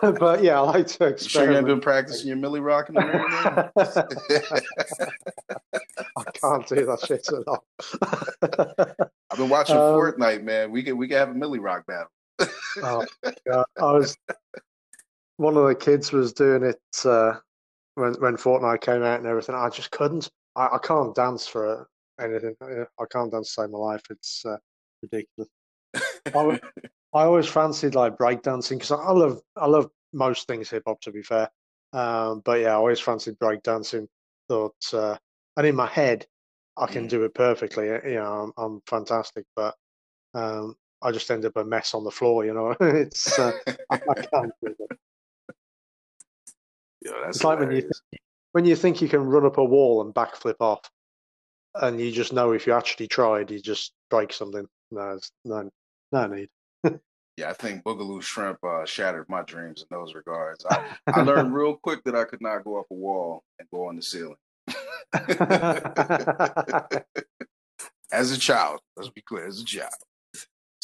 But 0.00 0.18
but 0.18 0.42
yeah, 0.42 0.58
I 0.58 0.60
like 0.60 0.86
to 0.86 1.10
you 1.10 1.16
sure 1.28 1.50
you 1.50 1.56
ain't 1.56 1.66
been 1.66 1.80
practicing 1.80 2.28
your 2.28 2.36
Milly 2.36 2.60
Rock 2.60 2.88
in 2.88 2.94
the 2.94 3.00
mirror. 3.02 3.72
I 6.16 6.24
can't 6.32 6.66
do 6.66 6.86
that 6.86 7.00
shit 7.00 7.28
at 7.32 7.48
all. 7.48 7.64
I've 9.30 9.38
been 9.38 9.48
watching 9.48 9.76
Um, 9.76 9.82
Fortnite, 9.82 10.44
man. 10.44 10.70
We 10.70 10.82
can 10.82 10.96
we 10.96 11.08
can 11.08 11.16
have 11.18 11.30
a 11.30 11.34
Milly 11.34 11.58
Rock 11.58 11.86
battle. 11.86 12.08
Oh, 12.82 13.04
God. 13.46 13.66
I 13.80 13.92
was 13.92 14.16
one 15.36 15.56
of 15.56 15.66
the 15.66 15.74
kids 15.74 16.12
was 16.12 16.32
doing 16.32 16.62
it 16.62 16.80
uh, 17.04 17.34
when 17.94 18.14
when 18.14 18.36
Fortnite 18.36 18.80
came 18.80 19.02
out 19.02 19.18
and 19.18 19.26
everything. 19.26 19.54
I 19.54 19.68
just 19.68 19.90
couldn't. 19.90 20.30
I, 20.56 20.66
I 20.74 20.78
can't 20.82 21.14
dance 21.14 21.46
for 21.46 21.88
anything. 22.20 22.54
I 22.60 22.84
I 23.00 23.04
can't 23.10 23.30
dance 23.30 23.48
to 23.54 23.62
save 23.62 23.70
my 23.70 23.78
life. 23.78 24.02
It's 24.10 24.44
uh, 24.46 24.56
ridiculous. 25.02 25.48
I, 26.34 26.60
I 27.12 27.24
always 27.24 27.46
fancied 27.46 27.94
like 27.94 28.16
breakdancing 28.16 28.76
because 28.76 28.92
I 28.92 29.10
love 29.12 29.40
I 29.56 29.66
love 29.66 29.90
most 30.12 30.46
things 30.46 30.70
hip 30.70 30.84
hop 30.86 31.00
to 31.02 31.12
be 31.12 31.22
fair. 31.22 31.48
Um, 31.92 32.42
but 32.44 32.60
yeah, 32.60 32.70
I 32.70 32.74
always 32.74 33.00
fancied 33.00 33.38
breakdancing. 33.38 34.08
Thought 34.48 34.74
uh, 34.92 35.16
and 35.56 35.66
in 35.66 35.74
my 35.76 35.86
head 35.86 36.26
I 36.76 36.86
can 36.86 37.06
Mm. 37.06 37.10
do 37.10 37.24
it 37.24 37.34
perfectly. 37.34 37.86
You 37.86 38.14
know, 38.16 38.52
I'm, 38.56 38.64
I'm 38.64 38.80
fantastic, 38.86 39.44
but 39.54 39.74
um, 40.34 40.74
I 41.04 41.12
just 41.12 41.30
end 41.30 41.44
up 41.44 41.56
a 41.56 41.64
mess 41.64 41.94
on 41.94 42.02
the 42.02 42.10
floor. 42.10 42.44
You 42.44 42.54
know, 42.54 42.74
it's 42.80 43.38
uh, 43.38 43.52
I, 43.90 44.00
I 44.08 44.14
can't 44.14 44.52
do 44.62 44.74
it. 44.78 44.98
Yo, 47.02 47.12
that's 47.22 47.36
It's 47.36 47.44
like 47.44 47.58
when 47.58 47.70
you 47.70 47.76
hilarious. 47.76 48.02
when 48.52 48.64
you 48.64 48.74
think 48.76 49.02
you 49.02 49.08
can 49.08 49.20
run 49.26 49.44
up 49.44 49.58
a 49.58 49.64
wall 49.64 50.00
and 50.02 50.14
backflip 50.14 50.56
off, 50.60 50.90
and 51.74 52.00
you 52.00 52.10
just 52.10 52.32
know 52.32 52.52
if 52.52 52.66
you 52.66 52.72
actually 52.72 53.06
tried, 53.08 53.50
you 53.50 53.60
just 53.60 53.92
break 54.10 54.32
something. 54.32 54.66
No, 54.90 55.10
it's, 55.12 55.30
no, 55.44 55.70
no 56.12 56.26
need. 56.26 56.48
Yeah, 57.36 57.50
I 57.50 57.52
think 57.52 57.82
Boogaloo 57.82 58.22
Shrimp 58.22 58.62
uh, 58.62 58.84
shattered 58.84 59.28
my 59.28 59.42
dreams 59.42 59.82
in 59.82 59.88
those 59.90 60.14
regards. 60.14 60.64
I, 60.70 60.84
I 61.08 61.22
learned 61.22 61.52
real 61.52 61.74
quick 61.82 62.04
that 62.04 62.14
I 62.14 62.22
could 62.22 62.40
not 62.40 62.62
go 62.62 62.78
up 62.78 62.86
a 62.92 62.94
wall 62.94 63.42
and 63.58 63.68
go 63.72 63.88
on 63.88 63.96
the 63.96 64.02
ceiling. 64.02 64.36
As 68.12 68.30
a 68.30 68.38
child, 68.38 68.80
let's 68.96 69.08
be 69.10 69.20
clear, 69.22 69.48
as 69.48 69.60
a 69.60 69.64
child. 69.64 69.90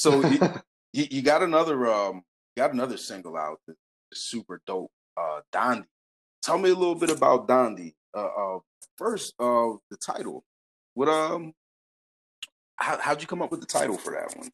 So 0.01 0.23
you, 0.95 1.21
got 1.21 1.43
another 1.43 1.87
um 1.87 2.23
you 2.57 2.63
got 2.63 2.73
another 2.73 2.97
single 2.97 3.37
out 3.37 3.59
that's 3.67 3.79
super 4.15 4.63
dope, 4.67 4.91
uh 5.19 5.41
Dondi. 5.53 5.85
Tell 6.43 6.57
me 6.57 6.71
a 6.71 6.75
little 6.75 6.95
bit 6.95 7.11
about 7.11 7.47
Dondi. 7.47 7.93
Uh, 8.17 8.21
uh 8.27 8.59
first 8.97 9.35
uh 9.39 9.77
the 9.91 9.99
title. 10.01 10.43
What 10.95 11.09
um 11.09 11.53
how 12.77 12.99
how'd 12.99 13.21
you 13.21 13.29
come 13.29 13.43
up 13.43 13.51
with 13.51 13.61
the 13.61 13.67
title 13.67 13.99
for 13.99 14.15
that 14.15 14.35
one? 14.39 14.49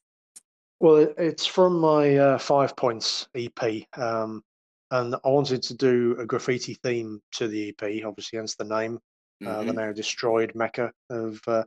Well, 0.81 0.97
it, 0.97 1.15
it's 1.17 1.47
from 1.47 1.79
my 1.79 2.17
uh, 2.17 2.39
Five 2.39 2.77
Points 2.77 3.29
EP, 3.35 3.87
um, 3.97 4.43
and 4.91 5.15
I 5.15 5.29
wanted 5.29 5.63
to 5.63 5.75
do 5.75 6.17
a 6.19 6.27
graffiti 6.27 6.75
theme 6.83 7.23
to 7.37 7.49
the 7.49 7.69
EP, 7.69 8.05
obviously, 8.05 8.37
hence 8.37 8.57
the 8.57 8.65
name, 8.65 8.99
uh, 9.47 9.63
the 9.63 9.73
Mhm. 9.73 9.77
now 9.77 9.93
destroyed 9.93 10.53
mecca 10.55 10.93
of 11.09 11.41
uh, 11.47 11.65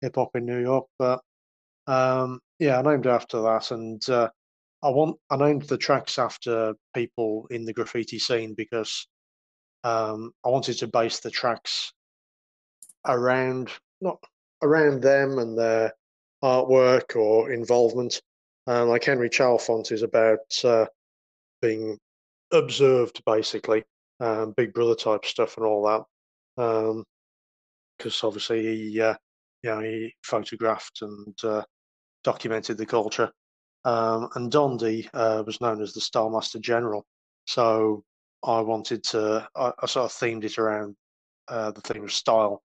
hip 0.00 0.14
hop 0.14 0.30
in 0.36 0.46
New 0.46 0.62
York. 0.62 0.86
But 0.98 1.20
um, 1.86 2.40
yeah, 2.58 2.78
I 2.78 2.82
named 2.82 3.06
after 3.06 3.40
that, 3.42 3.70
and 3.70 4.06
uh, 4.08 4.30
I 4.82 4.90
want 4.90 5.16
I 5.30 5.36
named 5.36 5.62
the 5.62 5.78
tracks 5.78 6.18
after 6.18 6.74
people 6.94 7.46
in 7.50 7.64
the 7.64 7.72
graffiti 7.72 8.18
scene 8.18 8.54
because 8.54 9.06
um, 9.84 10.32
I 10.44 10.48
wanted 10.48 10.78
to 10.78 10.86
base 10.86 11.20
the 11.20 11.30
tracks 11.30 11.92
around 13.06 13.70
not 14.00 14.18
around 14.62 15.02
them 15.02 15.38
and 15.38 15.56
their 15.56 15.92
artwork 16.42 17.16
or 17.16 17.52
involvement. 17.52 18.20
Uh, 18.68 18.84
like 18.84 19.04
Henry 19.04 19.30
Chalfant 19.30 19.92
is 19.92 20.02
about 20.02 20.38
uh, 20.64 20.86
being 21.62 21.98
observed, 22.52 23.22
basically, 23.24 23.84
um, 24.20 24.54
Big 24.56 24.72
Brother 24.72 24.96
type 24.96 25.24
stuff 25.24 25.56
and 25.56 25.66
all 25.66 26.06
that. 26.56 27.04
Because 27.96 28.24
obviously 28.24 28.62
he, 28.62 29.00
uh, 29.00 29.14
you 29.62 29.70
know, 29.70 29.80
he 29.80 30.14
photographed 30.24 31.02
and 31.02 31.36
uh, 31.44 31.62
documented 32.26 32.76
the 32.76 32.84
culture. 32.84 33.30
Um, 33.84 34.28
and 34.34 34.52
Dondi 34.52 35.08
uh, 35.14 35.44
was 35.46 35.60
known 35.60 35.80
as 35.80 35.92
the 35.92 36.00
Style 36.00 36.28
Master 36.28 36.58
General. 36.58 37.06
So 37.46 38.02
I 38.44 38.60
wanted 38.60 39.04
to, 39.04 39.48
I, 39.54 39.72
I 39.80 39.86
sort 39.86 40.06
of 40.06 40.12
themed 40.12 40.42
it 40.42 40.58
around 40.58 40.96
uh, 41.46 41.70
the 41.70 41.80
theme 41.80 42.02
of 42.02 42.12
style, 42.12 42.62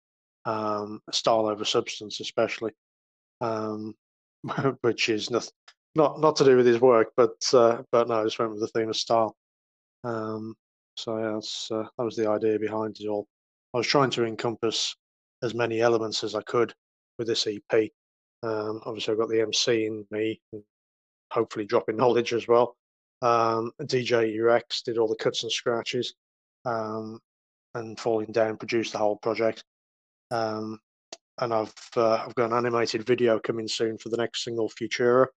um, 0.45 1.02
style 1.12 1.45
over 1.48 1.65
substance, 1.65 2.22
especially, 2.22 2.72
um, 3.41 3.93
which 4.82 5.10
is 5.10 5.30
not, 5.30 5.52
not 5.93 6.22
not 6.22 6.38
to 6.38 6.45
do 6.45 6.56
with 6.56 6.65
his 6.65 6.80
work, 6.80 7.12
but 7.17 7.36
uh, 7.54 7.82
but 7.91 8.08
no, 8.08 8.22
I 8.22 8.24
just 8.24 8.39
went 8.39 8.52
with 8.52 8.62
the 8.62 8.67
theme 8.67 8.89
of 8.89 8.95
style. 8.95 9.36
Um, 10.06 10.56
so 10.95 11.17
yeah, 11.17 11.34
that's, 11.34 11.69
uh, 11.69 11.84
that 11.98 12.04
was 12.06 12.15
the 12.15 12.30
idea 12.30 12.58
behind 12.60 12.98
it 13.02 13.08
all. 13.10 13.28
I 13.74 13.78
was 13.78 13.88
trying 13.88 14.12
to 14.12 14.24
encompass 14.24 14.95
as 15.43 15.54
many 15.54 15.82
elements 15.82 16.24
as 16.24 16.36
I 16.36 16.41
could 16.43 16.74
with 17.17 17.28
this 17.28 17.45
EP. 17.45 17.91
Um, 18.43 18.82
obviously, 18.86 19.13
I've 19.13 19.19
got 19.19 19.30
the 19.30 19.41
MC 19.41 19.86
in 19.86 20.06
me, 20.12 20.41
hopefully 21.32 21.65
dropping 21.65 21.97
knowledge 21.97 22.34
as 22.34 22.47
well. 22.47 22.75
Um, 23.21 23.71
DJ 23.82 24.41
Rex 24.41 24.82
did 24.82 24.97
all 24.97 25.08
the 25.08 25.15
cuts 25.15 25.43
and 25.43 25.52
scratches, 25.52 26.13
um, 26.65 27.19
and 27.75 27.99
Falling 27.99 28.32
Down 28.32 28.58
produced 28.58 28.93
the 28.93 28.99
whole 28.99 29.17
project. 29.17 29.63
Um, 30.32 30.80
and 31.39 31.54
I've 31.54 31.73
uh, 31.95 32.23
I've 32.25 32.36
got 32.36 32.52
an 32.52 32.58
animated 32.58 33.06
video 33.06 33.39
coming 33.39 33.67
soon 33.67 33.97
for 33.97 34.10
the 34.10 34.17
next 34.17 34.43
single, 34.43 34.69
Futura. 34.69 35.28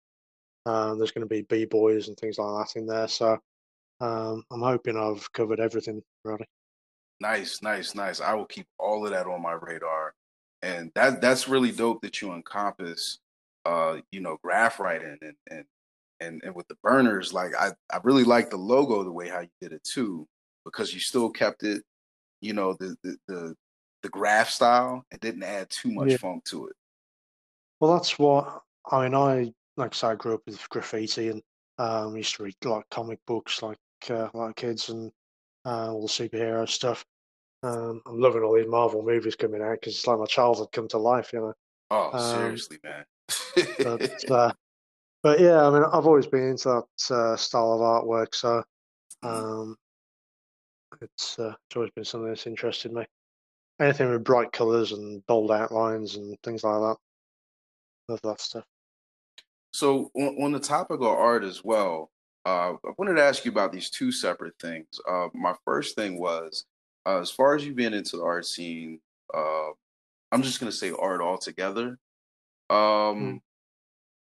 Um, 0.67 0.99
there's 0.99 1.11
going 1.11 1.27
to 1.27 1.35
be 1.35 1.43
b 1.43 1.65
boys 1.65 2.09
and 2.09 2.17
things 2.17 2.39
like 2.39 2.67
that 2.67 2.79
in 2.79 2.87
there. 2.87 3.09
So 3.09 3.39
um, 4.01 4.45
I'm 4.51 4.63
hoping 4.63 4.97
I've 4.97 5.33
covered 5.33 5.61
everything 5.61 6.03
really. 6.25 6.47
Nice, 7.21 7.63
nice, 7.63 7.95
nice. 7.95 8.21
I 8.21 8.35
will 8.35 8.47
keep 8.47 8.67
all 8.79 9.05
of 9.05 9.13
that 9.13 9.27
on 9.27 9.43
my 9.43 9.53
radar, 9.53 10.13
and 10.63 10.91
that 10.95 11.21
that's 11.21 11.49
really 11.49 11.73
dope 11.73 12.03
that 12.03 12.21
you 12.21 12.33
encompass, 12.33 13.19
uh, 13.65 13.99
you 14.11 14.21
know, 14.21 14.39
graph 14.43 14.81
writing 14.81 15.19
and 15.21 15.35
and 15.51 15.65
and 16.21 16.43
and 16.45 16.55
with 16.55 16.69
the 16.69 16.77
burners. 16.83 17.33
Like 17.33 17.53
I 17.59 17.73
I 17.93 17.99
really 18.05 18.25
like 18.25 18.51
the 18.51 18.57
logo 18.57 19.03
the 19.05 19.13
way 19.13 19.29
how 19.29 19.41
you 19.41 19.49
did 19.61 19.73
it 19.73 19.85
too, 19.85 20.27
because 20.65 20.95
you 20.95 21.01
still 21.01 21.31
kept 21.31 21.63
it, 21.65 21.83
you 22.41 22.53
know, 22.53 22.75
the 22.79 22.97
the 23.03 23.17
the, 23.29 23.57
the 24.03 24.09
graph 24.09 24.51
style 24.51 25.05
and 25.11 25.21
didn't 25.21 25.43
add 25.43 25.71
too 25.71 25.91
much 25.91 26.11
Yeah. 26.11 26.17
funk 26.19 26.45
to 26.45 26.69
it. 26.69 26.77
Well, 27.81 27.95
that's 27.95 28.19
what 28.19 28.63
I 28.91 29.03
mean. 29.03 29.15
I 29.15 29.53
like 29.77 29.95
I 29.95 29.97
say, 29.97 30.07
I 30.09 30.15
grew 30.15 30.35
up 30.35 30.43
with 30.47 30.69
graffiti 30.69 31.29
and 31.29 31.43
um, 31.79 32.17
used 32.17 32.37
to 32.37 32.45
read 32.45 32.57
like 32.65 32.89
comic 32.91 33.19
books 33.27 33.63
like 33.63 33.79
uh, 34.11 34.29
like 34.35 34.57
kids 34.57 34.89
and 34.89 35.11
uh, 35.65 35.93
all 35.93 36.03
the 36.03 36.09
superhero 36.09 36.69
stuff. 36.69 37.05
Um, 37.63 38.03
I'm 38.07 38.19
loving 38.19 38.43
all 38.43 38.57
these 38.57 38.67
Marvel 38.67 39.03
movies 39.03 39.37
coming 39.37 39.63
out 39.63 39.81
because 39.81 39.95
it's 39.95 40.07
like 40.07 40.19
my 40.19 40.27
childhood 40.27 40.73
come 40.73 40.89
to 40.89 40.99
life, 40.99 41.33
you 41.33 41.41
know. 41.41 41.55
Oh, 41.91 42.11
Um, 42.13 42.41
seriously, 42.41 42.79
man. 42.83 43.05
But 43.79 44.25
uh, 44.31 44.53
but 45.23 45.41
yeah, 45.41 45.67
I 45.67 45.71
mean, 45.71 45.85
I've 45.85 46.07
always 46.07 46.27
been 46.27 46.49
into 46.49 46.85
that 47.09 47.15
uh, 47.15 47.37
style 47.37 47.73
of 47.73 47.81
artwork, 47.81 48.35
so 48.35 48.65
um, 49.23 49.77
it's 51.01 51.39
uh, 51.39 51.55
it's 51.69 51.77
always 51.77 51.93
been 51.93 52.05
something 52.05 52.29
that's 52.29 52.47
interested 52.47 52.93
me. 52.93 53.07
Anything 53.81 54.11
with 54.11 54.25
bright 54.25 54.53
colours 54.53 54.93
and 54.93 55.25
bold 55.27 55.51
outlines 55.51 56.17
and 56.17 56.37
things 56.43 56.65
like 56.65 56.81
that. 56.81 56.97
Love 58.09 58.21
that 58.23 58.41
stuff. 58.41 58.65
So 59.73 60.11
on, 60.15 60.43
on 60.43 60.53
the 60.53 60.61
topic 60.61 61.01
of 61.01 61.07
art 61.07 61.45
as 61.45 61.65
well, 61.65 62.11
uh, 62.45 62.73
I 62.73 62.91
wanted 62.99 63.15
to 63.15 63.23
ask 63.23 63.45
you 63.45 63.51
about 63.51 63.73
these 63.73 63.91
two 63.91 64.13
separate 64.13 64.55
things. 64.61 64.87
Uh, 65.09 65.29
my 65.33 65.55
first 65.65 65.97
thing 65.97 66.19
was, 66.19 66.65
uh, 67.07 67.21
as 67.21 67.31
far 67.31 67.55
as 67.55 67.65
you 67.67 67.75
being 67.75 67.95
into 67.95 68.17
the 68.17 68.23
art 68.25 68.47
scene, 68.47 69.01
uh, 69.35 69.71
I'm 70.31 70.43
just 70.43 70.61
gonna 70.61 70.73
say 70.73 70.93
art 70.93 71.21
altogether. 71.21 71.99
Um, 72.71 72.79
Mm. 72.79 73.41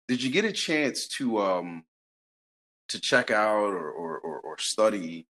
Did 0.08 0.22
you 0.22 0.30
get 0.30 0.44
a 0.44 0.52
chance 0.52 1.08
to 1.18 1.38
um, 1.38 1.84
to 2.88 3.00
check 3.00 3.30
out 3.30 3.72
or 3.72 3.90
or, 3.90 4.18
or, 4.18 4.40
or 4.40 4.58
study 4.58 5.26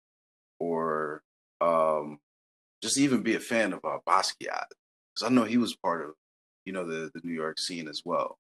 or 0.61 1.23
um, 1.61 2.19
just 2.83 2.99
even 2.99 3.23
be 3.23 3.35
a 3.35 3.41
fan 3.41 3.73
of 3.73 3.81
uh, 3.85 3.99
Basquiat? 4.07 4.67
Because 5.15 5.25
I 5.25 5.29
know 5.29 5.45
he 5.45 5.59
was 5.59 5.75
part 5.77 6.05
of 6.05 6.15
you 6.65 6.73
know 6.73 6.85
the 6.87 7.11
the 7.15 7.21
New 7.25 7.35
York 7.35 7.59
scene 7.59 7.89
as 7.89 8.03
well. 8.05 8.39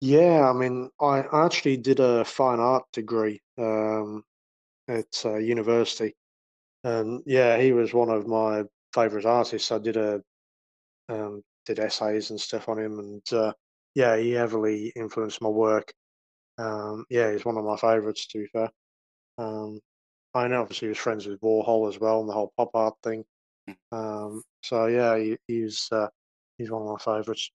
Yeah, 0.00 0.48
I 0.48 0.52
mean, 0.52 0.90
I 1.00 1.22
I 1.22 1.46
actually 1.46 1.76
did 1.78 2.00
a 2.00 2.24
fine 2.24 2.60
art 2.60 2.84
degree 2.92 3.40
um, 3.58 4.24
at 4.88 5.22
uh, 5.24 5.36
university, 5.36 6.14
and 6.84 7.22
yeah, 7.26 7.58
he 7.58 7.72
was 7.72 7.92
one 7.92 8.10
of 8.10 8.26
my 8.26 8.64
favorite 8.94 9.26
artists. 9.26 9.72
I 9.72 9.78
did 9.78 9.96
a 9.96 10.22
um, 11.08 11.42
did 11.66 11.78
essays 11.78 12.30
and 12.30 12.40
stuff 12.40 12.68
on 12.68 12.78
him, 12.78 12.98
and 12.98 13.32
uh, 13.32 13.52
yeah, 13.94 14.16
he 14.16 14.32
heavily 14.32 14.92
influenced 14.96 15.42
my 15.42 15.48
work. 15.48 15.92
Um, 16.58 17.04
yeah, 17.08 17.30
he's 17.30 17.44
one 17.44 17.56
of 17.56 17.64
my 17.64 17.76
favorites, 17.76 18.26
to 18.28 18.38
be 18.38 18.46
fair. 18.46 18.70
Um, 19.38 19.80
I 20.34 20.48
know 20.48 20.62
obviously 20.62 20.86
he 20.86 20.90
was 20.90 20.98
friends 20.98 21.26
with 21.26 21.40
Warhol 21.40 21.88
as 21.88 21.98
well, 21.98 22.20
and 22.20 22.28
the 22.28 22.32
whole 22.32 22.52
pop 22.56 22.70
art 22.74 22.94
thing. 23.02 23.24
Um, 23.92 24.42
so 24.62 24.86
yeah, 24.86 25.18
he, 25.18 25.36
he's 25.46 25.88
uh, 25.92 26.08
he's 26.56 26.70
one 26.70 26.82
of 26.82 26.88
my 26.88 26.98
favorites. 26.98 27.50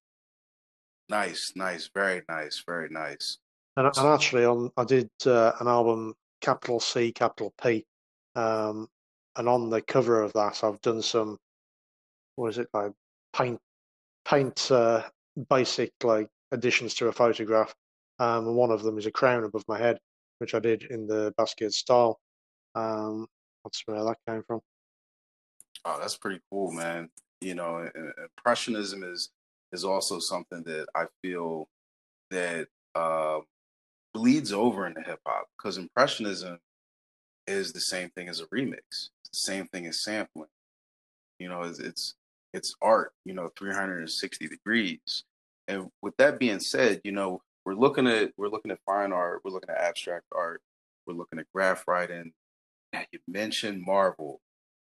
Nice, 1.08 1.52
nice, 1.54 1.90
very 1.94 2.22
nice, 2.28 2.62
very 2.66 2.88
nice. 2.88 3.38
And, 3.76 3.86
and 3.86 4.06
actually, 4.06 4.44
on 4.44 4.70
I 4.76 4.84
did 4.84 5.10
uh, 5.26 5.52
an 5.60 5.68
album, 5.68 6.14
capital 6.40 6.80
C, 6.80 7.12
capital 7.12 7.52
P, 7.62 7.84
um, 8.36 8.88
and 9.36 9.48
on 9.48 9.70
the 9.70 9.82
cover 9.82 10.22
of 10.22 10.32
that, 10.34 10.62
I've 10.62 10.80
done 10.80 11.02
some, 11.02 11.38
what 12.36 12.48
is 12.48 12.58
it 12.58 12.68
like, 12.72 12.92
paint, 13.32 13.60
paint, 14.24 14.70
uh, 14.70 15.02
basic 15.50 15.92
like 16.02 16.28
additions 16.52 16.94
to 16.94 17.08
a 17.08 17.12
photograph. 17.12 17.74
Um, 18.18 18.46
and 18.46 18.56
one 18.56 18.70
of 18.70 18.82
them 18.82 18.98
is 18.98 19.06
a 19.06 19.10
crown 19.10 19.44
above 19.44 19.64
my 19.66 19.78
head, 19.78 19.98
which 20.38 20.54
I 20.54 20.60
did 20.60 20.84
in 20.84 21.06
the 21.06 21.34
Basquiat 21.38 21.72
style. 21.72 22.20
Um, 22.74 23.26
that's 23.64 23.82
where 23.86 24.04
that 24.04 24.18
came 24.28 24.42
from. 24.46 24.60
Oh, 25.84 25.98
that's 26.00 26.16
pretty 26.16 26.40
cool, 26.50 26.72
man. 26.72 27.10
You 27.40 27.54
know, 27.54 27.88
impressionism 28.36 29.02
is 29.02 29.30
is 29.72 29.84
also 29.84 30.20
something 30.20 30.62
that 30.62 30.86
I 30.94 31.06
feel 31.20 31.68
that 32.30 32.68
uh, 32.94 33.40
bleeds 34.14 34.52
over 34.52 34.86
into 34.86 35.02
hip 35.02 35.18
hop 35.26 35.48
because 35.58 35.76
impressionism 35.76 36.58
is 37.46 37.72
the 37.72 37.80
same 37.80 38.08
thing 38.10 38.28
as 38.28 38.40
a 38.40 38.46
remix. 38.46 39.10
Same 39.34 39.66
thing 39.68 39.86
as 39.86 40.02
sampling. 40.02 40.48
You 41.38 41.48
know, 41.48 41.62
it's 41.62 41.78
it's, 41.78 42.14
it's 42.52 42.74
art. 42.82 43.12
You 43.24 43.34
know, 43.34 43.50
360 43.58 44.48
degrees. 44.48 45.24
And 45.68 45.88
with 46.02 46.16
that 46.18 46.38
being 46.38 46.60
said, 46.60 47.00
you 47.04 47.12
know, 47.12 47.40
we're 47.64 47.74
looking 47.74 48.06
at 48.06 48.32
we're 48.36 48.48
looking 48.48 48.70
at 48.70 48.78
fine 48.86 49.12
art. 49.12 49.40
We're 49.44 49.52
looking 49.52 49.70
at 49.70 49.80
abstract 49.80 50.24
art. 50.34 50.60
We're 51.06 51.14
looking 51.14 51.38
at 51.38 51.46
graph 51.54 51.84
writing. 51.86 52.32
Now, 52.92 53.02
you 53.12 53.18
mentioned 53.26 53.82
Marvel, 53.84 54.40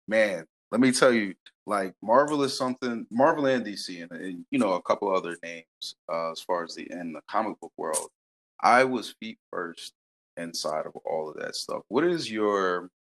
man. 0.09 0.47
Let 0.73 0.81
me 0.81 0.91
tell 0.91 1.13
you, 1.13 1.35
like 1.67 1.95
Marvel 2.03 2.43
is 2.43 2.57
something. 2.57 3.07
Marvel 3.11 3.47
and 3.47 3.65
DC, 3.65 4.03
and, 4.03 4.11
and 4.13 4.45
you 4.51 4.59
know 4.59 4.73
a 4.73 4.83
couple 4.83 5.15
other 5.15 5.37
names 5.43 5.95
uh, 6.13 6.33
as 6.33 6.41
far 6.41 6.65
as 6.65 6.75
the 6.75 6.91
in 6.91 7.13
the 7.13 7.21
comic 7.31 7.61
book 7.61 7.73
world. 7.77 8.09
I 8.61 8.85
was 8.85 9.15
feet 9.21 9.39
first 9.51 9.93
inside 10.37 10.87
of 10.87 10.97
all 11.05 11.29
of 11.29 11.37
that 11.37 11.55
stuff. 11.55 11.83
What 11.89 12.05
is 12.05 12.31
your 12.31 12.91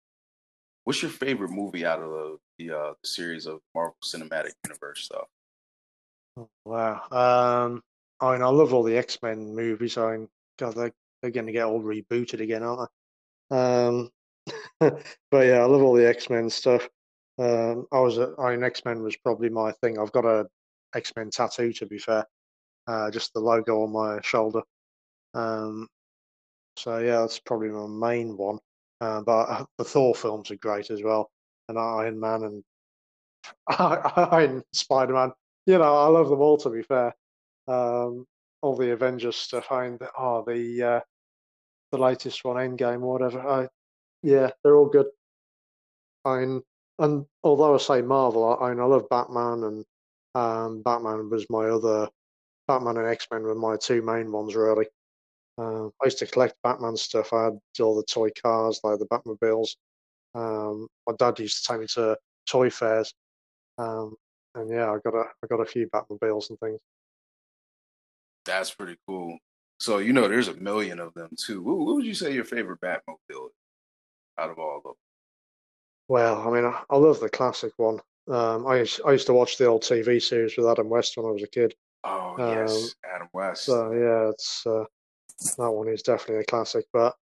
what's 0.84 1.02
your 1.02 1.10
favorite 1.10 1.50
movie 1.50 1.84
out 1.84 2.00
of 2.00 2.10
the 2.10 2.38
the, 2.58 2.70
uh, 2.70 2.92
the 3.02 3.08
series 3.08 3.46
of 3.46 3.60
Marvel 3.74 3.96
Cinematic 4.04 4.52
Universe 4.64 5.04
stuff? 5.04 5.26
Oh, 6.36 6.48
wow. 6.64 7.02
Um, 7.10 7.82
I 8.20 8.32
mean, 8.32 8.42
I 8.42 8.48
love 8.48 8.72
all 8.72 8.82
the 8.82 8.96
X 8.96 9.18
Men 9.22 9.54
movies. 9.54 9.98
I 9.98 10.12
mean, 10.12 10.28
God, 10.58 10.74
they're, 10.74 10.92
they're 11.20 11.30
going 11.30 11.46
to 11.46 11.52
get 11.52 11.64
all 11.64 11.82
rebooted 11.82 12.40
again, 12.40 12.62
aren't 12.62 12.88
they? 13.50 13.56
Um, 13.56 14.10
but 14.80 15.46
yeah, 15.46 15.60
I 15.60 15.64
love 15.64 15.82
all 15.82 15.94
the 15.94 16.08
X 16.08 16.30
Men 16.30 16.48
stuff. 16.48 16.88
Um, 17.38 17.86
I 17.92 17.98
was, 17.98 18.18
a, 18.18 18.32
I 18.38 18.50
mean, 18.50 18.62
X 18.62 18.84
Men 18.84 19.02
was 19.02 19.16
probably 19.16 19.48
my 19.48 19.72
thing. 19.82 19.98
I've 19.98 20.12
got 20.12 20.24
a 20.24 20.46
X 20.94 21.12
Men 21.16 21.30
tattoo, 21.30 21.72
to 21.72 21.86
be 21.86 21.98
fair, 21.98 22.24
uh, 22.86 23.10
just 23.10 23.32
the 23.32 23.40
logo 23.40 23.82
on 23.82 23.92
my 23.92 24.20
shoulder. 24.22 24.62
Um, 25.34 25.88
so 26.76 26.98
yeah, 26.98 27.20
that's 27.20 27.40
probably 27.40 27.68
my 27.68 27.86
main 27.86 28.36
one. 28.36 28.58
Uh, 29.04 29.20
but 29.20 29.48
uh, 29.50 29.64
the 29.76 29.84
Thor 29.84 30.14
films 30.14 30.50
are 30.50 30.56
great 30.56 30.90
as 30.90 31.02
well, 31.02 31.30
and 31.68 31.78
Iron 31.78 32.18
Man 32.18 32.42
and 32.42 32.64
Iron 33.78 34.62
Spider 34.72 35.12
Man. 35.12 35.32
You 35.66 35.76
know, 35.76 35.94
I 35.94 36.06
love 36.06 36.30
them 36.30 36.40
all. 36.40 36.56
To 36.58 36.70
be 36.70 36.82
fair, 36.82 37.14
um, 37.68 38.26
all 38.62 38.76
the 38.76 38.92
Avengers 38.92 39.36
stuff. 39.36 39.70
I 39.70 39.90
mean, 39.90 39.98
oh, 40.18 40.42
the 40.46 40.82
uh, 40.82 41.00
the 41.92 41.98
latest 41.98 42.44
one, 42.44 42.56
Endgame 42.56 43.00
whatever. 43.00 43.46
I, 43.46 43.68
yeah, 44.22 44.50
they're 44.62 44.76
all 44.76 44.88
good. 44.88 45.06
I 46.24 46.38
mean, 46.38 46.62
and 46.98 47.26
although 47.42 47.74
I 47.74 47.78
say 47.78 48.00
Marvel, 48.00 48.56
I, 48.58 48.66
I 48.66 48.70
mean, 48.70 48.80
I 48.80 48.84
love 48.84 49.10
Batman, 49.10 49.64
and 49.64 49.84
um, 50.34 50.82
Batman 50.82 51.28
was 51.28 51.44
my 51.50 51.66
other. 51.66 52.08
Batman 52.66 52.96
and 52.96 53.08
X 53.08 53.26
Men 53.30 53.42
were 53.42 53.54
my 53.54 53.76
two 53.76 54.00
main 54.00 54.32
ones, 54.32 54.56
really. 54.56 54.86
Uh, 55.56 55.86
I 55.86 56.04
used 56.04 56.18
to 56.18 56.26
collect 56.26 56.56
Batman 56.62 56.96
stuff. 56.96 57.32
I 57.32 57.44
had 57.44 57.58
all 57.80 57.96
the 57.96 58.04
toy 58.04 58.30
cars, 58.42 58.80
like 58.82 58.98
the 58.98 59.06
Batmobiles. 59.06 59.76
Um, 60.34 60.88
my 61.06 61.14
dad 61.16 61.38
used 61.38 61.64
to 61.64 61.72
take 61.72 61.80
me 61.80 61.86
to 61.88 62.16
toy 62.48 62.70
fairs, 62.70 63.14
um, 63.78 64.16
and 64.56 64.68
yeah, 64.68 64.90
I 64.90 64.98
got 64.98 65.14
a 65.14 65.24
I 65.42 65.46
got 65.48 65.60
a 65.60 65.66
few 65.66 65.88
Batmobiles 65.88 66.50
and 66.50 66.58
things. 66.58 66.80
That's 68.44 68.74
pretty 68.74 68.96
cool. 69.06 69.38
So 69.78 69.98
you 69.98 70.12
know, 70.12 70.26
there's 70.28 70.48
a 70.48 70.54
million 70.54 70.98
of 70.98 71.14
them 71.14 71.30
too. 71.38 71.62
What, 71.62 71.78
what 71.78 71.94
would 71.94 72.06
you 72.06 72.14
say 72.14 72.34
your 72.34 72.44
favorite 72.44 72.80
Batmobile 72.80 73.46
is 73.46 73.52
out 74.38 74.50
of 74.50 74.58
all 74.58 74.78
of 74.78 74.82
them? 74.82 74.94
Well, 76.08 76.46
I 76.46 76.50
mean, 76.50 76.64
I, 76.64 76.82
I 76.90 76.96
love 76.96 77.20
the 77.20 77.28
classic 77.28 77.72
one. 77.76 78.00
Um, 78.28 78.66
I 78.66 78.78
used, 78.78 79.00
I 79.06 79.12
used 79.12 79.26
to 79.26 79.34
watch 79.34 79.56
the 79.56 79.66
old 79.66 79.82
TV 79.82 80.20
series 80.20 80.56
with 80.56 80.66
Adam 80.66 80.88
West 80.88 81.16
when 81.16 81.26
I 81.26 81.30
was 81.30 81.42
a 81.42 81.46
kid. 81.46 81.74
Oh 82.04 82.36
Um, 82.38 82.58
yes, 82.58 82.94
Adam 83.04 83.28
West. 83.32 83.64
So 83.64 83.92
yeah, 83.92 84.30
it's 84.30 84.66
uh, 84.66 84.84
that 85.58 85.70
one 85.70 85.88
is 85.88 86.02
definitely 86.02 86.42
a 86.42 86.44
classic. 86.44 86.86
But 86.92 87.14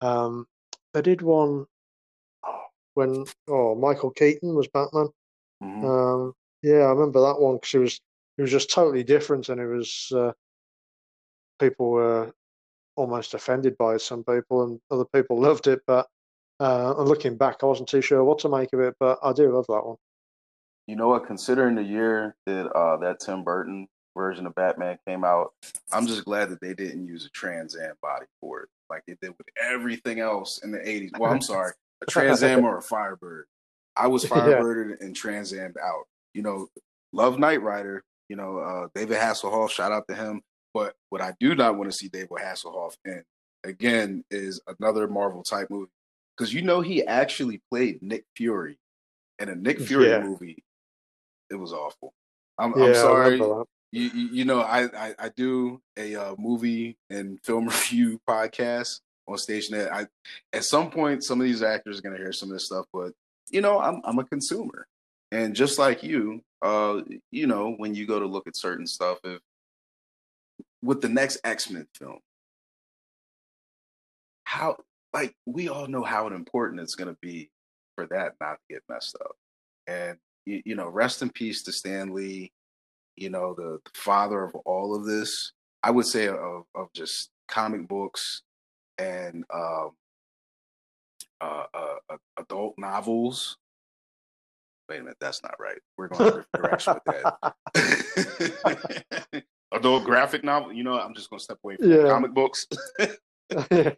um, 0.00 0.46
they 0.94 1.02
did 1.02 1.22
one 1.22 1.66
when 2.94 3.24
oh 3.48 3.74
Michael 3.74 4.10
Keaton 4.10 4.54
was 4.54 4.68
Batman. 4.68 5.08
Mhm. 5.62 5.84
Um, 5.84 6.34
yeah, 6.62 6.84
I 6.84 6.90
remember 6.90 7.20
that 7.20 7.40
one 7.40 7.56
because 7.56 7.74
it 7.74 7.78
was 7.78 8.00
it 8.38 8.42
was 8.42 8.50
just 8.50 8.70
totally 8.70 9.04
different, 9.04 9.48
and 9.48 9.60
it 9.60 9.66
was 9.66 10.12
uh, 10.14 10.32
people 11.58 11.90
were 11.90 12.32
almost 12.96 13.34
offended 13.34 13.76
by 13.78 13.94
it. 13.94 14.00
Some 14.00 14.24
people 14.24 14.64
and 14.64 14.80
other 14.90 15.06
people 15.14 15.40
loved 15.40 15.66
it, 15.66 15.80
but 15.86 16.06
uh, 16.58 16.94
and 16.98 17.08
looking 17.08 17.36
back, 17.36 17.62
I 17.62 17.66
wasn't 17.66 17.88
too 17.88 18.02
sure 18.02 18.22
what 18.24 18.38
to 18.40 18.48
make 18.48 18.72
of 18.72 18.80
it. 18.80 18.94
But 19.00 19.18
I 19.22 19.32
do 19.32 19.54
love 19.54 19.66
that 19.68 19.86
one. 19.86 19.96
You 20.86 20.96
know 20.96 21.08
what? 21.08 21.26
Considering 21.26 21.76
the 21.76 21.82
year 21.82 22.36
that 22.46 22.66
uh, 22.72 22.96
that 22.98 23.20
Tim 23.20 23.44
Burton 23.44 23.86
version 24.16 24.46
of 24.46 24.54
Batman 24.54 24.98
came 25.06 25.24
out, 25.24 25.52
I'm 25.92 26.06
just 26.06 26.24
glad 26.24 26.50
that 26.50 26.60
they 26.60 26.74
didn't 26.74 27.06
use 27.06 27.26
a 27.26 27.30
Trans 27.30 27.76
Am 27.76 27.94
body 28.02 28.26
for 28.40 28.62
it, 28.62 28.68
like 28.88 29.02
they 29.06 29.16
did 29.20 29.30
with 29.38 29.46
everything 29.62 30.20
else 30.20 30.58
in 30.58 30.70
the 30.70 30.78
'80s. 30.78 31.18
Well, 31.18 31.30
I'm 31.30 31.40
sorry, 31.40 31.72
a 32.02 32.06
Trans 32.06 32.42
Am 32.42 32.64
or 32.64 32.78
a 32.78 32.82
Firebird. 32.82 33.46
I 33.96 34.06
was 34.06 34.24
Firebirded 34.26 34.90
yeah. 35.00 35.06
and 35.06 35.14
Trans 35.14 35.52
Am 35.52 35.74
out. 35.82 36.04
You 36.34 36.42
know, 36.42 36.68
love 37.12 37.38
Knight 37.38 37.62
Rider. 37.62 38.02
You 38.28 38.36
know, 38.36 38.58
uh, 38.58 38.88
David 38.94 39.18
Hasselhoff. 39.18 39.70
Shout 39.70 39.92
out 39.92 40.06
to 40.08 40.14
him. 40.14 40.42
But 40.72 40.94
what 41.08 41.20
I 41.20 41.34
do 41.40 41.54
not 41.54 41.76
want 41.76 41.90
to 41.90 41.96
see 41.96 42.08
David 42.08 42.30
Hasselhoff 42.30 42.94
in 43.04 43.24
again 43.64 44.24
is 44.30 44.60
another 44.78 45.08
Marvel 45.08 45.42
type 45.42 45.68
movie 45.70 45.90
because 46.36 46.54
you 46.54 46.62
know 46.62 46.80
he 46.80 47.04
actually 47.04 47.60
played 47.70 48.00
Nick 48.02 48.24
Fury 48.36 48.78
in 49.38 49.48
a 49.48 49.54
Nick 49.54 49.80
Fury 49.80 50.10
yeah. 50.10 50.20
movie. 50.20 50.62
It 51.50 51.56
was 51.56 51.72
awful. 51.72 52.14
I'm, 52.58 52.72
yeah, 52.78 52.86
I'm 52.86 52.94
sorry. 52.94 53.40
You, 53.92 54.08
you, 54.08 54.44
know, 54.44 54.60
I, 54.60 54.84
I, 54.84 55.14
I 55.18 55.28
do 55.30 55.80
a 55.96 56.14
uh, 56.14 56.34
movie 56.38 56.96
and 57.10 57.40
film 57.42 57.66
review 57.68 58.20
podcast 58.28 59.00
on 59.26 59.36
Stationhead. 59.36 59.90
I 59.90 60.06
at 60.52 60.64
some 60.64 60.90
point, 60.90 61.24
some 61.24 61.40
of 61.40 61.46
these 61.46 61.62
actors 61.62 61.98
are 61.98 62.02
going 62.02 62.16
to 62.16 62.22
hear 62.22 62.32
some 62.32 62.50
of 62.50 62.54
this 62.54 62.66
stuff, 62.66 62.86
but 62.92 63.12
you 63.50 63.60
know, 63.60 63.80
I'm 63.80 64.00
I'm 64.04 64.18
a 64.18 64.24
consumer, 64.24 64.86
and 65.32 65.54
just 65.54 65.78
like 65.78 66.02
you, 66.02 66.42
uh, 66.62 67.00
you 67.30 67.46
know, 67.46 67.74
when 67.76 67.94
you 67.94 68.06
go 68.06 68.20
to 68.20 68.26
look 68.26 68.46
at 68.46 68.56
certain 68.56 68.86
stuff, 68.86 69.18
if 69.24 69.40
with 70.82 71.00
the 71.00 71.08
next 71.08 71.38
X 71.44 71.70
Men 71.70 71.86
film, 71.94 72.20
how 74.44 74.76
like 75.12 75.34
we 75.46 75.68
all 75.68 75.88
know 75.88 76.02
how 76.02 76.28
important 76.28 76.80
it's 76.80 76.94
going 76.94 77.12
to 77.12 77.18
be 77.20 77.50
for 77.96 78.06
that 78.06 78.34
not 78.40 78.52
to 78.52 78.74
get 78.74 78.82
messed 78.88 79.16
up, 79.20 79.36
and 79.86 80.18
you, 80.46 80.62
you 80.64 80.74
know, 80.74 80.88
rest 80.88 81.22
in 81.22 81.30
peace 81.30 81.62
to 81.64 81.72
Stan 81.72 82.14
Lee, 82.14 82.52
you 83.20 83.30
know, 83.30 83.54
the, 83.54 83.78
the 83.84 83.90
father 83.94 84.42
of 84.42 84.54
all 84.64 84.96
of 84.96 85.04
this. 85.04 85.52
I 85.82 85.90
would 85.90 86.06
say 86.06 86.28
of 86.28 86.64
of 86.74 86.92
just 86.94 87.30
comic 87.48 87.88
books 87.88 88.42
and 88.98 89.44
um, 89.52 89.90
uh, 91.40 91.64
uh, 91.72 91.94
uh, 92.10 92.16
adult 92.38 92.74
novels. 92.78 93.56
Wait 94.88 94.98
a 95.00 95.02
minute, 95.02 95.16
that's 95.20 95.42
not 95.42 95.54
right. 95.60 95.78
We're 95.96 96.08
going 96.08 96.22
a 96.22 96.24
different 96.24 96.46
direction 96.52 96.94
with 96.94 97.24
that. 97.74 99.44
adult 99.72 100.04
graphic 100.04 100.44
novel. 100.44 100.72
You 100.72 100.84
know, 100.84 100.98
I'm 100.98 101.14
just 101.14 101.30
going 101.30 101.38
to 101.38 101.44
step 101.44 101.58
away 101.64 101.76
from 101.76 101.90
yeah. 101.90 102.08
comic 102.08 102.34
books. 102.34 102.66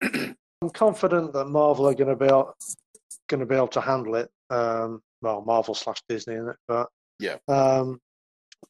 I'm 0.60 0.70
confident 0.70 1.32
that 1.32 1.46
Marvel 1.46 1.88
are 1.88 1.94
going 1.94 2.10
to 2.10 2.16
be 2.16 2.26
able, 2.26 2.54
going 3.28 3.40
to 3.40 3.46
be 3.46 3.54
able 3.54 3.68
to 3.68 3.80
handle 3.80 4.16
it. 4.16 4.30
Um, 4.50 5.00
well, 5.22 5.42
Marvel 5.42 5.74
slash 5.74 6.02
Disney, 6.08 6.34
it? 6.34 6.56
But 6.66 6.88
yeah. 7.18 7.36
Um, 7.48 8.00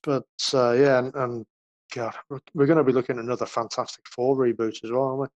but 0.02 0.26
uh, 0.54 0.72
yeah, 0.72 0.98
and, 0.98 1.14
and 1.14 1.46
God, 1.94 2.14
we're 2.54 2.66
going 2.66 2.78
to 2.78 2.84
be 2.84 2.92
looking 2.92 3.18
at 3.18 3.24
another 3.24 3.46
Fantastic 3.46 4.06
Four 4.08 4.36
reboot 4.36 4.84
as 4.84 4.90
well, 4.90 5.02
aren't 5.02 5.20
we? 5.20 5.28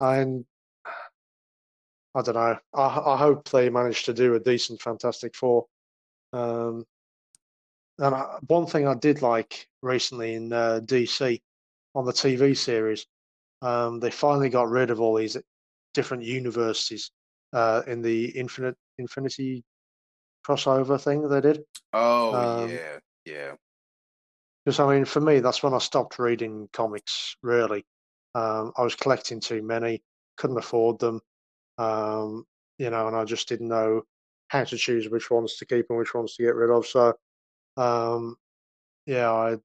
And 0.00 0.44
I 2.14 2.22
don't 2.22 2.34
know. 2.34 2.58
I, 2.74 3.12
I 3.14 3.16
hope 3.16 3.48
they 3.48 3.70
manage 3.70 4.04
to 4.04 4.14
do 4.14 4.34
a 4.34 4.40
decent 4.40 4.80
Fantastic 4.80 5.34
Four. 5.34 5.66
Um, 6.32 6.84
and 7.98 8.14
I, 8.14 8.38
one 8.46 8.66
thing 8.66 8.86
I 8.86 8.94
did 8.94 9.22
like 9.22 9.68
recently 9.82 10.34
in 10.34 10.52
uh, 10.52 10.80
DC 10.82 11.40
on 11.94 12.04
the 12.04 12.12
TV 12.12 12.56
series, 12.56 13.06
um, 13.60 14.00
they 14.00 14.10
finally 14.10 14.48
got 14.48 14.68
rid 14.68 14.90
of 14.90 15.00
all 15.00 15.14
these 15.14 15.36
different 15.94 16.22
universes 16.24 17.10
uh, 17.52 17.82
in 17.86 18.02
the 18.02 18.26
Infinite 18.30 18.76
Infinity 18.98 19.62
crossover 20.46 21.00
thing 21.00 21.28
they 21.28 21.40
did. 21.40 21.64
Oh 21.92 22.34
um, 22.34 22.70
yeah, 22.70 22.98
yeah. 23.24 23.52
Because 24.64 24.80
I 24.80 24.94
mean, 24.94 25.04
for 25.04 25.20
me, 25.20 25.40
that's 25.40 25.62
when 25.62 25.74
I 25.74 25.78
stopped 25.78 26.18
reading 26.18 26.68
comics. 26.72 27.36
Really, 27.42 27.84
um, 28.34 28.72
I 28.76 28.82
was 28.82 28.94
collecting 28.94 29.40
too 29.40 29.62
many, 29.62 30.02
couldn't 30.36 30.58
afford 30.58 30.98
them, 30.98 31.20
um, 31.78 32.44
you 32.78 32.90
know, 32.90 33.08
and 33.08 33.16
I 33.16 33.24
just 33.24 33.48
didn't 33.48 33.68
know 33.68 34.02
how 34.48 34.64
to 34.64 34.76
choose 34.76 35.08
which 35.08 35.30
ones 35.30 35.56
to 35.56 35.66
keep 35.66 35.86
and 35.88 35.98
which 35.98 36.14
ones 36.14 36.36
to 36.36 36.42
get 36.42 36.54
rid 36.54 36.70
of. 36.70 36.86
So, 36.86 37.14
um, 37.76 38.36
yeah, 39.06 39.30
I, 39.30 39.56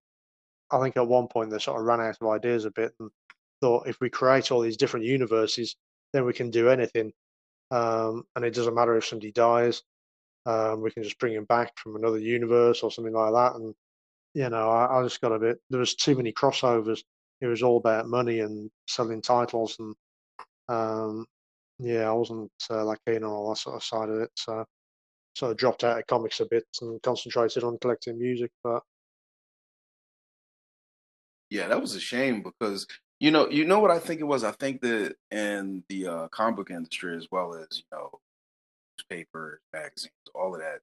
I 0.71 0.81
think 0.81 0.97
at 0.97 1.07
one 1.07 1.27
point 1.27 1.51
they 1.51 1.59
sort 1.59 1.79
of 1.79 1.85
ran 1.85 2.01
out 2.01 2.17
of 2.19 2.27
ideas 2.29 2.65
a 2.65 2.71
bit 2.71 2.93
and 2.99 3.09
thought 3.61 3.87
if 3.87 3.99
we 3.99 4.09
create 4.09 4.51
all 4.51 4.61
these 4.61 4.77
different 4.77 5.05
universes, 5.05 5.75
then 6.13 6.25
we 6.25 6.33
can 6.33 6.49
do 6.49 6.69
anything, 6.69 7.11
um, 7.71 8.23
and 8.35 8.45
it 8.45 8.53
doesn't 8.53 8.75
matter 8.75 8.97
if 8.97 9.05
somebody 9.05 9.31
dies. 9.31 9.83
Um, 10.47 10.81
we 10.81 10.91
can 10.91 11.03
just 11.03 11.19
bring 11.19 11.33
him 11.33 11.43
back 11.45 11.77
from 11.77 11.97
another 11.97 12.19
universe 12.19 12.81
or 12.81 12.89
something 12.89 13.13
like 13.13 13.33
that. 13.33 13.55
And 13.55 13.75
you 14.33 14.49
know, 14.49 14.69
I, 14.69 14.99
I 14.99 15.03
just 15.03 15.21
got 15.21 15.33
a 15.33 15.39
bit. 15.39 15.57
There 15.69 15.79
was 15.79 15.95
too 15.95 16.15
many 16.15 16.31
crossovers. 16.31 17.01
It 17.41 17.47
was 17.47 17.61
all 17.63 17.77
about 17.77 18.07
money 18.07 18.39
and 18.39 18.71
selling 18.87 19.21
titles, 19.21 19.77
and 19.79 19.95
um, 20.69 21.25
yeah, 21.79 22.09
I 22.09 22.13
wasn't 22.13 22.51
uh, 22.69 22.85
like 22.85 22.99
keen 23.05 23.23
on 23.23 23.31
all 23.31 23.49
that 23.49 23.57
sort 23.57 23.75
of 23.75 23.83
side 23.83 24.09
of 24.09 24.21
it. 24.21 24.31
So 24.35 24.65
sort 25.35 25.51
of 25.51 25.57
dropped 25.57 25.83
out 25.83 25.99
of 25.99 26.07
comics 26.07 26.39
a 26.39 26.45
bit 26.45 26.65
and 26.81 27.01
concentrated 27.03 27.63
on 27.63 27.77
collecting 27.79 28.17
music. 28.17 28.51
But 28.63 28.81
yeah, 31.49 31.67
that 31.67 31.81
was 31.81 31.95
a 31.95 31.99
shame 31.99 32.41
because 32.41 32.87
you 33.19 33.31
know, 33.31 33.49
you 33.49 33.65
know 33.65 33.79
what 33.79 33.91
I 33.91 33.99
think 33.99 34.21
it 34.21 34.25
was. 34.25 34.43
I 34.43 34.51
think 34.51 34.81
that 34.81 35.15
in 35.31 35.83
the 35.89 36.07
uh, 36.07 36.27
comic 36.29 36.57
book 36.57 36.71
industry 36.71 37.17
as 37.17 37.27
well 37.31 37.55
as 37.55 37.67
you 37.71 37.83
know, 37.91 38.19
newspapers, 39.09 39.59
magazines, 39.73 40.11
all 40.35 40.55
of 40.55 40.61
that, 40.61 40.79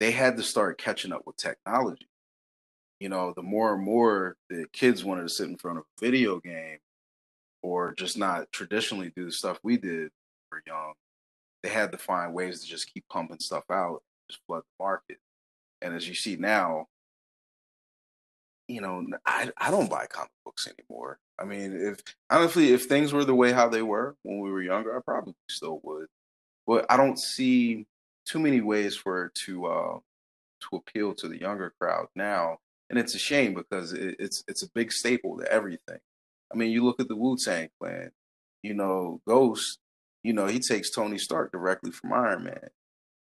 they 0.00 0.10
had 0.10 0.36
to 0.36 0.42
start 0.42 0.78
catching 0.78 1.12
up 1.12 1.22
with 1.26 1.36
technology. 1.36 2.08
You 3.00 3.08
know, 3.08 3.32
the 3.34 3.42
more 3.42 3.74
and 3.74 3.82
more 3.82 4.36
the 4.48 4.66
kids 4.72 5.04
wanted 5.04 5.22
to 5.22 5.28
sit 5.28 5.48
in 5.48 5.56
front 5.56 5.78
of 5.78 5.84
a 5.84 6.04
video 6.04 6.40
game 6.40 6.78
or 7.62 7.94
just 7.94 8.16
not 8.16 8.50
traditionally 8.52 9.12
do 9.14 9.24
the 9.24 9.32
stuff 9.32 9.58
we 9.62 9.76
did 9.76 9.90
when 9.90 10.10
we 10.50 10.56
were 10.56 10.62
young, 10.66 10.92
they 11.62 11.68
had 11.68 11.92
to 11.92 11.98
find 11.98 12.32
ways 12.32 12.60
to 12.60 12.66
just 12.66 12.92
keep 12.92 13.04
pumping 13.10 13.38
stuff 13.38 13.64
out, 13.70 14.02
just 14.30 14.40
flood 14.46 14.62
the 14.62 14.84
market. 14.84 15.18
And 15.82 15.94
as 15.94 16.08
you 16.08 16.14
see 16.14 16.36
now, 16.36 16.86
you 18.68 18.80
know, 18.80 19.06
I 19.24 19.50
I 19.58 19.70
don't 19.70 19.90
buy 19.90 20.06
comic 20.06 20.30
books 20.44 20.66
anymore. 20.66 21.18
I 21.38 21.44
mean, 21.44 21.76
if 21.76 22.00
honestly, 22.30 22.72
if 22.72 22.86
things 22.86 23.12
were 23.12 23.24
the 23.24 23.34
way 23.34 23.52
how 23.52 23.68
they 23.68 23.82
were 23.82 24.16
when 24.22 24.40
we 24.40 24.50
were 24.50 24.62
younger, 24.62 24.96
I 24.96 25.00
probably 25.04 25.34
still 25.50 25.80
would. 25.84 26.06
But 26.66 26.86
I 26.90 26.96
don't 26.96 27.18
see 27.18 27.86
too 28.26 28.38
many 28.38 28.60
ways 28.60 28.96
for 28.96 29.26
it 29.26 29.34
to 29.46 29.66
uh, 29.66 29.98
to 30.70 30.76
appeal 30.76 31.14
to 31.14 31.28
the 31.28 31.40
younger 31.40 31.72
crowd 31.80 32.06
now, 32.14 32.58
and 32.90 32.98
it's 32.98 33.14
a 33.14 33.18
shame 33.18 33.54
because 33.54 33.92
it, 33.92 34.16
it's 34.18 34.44
it's 34.48 34.62
a 34.62 34.70
big 34.74 34.92
staple 34.92 35.38
to 35.38 35.50
everything. 35.50 35.98
I 36.52 36.56
mean, 36.56 36.70
you 36.70 36.84
look 36.84 37.00
at 37.00 37.08
the 37.08 37.16
Wu 37.16 37.36
Tang 37.36 37.68
Clan, 37.80 38.10
you 38.62 38.74
know, 38.74 39.20
Ghost 39.26 39.78
you 40.26 40.32
know, 40.32 40.46
he 40.46 40.58
takes 40.58 40.90
Tony 40.90 41.18
Stark 41.18 41.52
directly 41.52 41.92
from 41.92 42.12
Iron 42.12 42.42
Man. 42.42 42.68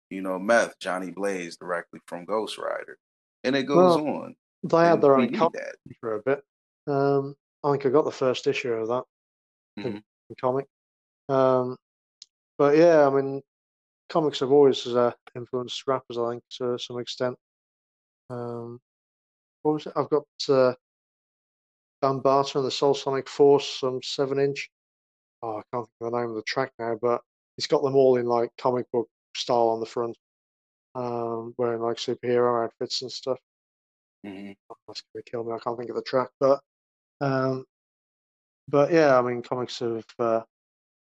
You 0.09 0.21
know, 0.21 0.39
Meth, 0.39 0.79
Johnny 0.79 1.11
Blaze 1.11 1.57
directly 1.57 1.99
from 2.05 2.23
Ghost 2.23 2.57
Rider. 2.57 2.97
And 3.43 3.57
it 3.57 3.63
goes 3.63 4.01
well, 4.01 4.07
on. 4.07 4.35
They 4.63 4.77
had 4.77 5.01
their 5.01 5.17
own 5.17 5.35
comic 5.35 5.61
for 5.99 6.15
a 6.15 6.21
bit. 6.21 6.41
Um, 6.87 7.35
I 7.61 7.71
think 7.71 7.85
I 7.85 7.89
got 7.89 8.05
the 8.05 8.11
first 8.11 8.47
issue 8.47 8.71
of 8.71 8.87
that 8.87 9.03
mm-hmm. 9.83 9.97
comic. 10.39 10.65
Um, 11.27 11.75
but 12.57 12.77
yeah, 12.77 13.07
I 13.07 13.09
mean, 13.09 13.41
comics 14.09 14.39
have 14.39 14.51
always 14.51 14.85
uh, 14.87 15.11
influenced 15.35 15.87
rappers, 15.87 16.17
I 16.17 16.31
think, 16.31 16.43
to 16.57 16.77
some 16.79 16.99
extent. 16.99 17.35
Um, 18.29 18.79
what 19.61 19.73
was 19.73 19.85
it? 19.87 19.93
I've 19.95 20.09
got 20.09 20.25
uh, 20.49 20.73
Bambaataa 22.03 22.55
and 22.55 22.65
the 22.65 22.71
Soul 22.71 22.93
Sonic 22.93 23.29
Force, 23.29 23.79
some 23.79 24.01
seven 24.03 24.39
inch 24.39 24.69
oh, 25.43 25.57
I 25.57 25.61
can't 25.71 25.85
think 25.85 25.95
of 26.01 26.11
the 26.11 26.17
name 26.17 26.29
of 26.29 26.35
the 26.35 26.43
track 26.43 26.71
now, 26.79 26.97
but 26.99 27.21
he's 27.57 27.67
got 27.67 27.83
them 27.83 27.95
all 27.95 28.15
in 28.17 28.25
like 28.25 28.49
comic 28.57 28.89
book 28.91 29.07
style 29.35 29.69
on 29.69 29.79
the 29.79 29.85
front, 29.85 30.17
um, 30.95 31.53
wearing 31.57 31.81
like 31.81 31.97
superhero 31.97 32.63
outfits 32.63 33.01
and 33.01 33.11
stuff. 33.11 33.37
Mm-hmm. 34.25 34.53
Oh, 34.69 34.75
that's 34.87 35.03
gonna 35.13 35.23
kill 35.23 35.43
me. 35.43 35.53
I 35.53 35.59
can't 35.59 35.77
think 35.77 35.89
of 35.89 35.97
the 35.97 36.01
track, 36.01 36.29
but 36.39 36.61
um, 37.21 37.65
but 38.69 38.91
yeah, 38.91 39.17
I 39.17 39.21
mean, 39.21 39.43
comics 39.43 39.79
have, 39.79 40.05
uh, 40.17 40.41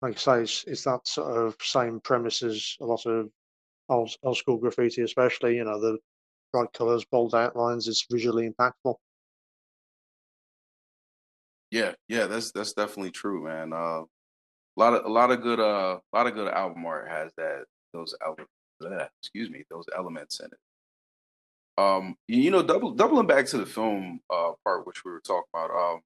like 0.01 0.15
I 0.15 0.19
say, 0.19 0.41
it's, 0.43 0.63
it's 0.65 0.83
that 0.83 1.07
sort 1.07 1.35
of 1.35 1.55
same 1.61 1.99
premise 1.99 2.41
as 2.43 2.77
a 2.81 2.85
lot 2.85 3.05
of 3.05 3.29
old, 3.89 4.15
old 4.23 4.37
school 4.37 4.57
graffiti, 4.57 5.01
especially. 5.01 5.57
You 5.57 5.65
know, 5.65 5.79
the 5.79 5.97
bright 6.53 6.71
colors, 6.73 7.05
bold 7.11 7.35
outlines. 7.35 7.87
It's 7.87 8.05
visually 8.09 8.49
impactful. 8.49 8.95
Yeah, 11.71 11.93
yeah, 12.07 12.25
that's 12.25 12.51
that's 12.51 12.73
definitely 12.73 13.11
true, 13.11 13.43
man. 13.43 13.73
Uh, 13.73 14.03
a 14.77 14.79
lot 14.79 14.93
of 14.93 15.05
a 15.05 15.09
lot 15.09 15.31
of 15.31 15.41
good 15.41 15.59
uh 15.59 15.99
a 16.13 16.15
lot 16.15 16.27
of 16.27 16.33
good 16.33 16.47
album 16.47 16.85
art 16.85 17.09
has 17.09 17.31
that 17.37 17.65
those 17.93 18.15
elements 18.25 18.51
excuse 19.21 19.49
me 19.49 19.63
those 19.69 19.85
elements 19.95 20.39
in 20.39 20.45
it 20.45 21.83
um 21.83 22.15
you 22.27 22.49
know 22.49 22.63
double 22.63 22.91
doubling 22.91 23.27
back 23.27 23.45
to 23.45 23.57
the 23.57 23.65
film 23.65 24.21
uh 24.29 24.51
part 24.63 24.87
which 24.87 25.03
we 25.03 25.11
were 25.11 25.19
talking 25.19 25.43
about 25.53 25.71
um 25.71 25.99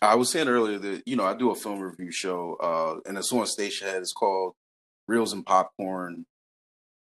i 0.00 0.14
was 0.14 0.30
saying 0.30 0.48
earlier 0.48 0.78
that 0.78 1.02
you 1.06 1.16
know 1.16 1.24
i 1.24 1.34
do 1.34 1.50
a 1.50 1.54
film 1.54 1.80
review 1.80 2.10
show 2.10 2.56
uh 2.62 3.08
and 3.08 3.18
it's 3.18 3.32
on 3.32 3.44
Stationhead 3.44 4.00
it's 4.00 4.12
called 4.12 4.54
reels 5.08 5.32
and 5.32 5.44
popcorn 5.44 6.24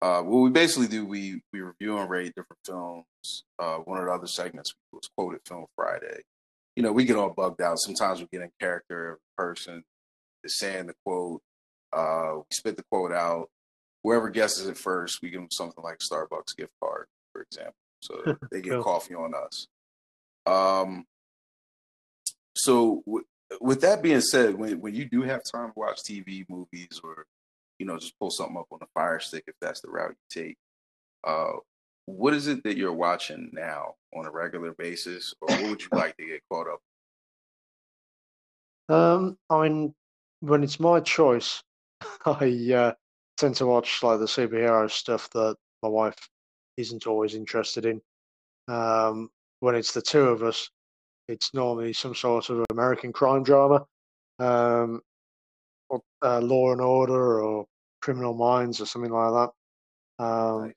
uh, 0.00 0.22
what 0.22 0.38
we 0.38 0.50
basically 0.50 0.86
do, 0.86 1.04
we 1.04 1.42
we 1.52 1.60
review 1.60 1.98
and 1.98 2.08
rate 2.08 2.32
different 2.36 2.60
films. 2.64 3.42
Uh, 3.58 3.78
one 3.78 3.98
of 3.98 4.04
the 4.06 4.12
other 4.12 4.28
segments 4.28 4.72
was 4.92 5.10
quoted 5.16 5.40
Film 5.44 5.66
Friday. 5.74 6.20
You 6.76 6.84
know, 6.84 6.92
we 6.92 7.04
get 7.04 7.16
all 7.16 7.30
bugged 7.30 7.60
out. 7.60 7.80
Sometimes 7.80 8.20
we 8.20 8.28
get 8.32 8.42
in 8.42 8.50
character 8.60 9.18
person 9.36 9.82
is 10.44 10.56
saying 10.56 10.86
the 10.86 10.94
quote. 11.04 11.42
Uh, 11.92 12.34
we 12.36 12.42
spit 12.52 12.76
the 12.76 12.84
quote 12.92 13.10
out. 13.10 13.48
Whoever 14.04 14.30
guesses 14.30 14.68
it 14.68 14.78
first, 14.78 15.18
we 15.20 15.30
give 15.30 15.40
them 15.40 15.50
something 15.50 15.82
like 15.82 15.98
Starbucks 15.98 16.56
gift 16.56 16.70
card, 16.80 17.06
for 17.32 17.42
example. 17.42 17.74
So 18.00 18.36
they 18.52 18.60
get 18.60 18.74
Cool. 18.74 18.82
coffee 18.84 19.16
on 19.16 19.34
us. 19.34 19.66
Um, 20.46 21.06
so 22.58 23.02
w- 23.06 23.24
with 23.60 23.80
that 23.82 24.02
being 24.02 24.20
said, 24.20 24.54
when 24.54 24.80
when 24.80 24.94
you 24.94 25.04
do 25.04 25.22
have 25.22 25.42
time 25.44 25.68
to 25.68 25.78
watch 25.78 26.02
TV, 26.02 26.44
movies, 26.48 27.00
or 27.02 27.24
you 27.78 27.86
know 27.86 27.98
just 27.98 28.18
pull 28.18 28.30
something 28.30 28.56
up 28.56 28.66
on 28.72 28.78
the 28.80 28.86
Fire 28.94 29.20
Stick 29.20 29.44
if 29.46 29.54
that's 29.60 29.80
the 29.80 29.88
route 29.88 30.10
you 30.34 30.42
take, 30.42 30.56
uh, 31.24 31.52
what 32.06 32.34
is 32.34 32.48
it 32.48 32.64
that 32.64 32.76
you're 32.76 32.92
watching 32.92 33.50
now 33.52 33.94
on 34.14 34.26
a 34.26 34.30
regular 34.30 34.72
basis, 34.72 35.32
or 35.40 35.48
what 35.48 35.70
would 35.70 35.82
you 35.82 35.88
like 35.92 36.16
to 36.16 36.26
get 36.26 36.42
caught 36.50 36.68
up? 36.68 36.80
Um, 38.90 39.36
I 39.50 39.68
mean, 39.68 39.94
when 40.40 40.62
it's 40.64 40.80
my 40.80 41.00
choice, 41.00 41.62
I 42.24 42.72
uh, 42.74 42.92
tend 43.36 43.56
to 43.56 43.66
watch 43.66 44.02
like 44.02 44.18
the 44.18 44.24
superhero 44.24 44.90
stuff 44.90 45.28
that 45.34 45.56
my 45.82 45.90
wife 45.90 46.16
isn't 46.78 47.06
always 47.06 47.34
interested 47.34 47.84
in. 47.84 48.00
Um, 48.66 49.28
when 49.60 49.74
it's 49.74 49.92
the 49.92 50.00
two 50.00 50.22
of 50.22 50.42
us, 50.42 50.70
it's 51.28 51.52
normally 51.54 51.92
some 51.92 52.14
sort 52.14 52.48
of 52.50 52.64
American 52.70 53.12
crime 53.12 53.42
drama, 53.42 53.84
um, 54.38 55.00
or 55.88 56.00
uh, 56.22 56.40
Law 56.40 56.72
and 56.72 56.80
Order, 56.80 57.42
or 57.42 57.66
Criminal 58.02 58.34
Minds, 58.34 58.80
or 58.80 58.86
something 58.86 59.12
like 59.12 59.32
that. 59.32 59.50
Um, 60.24 60.72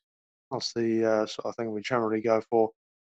that's 0.52 0.74
the 0.74 1.06
uh, 1.06 1.26
sort 1.26 1.46
of 1.48 1.56
thing 1.56 1.72
we 1.72 1.82
generally 1.82 2.22
go 2.22 2.42
for. 2.50 2.70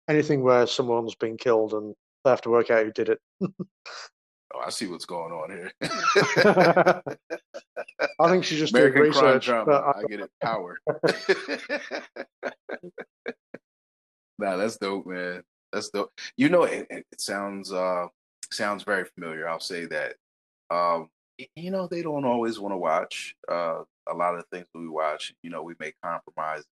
Anything 0.08 0.42
where 0.42 0.66
someone's 0.66 1.14
been 1.14 1.36
killed 1.36 1.72
and 1.74 1.94
they 2.24 2.30
have 2.30 2.40
to 2.42 2.50
work 2.50 2.70
out 2.70 2.84
who 2.84 2.92
did 2.92 3.10
it. 3.10 3.20
Oh, 3.42 4.60
I 4.64 4.70
see 4.70 4.86
what's 4.86 5.04
going 5.04 5.30
on 5.32 5.50
here. 5.50 5.70
I 8.18 8.30
think 8.30 8.44
she's 8.44 8.58
just 8.58 8.72
American 8.74 9.12
crime 9.12 9.24
research. 9.24 9.44
drama. 9.44 9.72
I- 9.72 9.98
I 10.00 10.04
get 10.04 10.20
it. 10.20 10.30
Power. 10.42 10.78
nah, 14.38 14.56
that's 14.56 14.78
dope, 14.78 15.06
man. 15.06 15.42
That's 15.72 15.90
the 15.90 16.06
You 16.36 16.48
know, 16.48 16.64
it, 16.64 16.86
it 16.90 17.20
sounds 17.20 17.72
uh 17.72 18.06
sounds 18.50 18.82
very 18.84 19.04
familiar. 19.04 19.48
I'll 19.48 19.60
say 19.60 19.86
that. 19.86 20.16
Um, 20.70 21.10
you 21.56 21.70
know, 21.70 21.86
they 21.86 22.02
don't 22.02 22.24
always 22.24 22.58
want 22.58 22.72
to 22.72 22.78
watch 22.78 23.36
uh 23.50 23.82
a 24.10 24.14
lot 24.14 24.34
of 24.34 24.44
the 24.50 24.56
things 24.56 24.68
we 24.74 24.88
watch. 24.88 25.34
You 25.42 25.50
know, 25.50 25.62
we 25.62 25.74
make 25.78 25.96
compromises. 26.02 26.66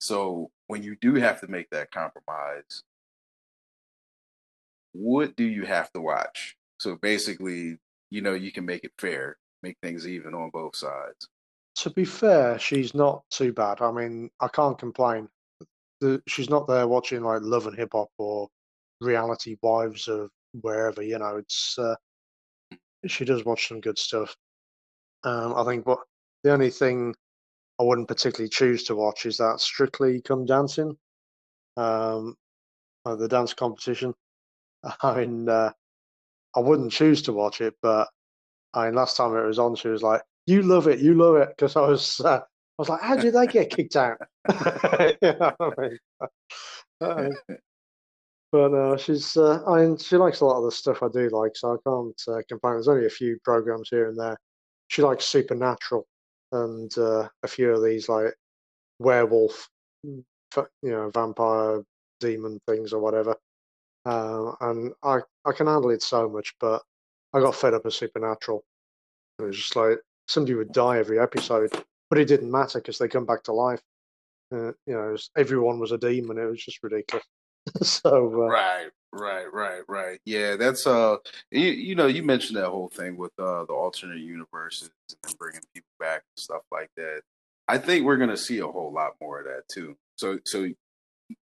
So 0.00 0.50
when 0.66 0.82
you 0.82 0.96
do 1.00 1.14
have 1.14 1.40
to 1.40 1.48
make 1.48 1.70
that 1.70 1.90
compromise, 1.90 2.82
what 4.92 5.36
do 5.36 5.44
you 5.44 5.64
have 5.64 5.90
to 5.92 6.00
watch? 6.00 6.56
So 6.80 6.96
basically, 6.96 7.78
you 8.10 8.20
know, 8.22 8.34
you 8.34 8.52
can 8.52 8.64
make 8.66 8.84
it 8.84 8.92
fair, 8.98 9.36
make 9.62 9.76
things 9.82 10.06
even 10.06 10.34
on 10.34 10.50
both 10.50 10.76
sides. 10.76 11.28
to 11.76 11.90
be 11.90 12.04
fair, 12.04 12.58
she's 12.58 12.94
not 12.94 13.24
too 13.30 13.52
bad. 13.52 13.80
I 13.80 13.90
mean, 13.92 14.30
I 14.40 14.48
can't 14.48 14.78
complain. 14.78 15.28
She's 16.26 16.50
not 16.50 16.66
there 16.68 16.86
watching 16.86 17.22
like 17.22 17.40
Love 17.42 17.66
and 17.66 17.76
Hip 17.76 17.90
Hop 17.92 18.08
or 18.18 18.48
Reality 19.00 19.56
Wives 19.62 20.08
of 20.08 20.30
wherever. 20.60 21.02
You 21.02 21.18
know, 21.18 21.36
it's 21.36 21.78
uh, 21.78 21.94
she 23.06 23.24
does 23.24 23.44
watch 23.44 23.68
some 23.68 23.80
good 23.80 23.98
stuff. 23.98 24.36
Um, 25.24 25.54
I 25.56 25.64
think 25.64 25.84
but 25.84 25.98
the 26.44 26.52
only 26.52 26.70
thing 26.70 27.14
I 27.80 27.84
wouldn't 27.84 28.08
particularly 28.08 28.48
choose 28.48 28.84
to 28.84 28.96
watch 28.96 29.26
is 29.26 29.36
that 29.38 29.60
Strictly 29.60 30.20
Come 30.22 30.44
Dancing, 30.46 30.96
um, 31.76 32.34
uh, 33.04 33.16
the 33.16 33.28
dance 33.28 33.54
competition. 33.54 34.14
I 35.02 35.20
mean, 35.20 35.48
uh, 35.48 35.72
I 36.56 36.60
wouldn't 36.60 36.92
choose 36.92 37.22
to 37.22 37.32
watch 37.32 37.60
it, 37.60 37.74
but 37.82 38.08
I 38.74 38.86
mean, 38.86 38.94
last 38.94 39.16
time 39.16 39.36
it 39.36 39.46
was 39.46 39.58
on, 39.58 39.76
she 39.76 39.88
was 39.88 40.02
like, 40.02 40.22
"You 40.46 40.62
love 40.62 40.88
it, 40.88 41.00
you 41.00 41.14
love 41.14 41.36
it," 41.36 41.48
because 41.50 41.76
I 41.76 41.80
was, 41.82 42.20
uh, 42.20 42.40
was 42.78 42.88
like, 42.88 43.00
"How 43.00 43.16
did 43.16 43.34
they 43.34 43.46
get 43.46 43.70
kicked 43.70 43.96
out?" 43.96 44.18
you 45.22 45.34
know 45.38 45.54
I 45.60 45.80
mean? 45.80 45.98
Uh, 47.00 47.28
but 48.50 48.72
uh, 48.72 48.96
she's, 48.96 49.36
uh, 49.36 49.62
I 49.66 49.82
mean, 49.82 49.98
she 49.98 50.16
likes 50.16 50.40
a 50.40 50.46
lot 50.46 50.58
of 50.58 50.64
the 50.64 50.72
stuff 50.72 51.02
I 51.02 51.08
do 51.08 51.28
like, 51.28 51.54
so 51.54 51.74
I 51.74 51.76
can't 51.86 52.22
uh, 52.28 52.42
complain. 52.48 52.74
There's 52.74 52.88
only 52.88 53.06
a 53.06 53.10
few 53.10 53.38
programs 53.44 53.90
here 53.90 54.08
and 54.08 54.18
there. 54.18 54.38
She 54.88 55.02
likes 55.02 55.26
Supernatural 55.26 56.06
and 56.52 56.96
uh, 56.96 57.28
a 57.42 57.48
few 57.48 57.72
of 57.72 57.84
these 57.84 58.08
like 58.08 58.34
werewolf, 58.98 59.68
you 60.02 60.24
know, 60.82 61.10
vampire 61.12 61.82
demon 62.20 62.58
things 62.66 62.94
or 62.94 63.00
whatever. 63.00 63.36
Um, 64.06 64.56
and 64.62 64.92
I, 65.02 65.18
I 65.44 65.52
can 65.52 65.66
handle 65.66 65.90
it 65.90 66.02
so 66.02 66.28
much, 66.28 66.54
but 66.58 66.82
I 67.34 67.40
got 67.40 67.54
fed 67.54 67.74
up 67.74 67.84
of 67.84 67.94
Supernatural. 67.94 68.64
It 69.38 69.42
was 69.42 69.56
just 69.56 69.76
like 69.76 69.98
somebody 70.26 70.54
would 70.54 70.72
die 70.72 70.98
every 70.98 71.18
episode, 71.18 71.70
but 72.10 72.18
it 72.18 72.26
didn't 72.26 72.50
matter 72.50 72.78
because 72.78 72.98
they 72.98 73.08
come 73.08 73.26
back 73.26 73.42
to 73.44 73.52
life. 73.52 73.80
Uh, 74.52 74.72
you 74.86 74.94
know, 74.94 75.12
was- 75.12 75.30
everyone 75.36 75.78
was 75.78 75.92
a 75.92 75.98
demon. 75.98 76.38
It 76.38 76.44
was 76.46 76.64
just 76.64 76.82
ridiculous. 76.82 77.26
so 77.82 78.26
uh, 78.26 78.46
Right, 78.46 78.88
right, 79.12 79.52
right, 79.52 79.82
right. 79.88 80.18
Yeah, 80.24 80.56
that's 80.56 80.86
uh, 80.86 81.16
you, 81.50 81.66
you 81.68 81.94
know, 81.94 82.06
you 82.06 82.22
mentioned 82.22 82.56
that 82.58 82.68
whole 82.70 82.88
thing 82.88 83.16
with 83.16 83.32
uh 83.38 83.64
the 83.66 83.74
alternate 83.74 84.20
universes 84.20 84.90
and 85.24 85.38
bringing 85.38 85.60
people 85.74 85.90
back 86.00 86.22
and 86.36 86.42
stuff 86.42 86.62
like 86.72 86.90
that. 86.96 87.22
I 87.68 87.76
think 87.78 88.04
we're 88.06 88.16
gonna 88.16 88.36
see 88.36 88.58
a 88.60 88.66
whole 88.66 88.92
lot 88.92 89.12
more 89.20 89.40
of 89.40 89.46
that 89.46 89.68
too. 89.70 89.96
So, 90.16 90.38
so 90.46 90.66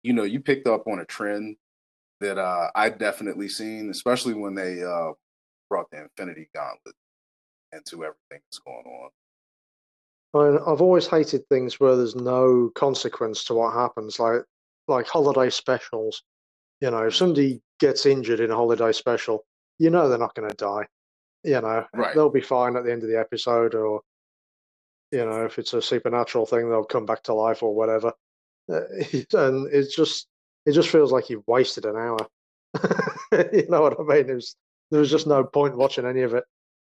you 0.03 0.13
know, 0.13 0.23
you 0.23 0.41
picked 0.41 0.67
up 0.67 0.87
on 0.87 0.99
a 0.99 1.05
trend 1.05 1.55
that 2.19 2.37
uh 2.37 2.69
I 2.75 2.89
definitely 2.89 3.47
seen, 3.47 3.89
especially 3.89 4.33
when 4.33 4.55
they 4.55 4.83
uh 4.83 5.13
brought 5.69 5.89
the 5.91 6.01
Infinity 6.01 6.49
Gauntlet 6.53 6.95
into 7.71 8.03
everything 8.03 8.41
that's 8.45 8.59
going 8.59 8.85
on. 8.85 9.09
I 10.33 10.37
mean, 10.37 10.59
I've 10.67 10.81
always 10.81 11.07
hated 11.07 11.47
things 11.47 11.79
where 11.79 11.95
there's 11.95 12.15
no 12.15 12.69
consequence 12.75 13.43
to 13.45 13.55
what 13.55 13.73
happens, 13.73 14.19
like 14.19 14.41
like 14.87 15.07
holiday 15.07 15.49
specials. 15.49 16.23
You 16.81 16.91
know, 16.91 17.07
if 17.07 17.15
somebody 17.15 17.61
gets 17.79 18.05
injured 18.05 18.39
in 18.39 18.51
a 18.51 18.55
holiday 18.55 18.91
special, 18.91 19.45
you 19.79 19.89
know 19.89 20.07
they're 20.07 20.17
not 20.17 20.35
going 20.35 20.49
to 20.49 20.55
die. 20.55 20.85
You 21.43 21.61
know, 21.61 21.85
Right. 21.93 22.13
they'll 22.13 22.29
be 22.29 22.41
fine 22.41 22.75
at 22.75 22.83
the 22.83 22.91
end 22.91 23.03
of 23.03 23.09
the 23.09 23.19
episode, 23.19 23.73
or 23.75 24.01
you 25.11 25.25
know, 25.25 25.45
if 25.45 25.57
it's 25.57 25.73
a 25.73 25.81
supernatural 25.81 26.45
thing, 26.45 26.69
they'll 26.69 26.83
come 26.83 27.05
back 27.05 27.23
to 27.23 27.33
life 27.33 27.63
or 27.63 27.73
whatever. 27.73 28.13
Uh, 28.71 28.81
and 29.33 29.67
it's 29.73 29.95
just 29.95 30.27
it 30.65 30.73
just 30.73 30.89
feels 30.89 31.11
like 31.11 31.29
you've 31.29 31.47
wasted 31.47 31.85
an 31.85 31.95
hour. 31.95 32.19
you 33.53 33.65
know 33.69 33.81
what 33.81 33.99
I 33.99 34.03
mean? 34.03 34.29
It 34.29 34.35
was, 34.35 34.55
there 34.91 34.99
was 34.99 35.09
just 35.09 35.25
no 35.25 35.43
point 35.43 35.75
watching 35.77 36.05
any 36.05 36.21
of 36.21 36.33
it. 36.35 36.43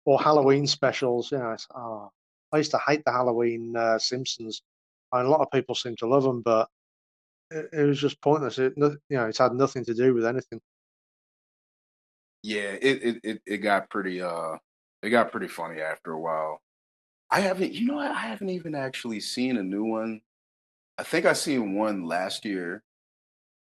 Or 0.06 0.20
Halloween 0.20 0.66
specials, 0.66 1.32
you 1.32 1.38
know. 1.38 1.52
It's, 1.52 1.68
oh, 1.76 2.10
I 2.52 2.58
used 2.58 2.72
to 2.72 2.80
hate 2.86 3.04
the 3.06 3.12
Halloween 3.12 3.76
uh, 3.76 4.00
Simpsons. 4.00 4.62
And 5.12 5.28
a 5.28 5.30
lot 5.30 5.42
of 5.42 5.52
people 5.52 5.76
seem 5.76 5.96
to 5.98 6.08
love 6.08 6.24
them, 6.24 6.42
but 6.42 6.68
it, 7.52 7.70
it 7.72 7.84
was 7.84 8.00
just 8.00 8.22
pointless. 8.22 8.60
It, 8.60 8.74
you 8.78 9.00
know, 9.10 9.26
it's 9.26 9.38
had 9.38 9.54
nothing 9.54 9.86
to 9.86 9.94
do 9.94 10.14
with 10.14 10.26
anything. 10.26 10.60
Yeah, 12.44 12.78
it, 12.82 13.04
it 13.04 13.20
it 13.24 13.42
it 13.46 13.58
got 13.58 13.90
pretty 13.90 14.22
uh 14.22 14.58
it 15.02 15.10
got 15.10 15.32
pretty 15.32 15.48
funny 15.48 15.82
after 15.82 16.12
a 16.12 16.20
while. 16.20 16.62
I 17.30 17.42
haven't 17.42 17.74
you 17.74 17.88
know 17.88 18.00
I 18.00 18.14
haven't 18.14 18.50
even 18.50 18.76
actually 18.76 19.20
seen 19.20 19.58
a 19.58 19.64
new 19.64 19.84
one. 19.84 20.22
I 20.98 21.04
think 21.04 21.26
I 21.26 21.34
seen 21.34 21.76
one 21.76 22.06
last 22.06 22.46
year 22.46 22.84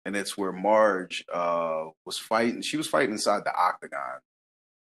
and 0.05 0.17
it's 0.17 0.37
where 0.37 0.53
Marge 0.53 1.25
uh 1.33 1.87
was 2.05 2.19
fighting 2.19 2.63
she 2.63 2.77
was 2.77 2.89
fighting 2.89 3.13
inside 3.13 3.45
the 3.45 3.55
octagon 3.55 4.21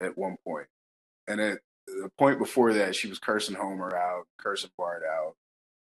at 0.01 0.17
one. 0.17 0.37
And 1.29 1.41
at 1.41 1.61
the 2.03 2.11
point 2.19 2.39
before 2.39 2.73
that 2.75 2.95
she 2.95 3.09
was 3.09 3.19
cursing 3.19 3.57
Homer 3.57 3.97
out, 3.97 4.27
cursing 4.39 4.71
Bart 4.77 5.03
out, 5.05 5.35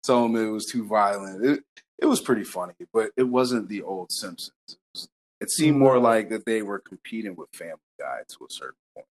telling 0.03 0.33
him 0.33 0.47
it 0.47 0.51
was 0.51 0.65
too 0.65 0.85
violent. 0.85 1.43
It 1.45 1.63
it 1.99 2.05
was 2.05 2.21
pretty 2.21 2.43
funny, 2.43 2.73
but 2.91 3.11
it 3.15 3.23
wasn't 3.23 3.69
the 3.69 3.81
old 3.83 4.11
Simpsons. 4.11 4.51
It, 4.67 4.77
was, 4.93 5.09
it 5.39 5.49
seemed 5.49 5.77
more 5.77 5.99
like 5.99 6.29
that 6.29 6.45
they 6.45 6.61
were 6.61 6.79
competing 6.79 7.35
with 7.35 7.49
Family 7.53 7.77
Guy 7.99 8.19
to 8.27 8.45
a 8.45 8.51
certain 8.51 8.75
point. 8.93 9.07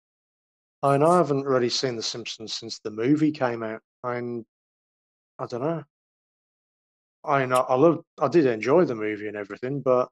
I 0.82 0.98
mean, 0.98 1.06
I 1.06 1.16
haven't 1.16 1.44
really 1.44 1.68
seen 1.68 1.96
The 1.96 2.02
Simpsons 2.02 2.54
since 2.54 2.80
the 2.80 2.90
movie 2.90 3.30
came 3.30 3.62
out. 3.62 3.80
And 4.04 4.44
I 5.38 5.46
don't 5.46 5.62
know. 5.62 5.84
I 7.24 7.46
know 7.46 7.64
I 7.68 7.76
loved, 7.76 8.02
I 8.20 8.28
did 8.28 8.46
enjoy 8.46 8.84
the 8.84 8.96
movie 8.96 9.28
and 9.28 9.36
everything, 9.36 9.80
but 9.80 10.08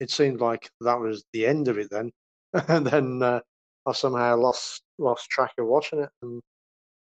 it 0.00 0.10
seemed 0.10 0.40
like 0.40 0.70
that 0.80 0.98
was 0.98 1.24
the 1.32 1.46
end 1.46 1.68
of 1.68 1.78
it 1.78 1.90
then. 1.90 2.10
and 2.68 2.86
then 2.86 3.22
uh, 3.22 3.40
I 3.86 3.92
somehow 3.92 4.36
lost 4.36 4.82
lost 4.98 5.28
track 5.28 5.52
of 5.58 5.66
watching 5.66 6.00
it, 6.00 6.10
and 6.22 6.40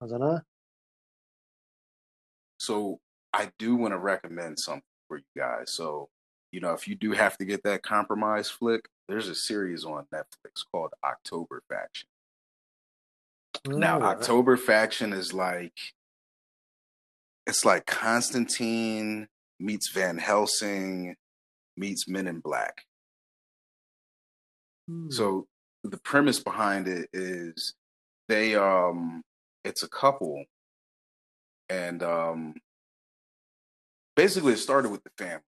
I 0.01 0.07
don't 0.07 0.19
know. 0.19 0.41
So 2.57 2.99
I 3.33 3.51
do 3.57 3.75
want 3.75 3.93
to 3.93 3.97
recommend 3.97 4.59
something 4.59 4.83
for 5.07 5.17
you 5.17 5.23
guys. 5.35 5.73
So, 5.73 6.09
you 6.51 6.59
know, 6.59 6.73
if 6.73 6.87
you 6.87 6.95
do 6.95 7.11
have 7.11 7.37
to 7.37 7.45
get 7.45 7.63
that 7.63 7.83
compromise 7.83 8.49
flick, 8.49 8.87
there's 9.07 9.27
a 9.27 9.35
series 9.35 9.85
on 9.85 10.05
Netflix 10.13 10.63
called 10.71 10.91
October 11.03 11.63
Faction. 11.69 12.07
Now, 13.65 14.01
October 14.01 14.57
Faction 14.57 15.13
is 15.13 15.33
like 15.33 15.73
it's 17.47 17.65
like 17.65 17.85
Constantine 17.87 19.27
meets 19.59 19.91
Van 19.91 20.17
Helsing 20.17 21.15
meets 21.75 22.07
Men 22.07 22.27
in 22.27 22.39
Black. 22.39 22.83
Hmm. 24.87 25.09
So 25.09 25.47
the 25.83 25.97
premise 25.97 26.39
behind 26.39 26.87
it 26.87 27.09
is 27.13 27.73
they 28.27 28.55
um 28.55 29.21
it's 29.63 29.83
a 29.83 29.89
couple 29.89 30.43
and 31.69 32.03
um 32.03 32.55
basically 34.15 34.53
it 34.53 34.57
started 34.57 34.91
with 34.91 35.03
the 35.03 35.11
family. 35.17 35.43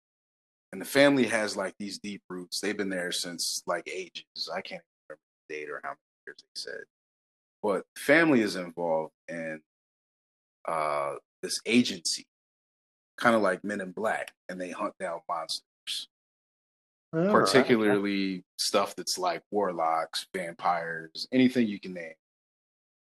And 0.72 0.80
the 0.80 0.86
family 0.86 1.26
has 1.26 1.56
like 1.56 1.74
these 1.78 1.98
deep 1.98 2.22
roots. 2.30 2.60
They've 2.60 2.76
been 2.76 2.88
there 2.88 3.10
since 3.10 3.64
like 3.66 3.90
ages. 3.92 4.48
I 4.54 4.60
can't 4.60 4.82
remember 5.08 5.20
the 5.48 5.54
date 5.54 5.68
or 5.68 5.80
how 5.82 5.90
many 5.90 5.98
years 6.28 6.36
they 6.38 6.60
said. 6.60 6.84
But 7.60 7.84
family 7.96 8.40
is 8.40 8.54
involved 8.54 9.12
in 9.28 9.60
uh 10.66 11.14
this 11.42 11.60
agency, 11.66 12.26
kind 13.16 13.34
of 13.34 13.42
like 13.42 13.64
Men 13.64 13.80
in 13.80 13.90
Black, 13.90 14.32
and 14.48 14.60
they 14.60 14.70
hunt 14.70 14.94
down 15.00 15.20
monsters 15.28 16.08
All 17.12 17.20
right, 17.20 17.28
okay. 17.28 17.32
particularly 17.32 18.44
stuff 18.56 18.94
that's 18.94 19.18
like 19.18 19.42
warlocks, 19.50 20.26
vampires, 20.34 21.26
anything 21.32 21.66
you 21.66 21.80
can 21.80 21.94
name. 21.94 22.12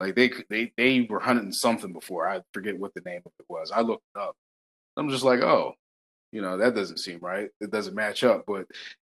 Like 0.00 0.14
they 0.14 0.30
they 0.48 0.72
they 0.76 1.02
were 1.02 1.20
hunting 1.20 1.52
something 1.52 1.92
before. 1.92 2.26
I 2.28 2.40
forget 2.54 2.78
what 2.78 2.94
the 2.94 3.02
name 3.04 3.20
of 3.26 3.32
it 3.38 3.46
was. 3.48 3.70
I 3.70 3.82
looked 3.82 4.04
it 4.14 4.20
up. 4.20 4.34
I'm 4.96 5.10
just 5.10 5.24
like, 5.24 5.40
oh, 5.40 5.74
you 6.32 6.40
know, 6.40 6.56
that 6.56 6.74
doesn't 6.74 6.98
seem 6.98 7.18
right. 7.20 7.50
It 7.60 7.70
doesn't 7.70 7.94
match 7.94 8.24
up. 8.24 8.44
But 8.46 8.66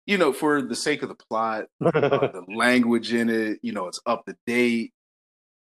you 0.06 0.18
know, 0.18 0.32
for 0.32 0.62
the 0.62 0.76
sake 0.76 1.02
of 1.02 1.08
the 1.08 1.16
plot, 1.28 1.66
uh, 1.84 1.90
the 1.90 2.44
language 2.54 3.12
in 3.12 3.28
it, 3.28 3.58
you 3.62 3.72
know, 3.72 3.88
it's 3.88 4.00
up 4.06 4.24
to 4.26 4.36
date. 4.46 4.92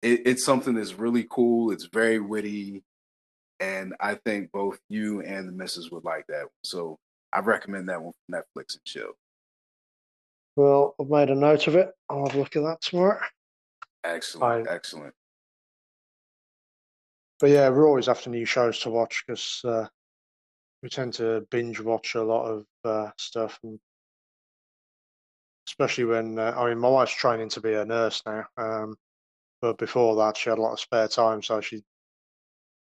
It, 0.02 0.22
it's 0.26 0.44
something 0.44 0.74
that's 0.74 0.94
really 0.94 1.26
cool. 1.28 1.72
It's 1.72 1.88
very 1.92 2.20
witty, 2.20 2.84
and 3.58 3.94
I 3.98 4.14
think 4.14 4.52
both 4.52 4.78
you 4.88 5.22
and 5.22 5.48
the 5.48 5.52
missus 5.52 5.90
would 5.90 6.04
like 6.04 6.26
that. 6.28 6.46
So 6.62 6.98
I 7.36 7.40
recommend 7.40 7.90
that 7.90 8.00
one 8.00 8.14
from 8.24 8.40
Netflix 8.40 8.74
and 8.74 8.84
chill. 8.86 9.10
Well, 10.56 10.94
I've 10.98 11.10
made 11.10 11.28
a 11.28 11.34
note 11.34 11.66
of 11.66 11.74
it. 11.76 11.90
I'll 12.08 12.26
have 12.26 12.34
a 12.34 12.38
look 12.38 12.56
at 12.56 12.62
that 12.62 12.80
tomorrow. 12.80 13.20
Excellent, 14.04 14.66
Fine. 14.66 14.74
excellent. 14.74 15.14
But 17.38 17.50
yeah, 17.50 17.68
we're 17.68 17.86
always 17.86 18.08
after 18.08 18.30
new 18.30 18.46
shows 18.46 18.78
to 18.80 18.90
watch 18.90 19.22
because 19.26 19.60
uh, 19.66 19.86
we 20.82 20.88
tend 20.88 21.12
to 21.14 21.46
binge 21.50 21.78
watch 21.78 22.14
a 22.14 22.22
lot 22.22 22.46
of 22.46 22.64
uh, 22.86 23.10
stuff, 23.18 23.58
and 23.62 23.78
especially 25.68 26.04
when 26.04 26.38
uh, 26.38 26.54
I 26.56 26.70
mean, 26.70 26.78
my 26.78 26.88
wife's 26.88 27.14
training 27.14 27.50
to 27.50 27.60
be 27.60 27.74
a 27.74 27.84
nurse 27.84 28.22
now. 28.24 28.46
Um, 28.56 28.96
but 29.60 29.76
before 29.76 30.16
that, 30.16 30.38
she 30.38 30.48
had 30.48 30.58
a 30.58 30.62
lot 30.62 30.72
of 30.72 30.80
spare 30.80 31.08
time, 31.08 31.42
so 31.42 31.60
she, 31.60 31.82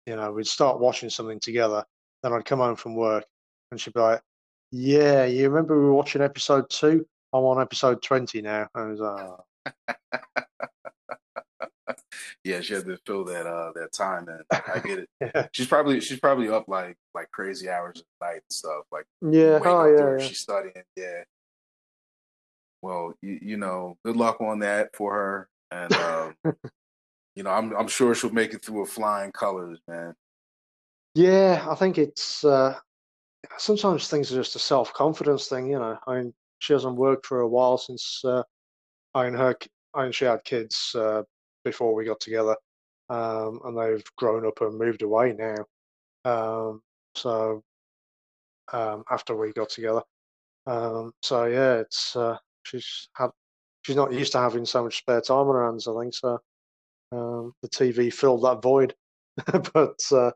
you 0.06 0.16
know, 0.16 0.32
we'd 0.32 0.46
start 0.46 0.80
watching 0.80 1.10
something 1.10 1.40
together. 1.40 1.84
Then 2.22 2.32
I'd 2.32 2.46
come 2.46 2.60
home 2.60 2.76
from 2.76 2.94
work, 2.94 3.26
and 3.70 3.78
she'd 3.78 3.92
be 3.92 4.00
like, 4.00 4.22
"Yeah, 4.70 5.24
you 5.24 5.48
remember 5.48 5.78
we 5.78 5.86
were 5.86 5.94
watching 5.94 6.22
episode 6.22 6.68
two? 6.70 7.06
I'm 7.32 7.44
on 7.44 7.60
episode 7.60 8.02
twenty 8.02 8.42
now." 8.42 8.68
I 8.74 8.84
was 8.84 9.00
"Oh." 9.00 9.44
yeah, 12.44 12.60
she 12.60 12.74
had 12.74 12.86
to 12.86 12.98
fill 13.06 13.24
that 13.24 13.46
uh 13.46 13.72
that 13.74 13.92
time 13.92 14.28
in. 14.28 14.40
I 14.50 14.78
get 14.80 14.98
it. 15.00 15.08
yeah, 15.20 15.46
She's 15.52 15.66
probably 15.66 16.00
she's 16.00 16.20
probably 16.20 16.48
up 16.48 16.68
like 16.68 16.96
like 17.14 17.30
crazy 17.30 17.68
hours 17.68 18.00
at 18.00 18.26
night 18.26 18.34
and 18.34 18.42
stuff. 18.50 18.84
Like 18.90 19.06
yeah, 19.22 19.60
oh 19.64 19.84
yeah, 19.86 20.18
yeah. 20.18 20.26
she's 20.26 20.40
studying. 20.40 20.84
Yeah. 20.96 21.22
Well, 22.82 23.14
you, 23.22 23.38
you 23.42 23.56
know, 23.56 23.96
good 24.04 24.16
luck 24.16 24.40
on 24.40 24.60
that 24.60 24.94
for 24.94 25.12
her, 25.12 25.48
and 25.70 25.92
um, 25.94 26.34
you 27.34 27.42
know, 27.42 27.50
I'm 27.50 27.74
I'm 27.76 27.88
sure 27.88 28.14
she'll 28.14 28.30
make 28.30 28.54
it 28.54 28.64
through 28.64 28.82
with 28.82 28.90
flying 28.90 29.32
colors, 29.32 29.78
man. 29.88 30.14
Yeah, 31.14 31.66
I 31.68 31.74
think 31.74 31.98
it's 31.98 32.44
uh, 32.44 32.76
sometimes 33.58 34.08
things 34.08 34.32
are 34.32 34.36
just 34.36 34.56
a 34.56 34.60
self 34.60 34.92
confidence 34.92 35.48
thing, 35.48 35.70
you 35.70 35.78
know. 35.78 35.98
I 36.06 36.16
mean, 36.16 36.34
she 36.58 36.72
hasn't 36.72 36.96
worked 36.96 37.26
for 37.26 37.40
a 37.40 37.48
while 37.48 37.78
since 37.78 38.22
uh, 38.24 38.42
I 39.14 39.26
and 39.26 39.36
her, 39.36 39.56
I 39.94 40.04
and 40.04 40.14
she 40.14 40.24
had 40.24 40.44
kids 40.44 40.94
uh, 40.94 41.22
before 41.64 41.94
we 41.94 42.04
got 42.04 42.20
together, 42.20 42.56
um, 43.10 43.60
and 43.64 43.78
they've 43.78 44.04
grown 44.16 44.46
up 44.46 44.60
and 44.60 44.78
moved 44.78 45.02
away 45.02 45.34
now. 45.34 45.64
Um, 46.24 46.82
so 47.14 47.62
um, 48.72 49.04
after 49.10 49.36
we 49.36 49.52
got 49.52 49.70
together, 49.70 50.02
um, 50.66 51.12
so 51.22 51.44
yeah, 51.44 51.74
it's 51.76 52.16
uh, 52.16 52.36
she's 52.64 53.08
had 53.14 53.30
she's 53.82 53.96
not 53.96 54.12
used 54.12 54.32
to 54.32 54.38
having 54.38 54.64
so 54.66 54.84
much 54.84 54.98
spare 54.98 55.20
time 55.20 55.48
on 55.48 55.54
her 55.54 55.66
hands. 55.66 55.88
I 55.88 55.98
think 56.00 56.14
so. 56.14 56.38
Um, 57.12 57.52
the 57.62 57.68
TV 57.68 58.12
filled 58.12 58.44
that 58.44 58.62
void, 58.62 58.94
but 59.72 60.00
uh, 60.12 60.32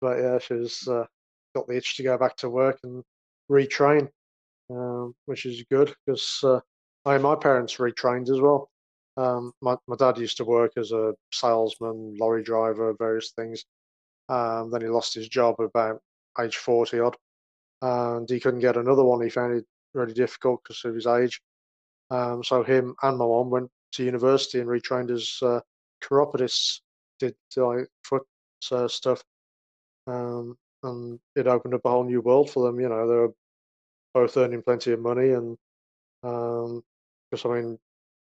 but 0.00 0.18
yeah, 0.18 0.38
she's 0.38 0.88
uh, 0.88 1.04
got 1.54 1.66
the 1.66 1.76
itch 1.76 1.96
to 1.96 2.02
go 2.02 2.16
back 2.18 2.36
to 2.36 2.50
work 2.50 2.78
and 2.84 3.02
retrain, 3.50 4.08
um, 4.70 5.14
which 5.26 5.46
is 5.46 5.64
good 5.70 5.94
because 6.06 6.40
uh, 6.44 6.60
I 7.04 7.18
my 7.18 7.34
parents 7.34 7.76
retrained 7.76 8.30
as 8.30 8.40
well. 8.40 8.70
Um, 9.16 9.52
my 9.60 9.76
my 9.86 9.96
dad 9.96 10.18
used 10.18 10.36
to 10.38 10.44
work 10.44 10.72
as 10.76 10.92
a 10.92 11.14
salesman, 11.32 12.16
lorry 12.18 12.42
driver, 12.42 12.94
various 12.98 13.32
things. 13.32 13.64
Um, 14.28 14.70
then 14.70 14.82
he 14.82 14.88
lost 14.88 15.14
his 15.14 15.28
job 15.28 15.56
about 15.60 16.00
age 16.40 16.56
forty 16.56 17.00
odd, 17.00 17.16
and 17.82 18.28
he 18.28 18.40
couldn't 18.40 18.60
get 18.60 18.76
another 18.76 19.04
one. 19.04 19.22
He 19.22 19.30
found 19.30 19.54
it 19.54 19.66
really 19.94 20.14
difficult 20.14 20.62
because 20.62 20.84
of 20.84 20.94
his 20.94 21.06
age. 21.06 21.40
Um, 22.10 22.42
so 22.42 22.62
him 22.62 22.94
and 23.02 23.18
my 23.18 23.26
mum 23.26 23.50
went 23.50 23.70
to 23.92 24.04
university 24.04 24.60
and 24.60 24.68
retrained 24.68 25.10
as 25.10 25.38
uh, 25.42 25.60
chiropodists, 26.02 26.80
did 27.18 27.34
like 27.56 27.86
foot 28.04 28.22
uh, 28.72 28.88
stuff 28.88 29.22
um, 30.06 30.56
and 30.82 31.18
it 31.36 31.46
opened 31.46 31.74
up 31.74 31.82
a 31.84 31.90
whole 31.90 32.04
new 32.04 32.20
world 32.20 32.50
for 32.50 32.66
them. 32.66 32.80
You 32.80 32.88
know, 32.88 33.06
they 33.06 33.14
were 33.14 33.34
both 34.14 34.36
earning 34.36 34.62
plenty 34.62 34.92
of 34.92 35.00
money, 35.00 35.30
and 35.30 35.56
because 36.22 37.44
I 37.44 37.48
mean, 37.48 37.78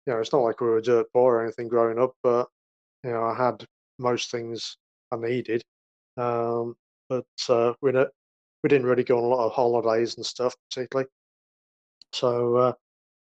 you 0.06 0.12
know, 0.12 0.20
it's 0.20 0.32
not 0.32 0.42
like 0.42 0.60
we 0.60 0.68
were 0.68 0.78
a 0.78 0.82
dirt 0.82 1.06
poor 1.12 1.36
or 1.36 1.42
anything 1.42 1.68
growing 1.68 1.98
up, 1.98 2.14
but 2.22 2.48
you 3.04 3.10
know, 3.10 3.24
I 3.24 3.34
had 3.34 3.64
most 3.98 4.30
things 4.30 4.76
I 5.12 5.16
needed, 5.16 5.62
um, 6.16 6.76
but 7.08 7.26
uh, 7.48 7.74
we 7.80 7.92
don't, 7.92 8.10
we 8.62 8.68
didn't 8.68 8.86
really 8.86 9.04
go 9.04 9.18
on 9.18 9.24
a 9.24 9.26
lot 9.26 9.46
of 9.46 9.52
holidays 9.52 10.16
and 10.16 10.26
stuff, 10.26 10.54
particularly. 10.70 11.08
So 12.12 12.56
uh, 12.56 12.72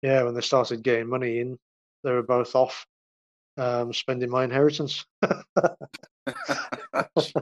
yeah, 0.03 0.23
when 0.23 0.35
they 0.35 0.41
started 0.41 0.83
getting 0.83 1.09
money 1.09 1.41
in, 1.41 1.59
they 2.05 2.13
were 2.13 2.23
both 2.23 2.55
off 2.55 2.87
um, 3.57 3.93
spending 3.93 4.31
my 4.31 4.45
inheritance. 4.45 5.05
So, 7.19 7.41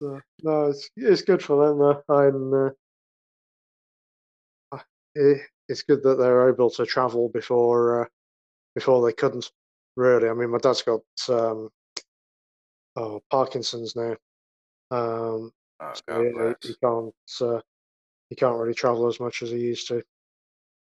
no, 0.42 0.66
it's 0.66 0.90
it's 0.96 1.22
good 1.22 1.42
for 1.42 1.66
them 1.66 1.78
though. 1.78 2.02
I'm, 2.08 2.52
uh, 4.72 4.78
it, 5.14 5.42
it's 5.68 5.82
good 5.82 6.02
that 6.02 6.18
they're 6.18 6.48
able 6.48 6.70
to 6.70 6.86
travel 6.86 7.28
before 7.28 8.04
uh, 8.04 8.08
before 8.74 9.06
they 9.06 9.12
couldn't. 9.12 9.50
Really, 9.96 10.28
I 10.28 10.34
mean, 10.34 10.50
my 10.50 10.58
dad's 10.58 10.82
got 10.82 11.00
um, 11.28 11.70
oh, 12.96 13.22
Parkinson's 13.30 13.94
now, 13.94 14.16
um, 14.90 15.52
oh, 15.80 15.92
so 15.94 16.02
God 16.08 16.20
yeah, 16.22 16.30
bless. 16.32 16.56
he, 16.62 16.68
he 16.68 16.74
can't 16.82 17.14
uh, 17.40 17.60
he 18.30 18.36
can't 18.36 18.58
really 18.58 18.74
travel 18.74 19.06
as 19.06 19.20
much 19.20 19.42
as 19.42 19.50
he 19.50 19.58
used 19.58 19.88
to. 19.88 20.02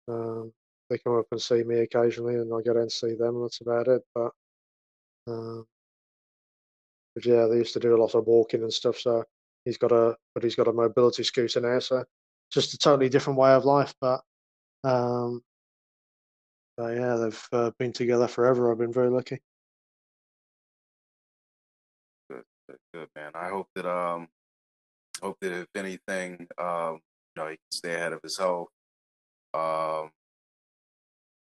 Um, 0.08 0.52
they 0.92 0.98
come 0.98 1.18
up 1.18 1.26
and 1.30 1.40
see 1.40 1.62
me 1.64 1.80
occasionally, 1.80 2.34
and 2.34 2.52
I 2.52 2.60
go 2.62 2.74
down 2.74 2.82
and 2.82 2.92
see 2.92 3.14
them. 3.14 3.36
And 3.36 3.44
that's 3.44 3.60
about 3.60 3.88
it. 3.88 4.02
But 4.14 4.32
um, 5.26 5.66
but 7.14 7.24
yeah, 7.24 7.46
they 7.46 7.56
used 7.56 7.72
to 7.74 7.80
do 7.80 7.96
a 7.96 8.00
lot 8.00 8.14
of 8.14 8.26
walking 8.26 8.62
and 8.62 8.72
stuff. 8.72 8.98
So 8.98 9.24
he's 9.64 9.78
got 9.78 9.92
a, 9.92 10.16
but 10.34 10.44
he's 10.44 10.56
got 10.56 10.68
a 10.68 10.72
mobility 10.72 11.22
scooter 11.22 11.60
now. 11.60 11.78
So 11.78 12.04
just 12.50 12.74
a 12.74 12.78
totally 12.78 13.08
different 13.08 13.38
way 13.38 13.52
of 13.52 13.64
life. 13.64 13.94
But 14.00 14.20
um, 14.84 15.42
but 16.76 16.96
yeah, 16.96 17.16
they've 17.16 17.48
uh, 17.52 17.70
been 17.78 17.92
together 17.92 18.28
forever. 18.28 18.70
I've 18.70 18.78
been 18.78 18.92
very 18.92 19.10
lucky. 19.10 19.40
Good, 22.30 22.44
good, 22.68 22.78
good, 22.94 23.08
man. 23.16 23.32
I 23.34 23.48
hope 23.48 23.68
that 23.74 23.86
um, 23.86 24.28
hope 25.22 25.38
that 25.40 25.52
if 25.52 25.68
anything, 25.74 26.46
um, 26.58 27.00
you 27.34 27.42
know, 27.42 27.48
he 27.48 27.56
can 27.56 27.72
stay 27.72 27.94
ahead 27.94 28.12
of 28.12 28.20
his 28.22 28.38
health. 28.38 28.68
Um, 29.54 30.10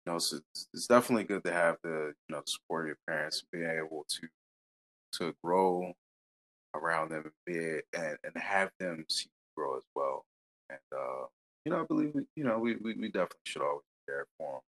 you 0.06 0.12
know, 0.12 0.18
so 0.18 0.36
it's, 0.36 0.68
it's 0.74 0.86
definitely 0.86 1.24
good 1.24 1.44
to 1.44 1.52
have 1.52 1.76
the 1.82 2.12
you 2.28 2.34
know 2.34 2.42
support 2.46 2.84
of 2.84 2.88
your 2.88 2.98
parents 3.08 3.42
being 3.52 3.64
able 3.64 4.04
to 4.08 4.28
to 5.18 5.34
grow 5.42 5.92
around 6.74 7.10
them 7.10 7.30
be 7.46 7.80
and, 7.96 8.18
and 8.24 8.36
have 8.36 8.70
them 8.80 9.04
see 9.08 9.26
you 9.26 9.62
grow 9.62 9.76
as 9.76 9.84
well. 9.94 10.24
And 10.68 10.78
uh, 10.92 11.26
you 11.64 11.72
know, 11.72 11.82
I 11.82 11.84
believe 11.84 12.12
we, 12.14 12.22
you 12.36 12.44
know 12.44 12.58
we, 12.58 12.76
we 12.76 12.94
we 12.94 13.08
definitely 13.08 13.38
should 13.44 13.62
always 13.62 13.82
be 13.82 14.12
there 14.12 14.26
for 14.38 14.60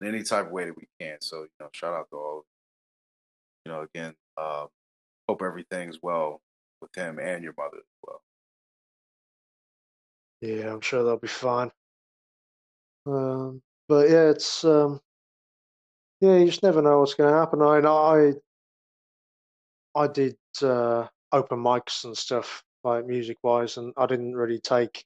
them 0.00 0.08
in 0.08 0.14
any 0.14 0.24
type 0.24 0.46
of 0.46 0.52
way 0.52 0.66
that 0.66 0.76
we 0.76 0.88
can. 1.00 1.18
So 1.20 1.42
you 1.42 1.48
know, 1.60 1.68
shout 1.72 1.94
out 1.94 2.08
to 2.10 2.16
all. 2.16 2.44
You 3.66 3.72
know, 3.72 3.82
again, 3.82 4.14
uh, 4.38 4.66
hope 5.28 5.42
everything's 5.42 5.98
well 6.02 6.40
with 6.80 6.96
him 6.96 7.18
and 7.18 7.44
your 7.44 7.52
mother 7.58 7.76
as 7.76 7.84
well. 8.02 8.22
Yeah, 10.40 10.72
I'm 10.72 10.80
sure 10.80 11.04
they'll 11.04 11.18
be 11.18 11.28
fine. 11.28 11.70
Um, 13.06 13.60
but 13.90 14.08
yeah, 14.08 14.30
it's 14.30 14.64
um, 14.64 15.00
yeah, 16.20 16.36
you 16.36 16.46
just 16.46 16.62
never 16.62 16.80
know 16.80 17.00
what's 17.00 17.14
going 17.14 17.28
to 17.28 17.36
happen. 17.36 17.60
I 17.60 17.80
I 17.80 18.32
I 19.96 20.06
did 20.06 20.36
uh, 20.62 21.08
open 21.32 21.58
mics 21.58 22.04
and 22.04 22.16
stuff 22.16 22.62
like 22.84 23.04
music 23.04 23.38
wise, 23.42 23.78
and 23.78 23.92
I 23.96 24.06
didn't 24.06 24.36
really 24.36 24.60
take, 24.60 25.04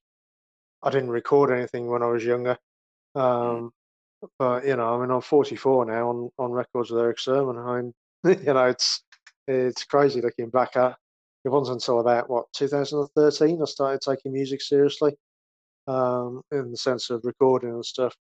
I 0.83 0.91
didn't 0.91 1.09
record 1.09 1.51
anything 1.51 1.87
when 1.87 2.03
I 2.03 2.09
was 2.09 2.27
younger. 2.27 2.59
Um, 3.15 3.73
but 4.39 4.67
you 4.67 4.77
know, 4.77 4.95
I 4.95 5.01
mean, 5.01 5.11
I'm 5.11 5.23
44 5.23 5.87
now 5.87 6.11
on 6.11 6.31
on 6.39 6.53
records 6.53 6.91
with 6.91 7.01
Erick 7.01 7.21
Sermon. 7.21 7.57
I 7.57 7.81
mean, 7.81 7.95
you 8.45 8.53
know, 8.53 8.67
it's 8.67 9.03
it's 9.49 9.85
crazy 9.85 10.21
looking 10.21 10.51
back 10.51 10.77
at. 10.77 10.95
It 11.47 11.49
wasn't 11.49 11.77
until 11.77 12.01
about 12.01 12.29
what 12.29 12.53
2013 12.53 13.63
I 13.63 13.65
started 13.65 14.03
taking 14.03 14.35
music 14.35 14.61
seriously, 14.61 15.17
um, 15.87 16.43
in 16.53 16.71
the 16.71 16.77
sense 16.77 17.09
of 17.09 17.23
recording 17.25 17.71
and 17.71 17.85
stuff. 17.85 18.15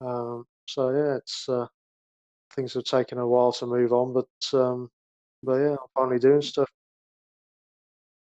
Um, 0.00 0.46
so 0.66 0.90
yeah, 0.90 1.16
it's 1.16 1.48
uh, 1.48 1.66
things 2.54 2.74
have 2.74 2.84
taken 2.84 3.18
a 3.18 3.26
while 3.26 3.52
to 3.52 3.66
move 3.66 3.92
on, 3.92 4.12
but 4.12 4.58
um, 4.58 4.90
but 5.42 5.54
yeah, 5.54 5.72
I'm 5.72 5.88
finally 5.94 6.18
doing 6.18 6.42
stuff. 6.42 6.68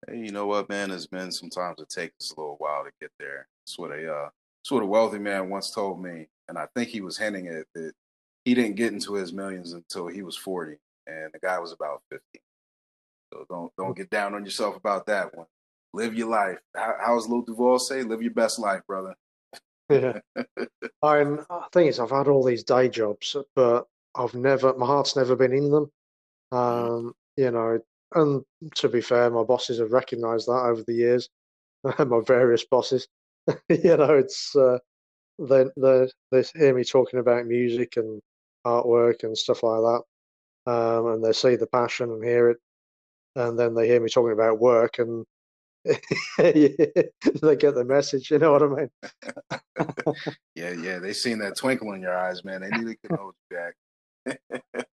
Hey, 0.07 0.19
you 0.19 0.33
know 0.33 0.47
what, 0.47 0.69
man? 0.69 0.91
It's 0.91 1.07
been 1.07 1.31
sometimes 1.33 1.81
it 1.81 1.91
takes 1.91 2.31
a 2.31 2.41
little 2.41 2.57
while 2.59 2.85
to 2.85 2.91
get 3.01 3.11
there. 3.19 3.47
That's 3.63 3.79
what 3.79 3.91
a 3.91 4.13
uh, 4.13 4.29
that's 4.63 4.71
what 4.71 4.83
a 4.83 4.87
wealthy 4.87 5.19
man 5.19 5.51
once 5.51 5.71
told 5.71 6.03
me, 6.03 6.29
and 6.49 6.59
I 6.59 6.67
think 6.75 6.89
he 6.89 7.01
was 7.01 7.19
hinting 7.19 7.49
at 7.49 7.67
that 7.75 7.93
he 8.45 8.55
didn't 8.55 8.77
get 8.77 8.93
into 8.93 9.15
his 9.15 9.33
millions 9.33 9.73
until 9.73 10.07
he 10.07 10.23
was 10.23 10.37
40, 10.37 10.77
and 11.07 11.31
the 11.33 11.39
guy 11.39 11.59
was 11.59 11.73
about 11.73 12.03
50. 12.11 12.25
So 13.33 13.47
don't 13.49 13.73
don't 13.77 13.97
get 13.97 14.11
down 14.11 14.35
on 14.35 14.45
yourself 14.45 14.77
about 14.77 15.07
that 15.07 15.37
one. 15.37 15.47
Live 15.93 16.15
your 16.15 16.29
life. 16.29 16.59
How, 16.75 16.95
how's 17.01 17.29
Lil 17.29 17.43
Duval 17.43 17.79
say? 17.79 18.03
Live 18.03 18.23
your 18.23 18.33
best 18.33 18.59
life, 18.59 18.83
brother. 18.87 19.15
Yeah. 19.91 20.21
I 21.03 21.25
mean, 21.25 21.37
the 21.37 21.69
thing 21.73 21.87
is, 21.89 22.01
I've 22.01 22.11
had 22.11 22.29
all 22.29 22.45
these 22.45 22.65
day 22.65 22.89
jobs, 22.89 23.37
but 23.57 23.87
I've 24.15 24.35
never, 24.35 24.75
my 24.77 24.87
heart's 24.87 25.17
never 25.17 25.37
been 25.37 25.53
in 25.53 25.71
them. 25.71 25.91
Um, 26.53 27.15
you 27.37 27.51
know, 27.51 27.81
and 28.15 28.45
to 28.77 28.89
be 28.89 29.01
fair, 29.03 29.31
my 29.31 29.45
bosses 29.45 29.81
have 29.81 29.93
recognised 29.93 30.49
that 30.49 30.65
over 30.67 30.83
the 30.85 30.95
years. 30.95 31.29
my 31.85 32.21
various 32.27 32.65
bosses, 32.67 33.09
you 33.71 33.97
know, 33.97 34.15
it's 34.17 34.57
uh, 34.57 34.79
they 35.39 35.67
they 35.77 36.09
they 36.33 36.45
hear 36.57 36.75
me 36.75 36.85
talking 36.85 37.21
about 37.21 37.47
music 37.47 37.97
and 37.97 38.21
artwork 38.67 39.25
and 39.25 39.37
stuff 39.39 39.63
like 39.63 39.81
that, 39.83 40.73
um, 40.73 41.07
and 41.09 41.25
they 41.25 41.33
see 41.33 41.57
the 41.57 41.67
passion 41.69 42.11
and 42.13 42.25
hear 42.25 42.51
it, 42.51 42.59
and 43.37 43.59
then 43.59 43.75
they 43.75 43.87
hear 43.89 44.01
me 44.01 44.11
talking 44.11 44.33
about 44.33 44.61
work 44.61 44.99
and 44.99 45.25
they 46.39 46.75
get 47.57 47.75
the 47.75 47.85
message. 47.87 48.31
You 48.31 48.39
know 48.39 48.53
what 48.53 48.63
I 48.63 48.67
mean? 48.67 48.91
yeah, 50.55 50.73
yeah. 50.73 50.99
They 50.99 51.13
seen 51.13 51.39
that 51.39 51.57
twinkle 51.57 51.93
in 51.93 52.03
your 52.03 52.17
eyes, 52.17 52.45
man. 52.45 52.61
They 52.61 52.71
knew 52.71 52.87
they 52.87 52.97
could 52.97 53.19
hold 53.19 53.35
you 53.51 53.57
back. 53.57 53.75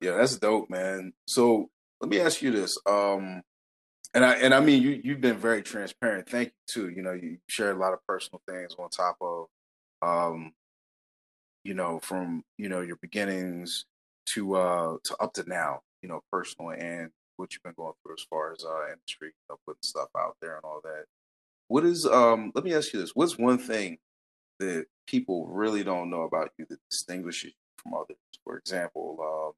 yeah, 0.00 0.16
that's 0.16 0.36
dope, 0.36 0.70
man. 0.70 1.12
So 1.26 1.70
let 2.00 2.10
me 2.10 2.20
ask 2.20 2.42
you 2.42 2.50
this. 2.50 2.78
Um, 2.86 3.42
and 4.14 4.24
I 4.24 4.34
and 4.34 4.54
I 4.54 4.60
mean 4.60 4.82
you 4.82 5.00
you've 5.02 5.20
been 5.20 5.38
very 5.38 5.62
transparent. 5.62 6.28
Thank 6.28 6.48
you 6.48 6.54
too. 6.66 6.88
You 6.90 7.02
know, 7.02 7.12
you 7.12 7.38
shared 7.48 7.76
a 7.76 7.80
lot 7.80 7.94
of 7.94 7.98
personal 8.06 8.42
things 8.48 8.76
on 8.78 8.90
top 8.90 9.16
of 9.20 9.46
um, 10.02 10.52
you 11.64 11.74
know, 11.74 12.00
from, 12.00 12.42
you 12.58 12.68
know, 12.68 12.80
your 12.80 12.96
beginnings 12.96 13.84
to 14.24 14.54
uh 14.54 14.96
to 15.04 15.16
up 15.20 15.32
to 15.34 15.44
now, 15.48 15.80
you 16.02 16.08
know, 16.08 16.20
personal 16.30 16.70
and 16.70 17.10
what 17.42 17.52
you've 17.52 17.62
been 17.64 17.74
going 17.76 17.92
through 18.02 18.14
as 18.14 18.24
far 18.30 18.52
as 18.52 18.64
uh 18.64 18.92
industry, 18.92 19.28
you 19.28 19.46
know, 19.50 19.58
putting 19.66 19.82
stuff 19.82 20.08
out 20.16 20.36
there 20.40 20.54
and 20.54 20.64
all 20.64 20.80
that. 20.84 21.06
What 21.66 21.84
is 21.84 22.06
um 22.06 22.52
let 22.54 22.64
me 22.64 22.72
ask 22.72 22.92
you 22.92 23.00
this. 23.00 23.16
What's 23.16 23.36
one 23.36 23.58
thing 23.58 23.98
that 24.60 24.86
people 25.08 25.48
really 25.48 25.82
don't 25.82 26.08
know 26.08 26.22
about 26.22 26.50
you 26.56 26.66
that 26.70 26.78
distinguishes 26.88 27.50
you 27.50 27.82
from 27.82 27.94
others? 27.94 28.16
For 28.44 28.56
example, 28.58 29.18
um, 29.20 29.52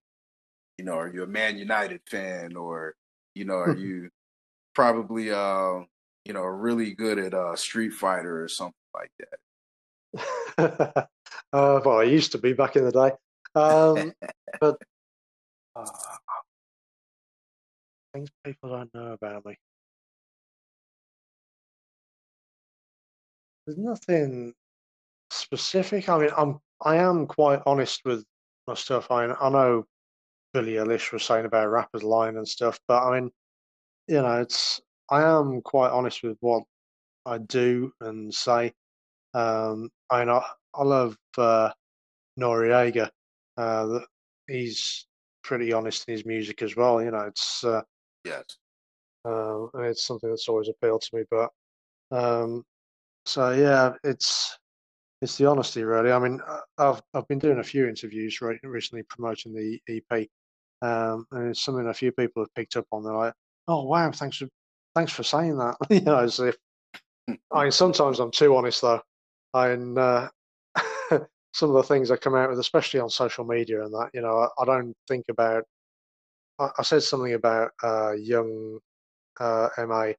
you 0.78 0.86
know, 0.86 0.94
are 0.94 1.12
you 1.12 1.22
a 1.24 1.26
Man 1.26 1.58
United 1.58 2.00
fan 2.08 2.56
or, 2.56 2.94
you 3.34 3.44
know, 3.44 3.56
are 3.56 3.76
you 3.76 4.08
probably 4.74 5.30
uh, 5.30 5.80
you 6.24 6.32
know, 6.32 6.42
really 6.42 6.94
good 6.94 7.18
at 7.18 7.34
uh 7.34 7.54
Street 7.54 7.92
Fighter 7.92 8.42
or 8.42 8.48
something 8.48 8.74
like 8.94 9.12
that? 9.18 9.38
uh, 11.52 11.80
well, 11.84 11.98
I 11.98 12.04
used 12.04 12.32
to 12.32 12.38
be 12.38 12.54
back 12.54 12.76
in 12.76 12.84
the 12.84 12.92
day. 12.92 13.12
Um, 13.54 14.12
but 14.60 14.78
uh, 15.76 15.86
things 18.14 18.30
people 18.44 18.70
don't 18.70 18.94
know 18.94 19.12
about 19.12 19.44
me. 19.44 19.56
There's 23.66 23.78
nothing 23.78 24.54
specific. 25.30 26.08
I 26.08 26.18
mean, 26.18 26.30
I'm 26.36 26.60
I 26.82 26.96
am 26.96 27.26
quite 27.26 27.60
honest 27.66 28.02
with 28.04 28.24
my 28.66 28.74
stuff. 28.74 29.10
I 29.10 29.26
I 29.26 29.48
know 29.50 29.84
Billie 30.52 30.74
Eilish 30.74 31.12
was 31.12 31.24
saying 31.24 31.46
about 31.46 31.70
rappers 31.70 32.02
lying 32.02 32.36
and 32.36 32.48
stuff, 32.48 32.78
but 32.88 33.02
I 33.02 33.20
mean, 33.20 33.30
you 34.06 34.22
know, 34.22 34.40
it's 34.40 34.80
I 35.10 35.22
am 35.22 35.60
quite 35.62 35.90
honest 35.90 36.22
with 36.22 36.36
what 36.40 36.62
I 37.26 37.38
do 37.38 37.92
and 38.00 38.32
say. 38.32 38.72
Um, 39.34 39.90
I 40.10 40.20
mean, 40.24 40.30
I, 40.74 40.82
love 40.82 41.16
uh, 41.36 41.70
Noreaga. 42.38 43.10
Uh, 43.56 44.00
he's 44.46 45.06
pretty 45.42 45.72
honest 45.72 46.08
in 46.08 46.12
his 46.14 46.24
music 46.26 46.62
as 46.62 46.76
well. 46.76 47.02
You 47.02 47.10
know, 47.10 47.22
it's 47.22 47.64
uh, 47.64 47.82
yes, 48.24 48.44
uh, 49.24 49.66
it's 49.76 50.06
something 50.06 50.30
that's 50.30 50.48
always 50.48 50.68
appealed 50.68 51.02
to 51.02 51.16
me. 51.16 51.24
But 51.30 51.50
um, 52.10 52.64
so 53.26 53.50
yeah, 53.52 53.92
it's 54.04 54.58
it's 55.22 55.38
the 55.38 55.46
honesty 55.46 55.84
really. 55.84 56.12
I 56.12 56.18
mean, 56.18 56.40
uh, 56.46 56.60
I've 56.78 57.02
I've 57.14 57.28
been 57.28 57.38
doing 57.38 57.58
a 57.58 57.64
few 57.64 57.88
interviews 57.88 58.40
recently 58.62 59.04
promoting 59.08 59.54
the 59.54 59.80
EP, 59.88 60.28
um, 60.82 61.26
and 61.32 61.50
it's 61.50 61.64
something 61.64 61.86
a 61.88 61.94
few 61.94 62.12
people 62.12 62.42
have 62.42 62.54
picked 62.54 62.76
up 62.76 62.86
on. 62.92 63.04
They're 63.04 63.14
like, 63.14 63.34
"Oh 63.68 63.84
wow, 63.84 64.10
thanks 64.12 64.38
for 64.38 64.48
thanks 64.94 65.12
for 65.12 65.22
saying 65.22 65.58
that." 65.58 65.76
you 65.90 66.00
know, 66.02 66.18
as 66.18 66.40
if 66.40 66.56
I 67.52 67.62
mean, 67.64 67.72
sometimes 67.72 68.20
I'm 68.20 68.30
too 68.30 68.54
honest 68.56 68.82
though, 68.82 69.00
and 69.54 69.98
uh, 69.98 70.28
some 71.52 71.70
of 71.70 71.76
the 71.76 71.82
things 71.82 72.10
I 72.10 72.16
come 72.16 72.34
out 72.34 72.50
with, 72.50 72.58
especially 72.58 73.00
on 73.00 73.10
social 73.10 73.44
media 73.44 73.84
and 73.84 73.92
that, 73.94 74.10
you 74.12 74.20
know, 74.20 74.48
I, 74.58 74.62
I 74.62 74.64
don't 74.64 74.94
think 75.08 75.26
about. 75.30 75.64
I, 76.58 76.68
I, 76.78 76.82
said 76.82 77.02
something 77.02 77.34
about 77.34 77.72
uh, 77.82 78.12
young 78.12 78.78
uh, 79.40 79.68
Ma, 79.78 80.12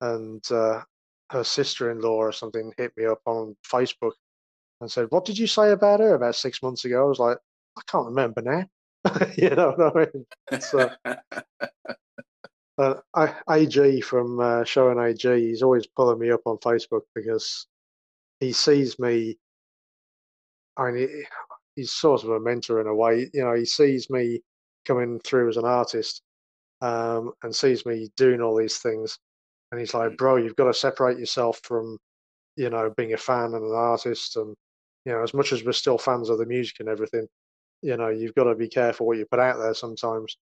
and 0.00 0.42
uh, 0.50 0.82
her 1.30 1.44
sister-in-law 1.44 2.16
or 2.16 2.32
something 2.32 2.72
hit 2.76 2.92
me 2.96 3.04
up 3.06 3.20
on 3.26 3.56
Facebook 3.70 4.12
and 4.80 4.90
said, 4.90 5.06
"What 5.10 5.24
did 5.24 5.38
you 5.38 5.46
say 5.46 5.72
about 5.72 6.00
her 6.00 6.14
about 6.14 6.36
six 6.36 6.62
months 6.62 6.84
ago?" 6.84 7.04
I 7.04 7.08
was 7.08 7.18
like, 7.18 7.38
"I 7.76 7.82
can't 7.90 8.06
remember 8.06 8.42
now." 8.42 8.64
you 9.36 9.50
know 9.50 9.74
what 9.76 9.96
I 9.96 10.00
mean? 10.00 10.26
It's, 10.52 10.74
uh, 10.74 10.94
uh, 12.78 13.32
AG 13.50 14.00
from 14.02 14.40
uh, 14.40 14.62
Showbiz 14.64 15.24
& 15.24 15.24
AG, 15.24 15.40
he's 15.40 15.62
always 15.62 15.86
pulling 15.86 16.18
me 16.18 16.30
up 16.30 16.42
on 16.44 16.58
Facebook 16.58 17.02
because 17.14 17.66
he 18.40 18.52
sees 18.52 18.98
me. 18.98 19.38
I 20.76 20.90
mean, 20.90 21.08
he, 21.08 21.24
he's 21.76 21.92
sort 21.92 22.24
of 22.24 22.30
a 22.30 22.40
mentor 22.40 22.80
in 22.80 22.86
a 22.86 22.94
way. 22.94 23.30
You 23.32 23.44
know, 23.44 23.54
he 23.54 23.64
sees 23.64 24.10
me 24.10 24.42
coming 24.88 25.20
through 25.20 25.50
as 25.50 25.58
an 25.58 25.66
artist 25.66 26.22
um, 26.80 27.32
and 27.42 27.54
sees 27.54 27.84
me 27.86 28.10
doing 28.16 28.40
all 28.40 28.56
these 28.56 28.78
things, 28.78 29.18
and 29.70 29.80
he's 29.80 29.94
like, 29.94 30.16
"Bro, 30.16 30.36
you've 30.36 30.56
got 30.56 30.66
to 30.66 30.74
separate 30.74 31.18
yourself 31.18 31.60
from, 31.62 31.98
you 32.56 32.70
know, 32.70 32.92
being 32.96 33.12
a 33.14 33.18
fan 33.18 33.54
and 33.54 33.64
an 33.64 33.74
artist, 33.74 34.36
and 34.36 34.54
you 35.04 35.12
know, 35.12 35.22
as 35.22 35.34
much 35.34 35.52
as 35.52 35.64
we're 35.64 35.72
still 35.72 35.98
fans 35.98 36.30
of 36.30 36.38
the 36.38 36.46
music 36.46 36.76
and 36.80 36.88
everything, 36.88 37.26
you 37.82 37.96
know, 37.96 38.08
you've 38.08 38.34
got 38.34 38.44
to 38.44 38.54
be 38.54 38.68
careful 38.68 39.06
what 39.06 39.18
you 39.18 39.26
put 39.30 39.40
out 39.40 39.58
there 39.58 39.74
sometimes." 39.74 40.36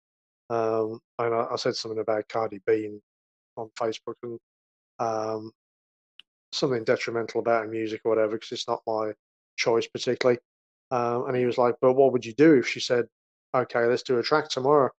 Um, 0.50 1.00
and 1.18 1.34
I, 1.34 1.46
I, 1.52 1.56
said 1.56 1.76
something 1.76 2.00
about 2.00 2.28
Cardi 2.28 2.60
B 2.66 2.90
on 3.56 3.70
Facebook 3.78 4.16
and 4.22 4.38
um, 4.98 5.52
something 6.52 6.84
detrimental 6.84 7.40
about 7.40 7.64
her 7.64 7.70
music 7.70 8.02
or 8.04 8.10
whatever 8.10 8.32
because 8.32 8.52
it's 8.52 8.68
not 8.68 8.82
my 8.86 9.12
choice 9.56 9.86
particularly. 9.86 10.38
Um, 10.90 11.26
and 11.28 11.36
he 11.36 11.46
was 11.46 11.58
like, 11.58 11.76
"But 11.80 11.94
what 11.94 12.12
would 12.12 12.26
you 12.26 12.34
do 12.34 12.54
if 12.58 12.68
she 12.68 12.80
said, 12.80 13.06
okay, 13.54 13.86
let's 13.86 14.02
do 14.02 14.18
a 14.18 14.22
track 14.22 14.48
tomorrow?" 14.48 14.90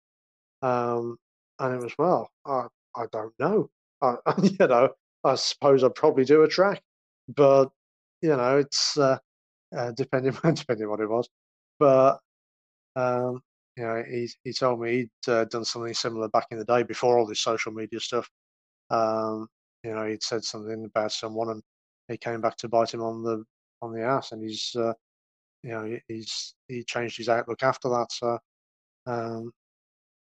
Um, 0.62 1.18
and 1.60 1.76
it 1.76 1.84
was, 1.84 1.93
"Well, 1.97 2.30
I 2.45 2.68
I 2.95 3.06
don't 3.12 3.34
know. 3.39 3.70
I, 4.01 4.16
you 4.43 4.68
know, 4.68 4.89
I 5.24 5.36
suppose 5.36 5.84
I'd 5.84 5.95
probably 5.95 6.26
do 6.26 6.43
a 6.43 6.47
track, 6.47 6.82
but 7.30 7.72
you 8.22 8.30
know, 8.36 8.58
it's 8.60 8.97
uh, 8.97 9.18
uh, 9.78 9.91
depending 9.93 10.34
depending 10.56 10.89
what 10.89 11.01
it 11.01 11.10
was. 11.10 11.30
But 11.80 12.20
um, 12.95 13.41
you 13.78 13.84
know, 13.84 14.04
he 14.10 14.30
he 14.43 14.54
told 14.54 14.82
me 14.82 14.91
he'd 15.26 15.32
uh, 15.32 15.45
done 15.45 15.66
something 15.66 15.93
similar 15.93 16.30
back 16.30 16.47
in 16.51 16.58
the 16.60 16.66
day 16.66 16.84
before 16.84 17.18
all 17.18 17.26
this 17.26 17.41
social 17.41 17.72
media 17.72 17.99
stuff. 17.99 18.30
Um, 18.89 19.47
you 19.84 19.93
know, 19.95 20.06
he'd 20.08 20.24
said 20.24 20.43
something 20.43 20.86
about 20.86 21.12
someone, 21.12 21.49
and 21.49 21.64
he 22.10 22.18
came 22.18 22.41
back 22.41 22.58
to 22.58 22.70
bite 22.70 22.93
him 22.93 23.01
on 23.04 23.24
the 23.24 23.43
on 23.82 23.93
the 23.93 24.04
ass, 24.04 24.32
and 24.32 24.43
he's 24.43 24.76
uh, 24.78 24.93
you 25.64 25.72
know 25.72 25.97
he's 26.07 26.55
he 26.68 26.84
changed 26.84 27.18
his 27.18 27.30
outlook 27.30 27.64
after 27.64 27.89
that. 27.89 28.11
So 28.11 28.38
um, 29.07 29.51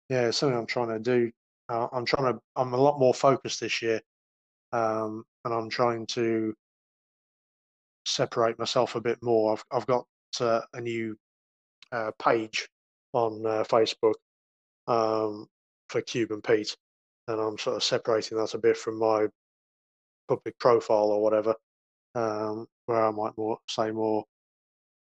yeah, 0.08 0.30
something 0.30 0.58
I'm 0.58 0.66
trying 0.66 0.88
to 0.88 0.98
do. 0.98 1.30
Uh, 1.68 1.88
I'm 1.92 2.04
trying 2.04 2.32
to. 2.32 2.40
I'm 2.56 2.72
a 2.74 2.80
lot 2.80 2.98
more 2.98 3.14
focused 3.14 3.60
this 3.60 3.82
year, 3.82 4.00
um, 4.72 5.24
and 5.44 5.54
I'm 5.54 5.68
trying 5.70 6.06
to 6.08 6.54
separate 8.06 8.58
myself 8.58 8.94
a 8.94 9.00
bit 9.00 9.18
more. 9.22 9.52
I've 9.52 9.64
I've 9.72 9.86
got 9.86 10.06
uh, 10.40 10.60
a 10.74 10.80
new 10.80 11.16
uh, 11.92 12.10
page 12.22 12.68
on 13.12 13.44
uh, 13.46 13.64
Facebook 13.64 14.14
um, 14.86 15.46
for 15.88 16.02
Cuban 16.02 16.42
Pete, 16.42 16.76
and 17.28 17.40
I'm 17.40 17.58
sort 17.58 17.76
of 17.76 17.82
separating 17.84 18.38
that 18.38 18.54
a 18.54 18.58
bit 18.58 18.76
from 18.76 18.98
my 18.98 19.26
public 20.28 20.58
profile 20.58 21.10
or 21.10 21.22
whatever, 21.22 21.54
um, 22.14 22.66
where 22.86 23.04
I 23.06 23.10
might 23.10 23.36
more 23.38 23.58
say 23.68 23.90
more 23.90 24.24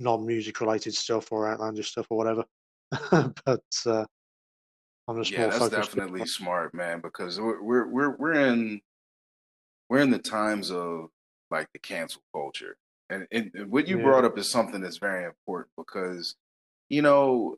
non-music 0.00 0.60
related 0.60 0.94
stuff 0.94 1.30
or 1.30 1.48
outlandish 1.48 1.90
stuff 1.90 2.06
or 2.10 2.18
whatever. 2.18 2.44
but 3.44 3.62
uh, 3.86 4.04
I'm 5.06 5.16
just 5.16 5.32
Yeah, 5.32 5.46
that's 5.48 5.68
definitely 5.68 6.26
smart, 6.26 6.74
man, 6.74 7.00
because 7.00 7.38
we're 7.38 7.62
we're 7.62 7.86
we're 7.86 8.16
we're 8.16 8.46
in 8.46 8.80
we're 9.88 10.00
in 10.00 10.10
the 10.10 10.18
times 10.18 10.70
of 10.70 11.08
like 11.50 11.68
the 11.72 11.78
cancel 11.78 12.22
culture. 12.32 12.76
And, 13.10 13.26
and 13.32 13.50
and 13.54 13.70
what 13.70 13.88
you 13.88 13.96
Yeah. 13.96 14.04
brought 14.04 14.24
up 14.24 14.38
is 14.38 14.50
something 14.50 14.80
that's 14.80 14.98
very 14.98 15.24
important 15.24 15.72
because 15.76 16.36
you 16.88 17.02
know 17.02 17.56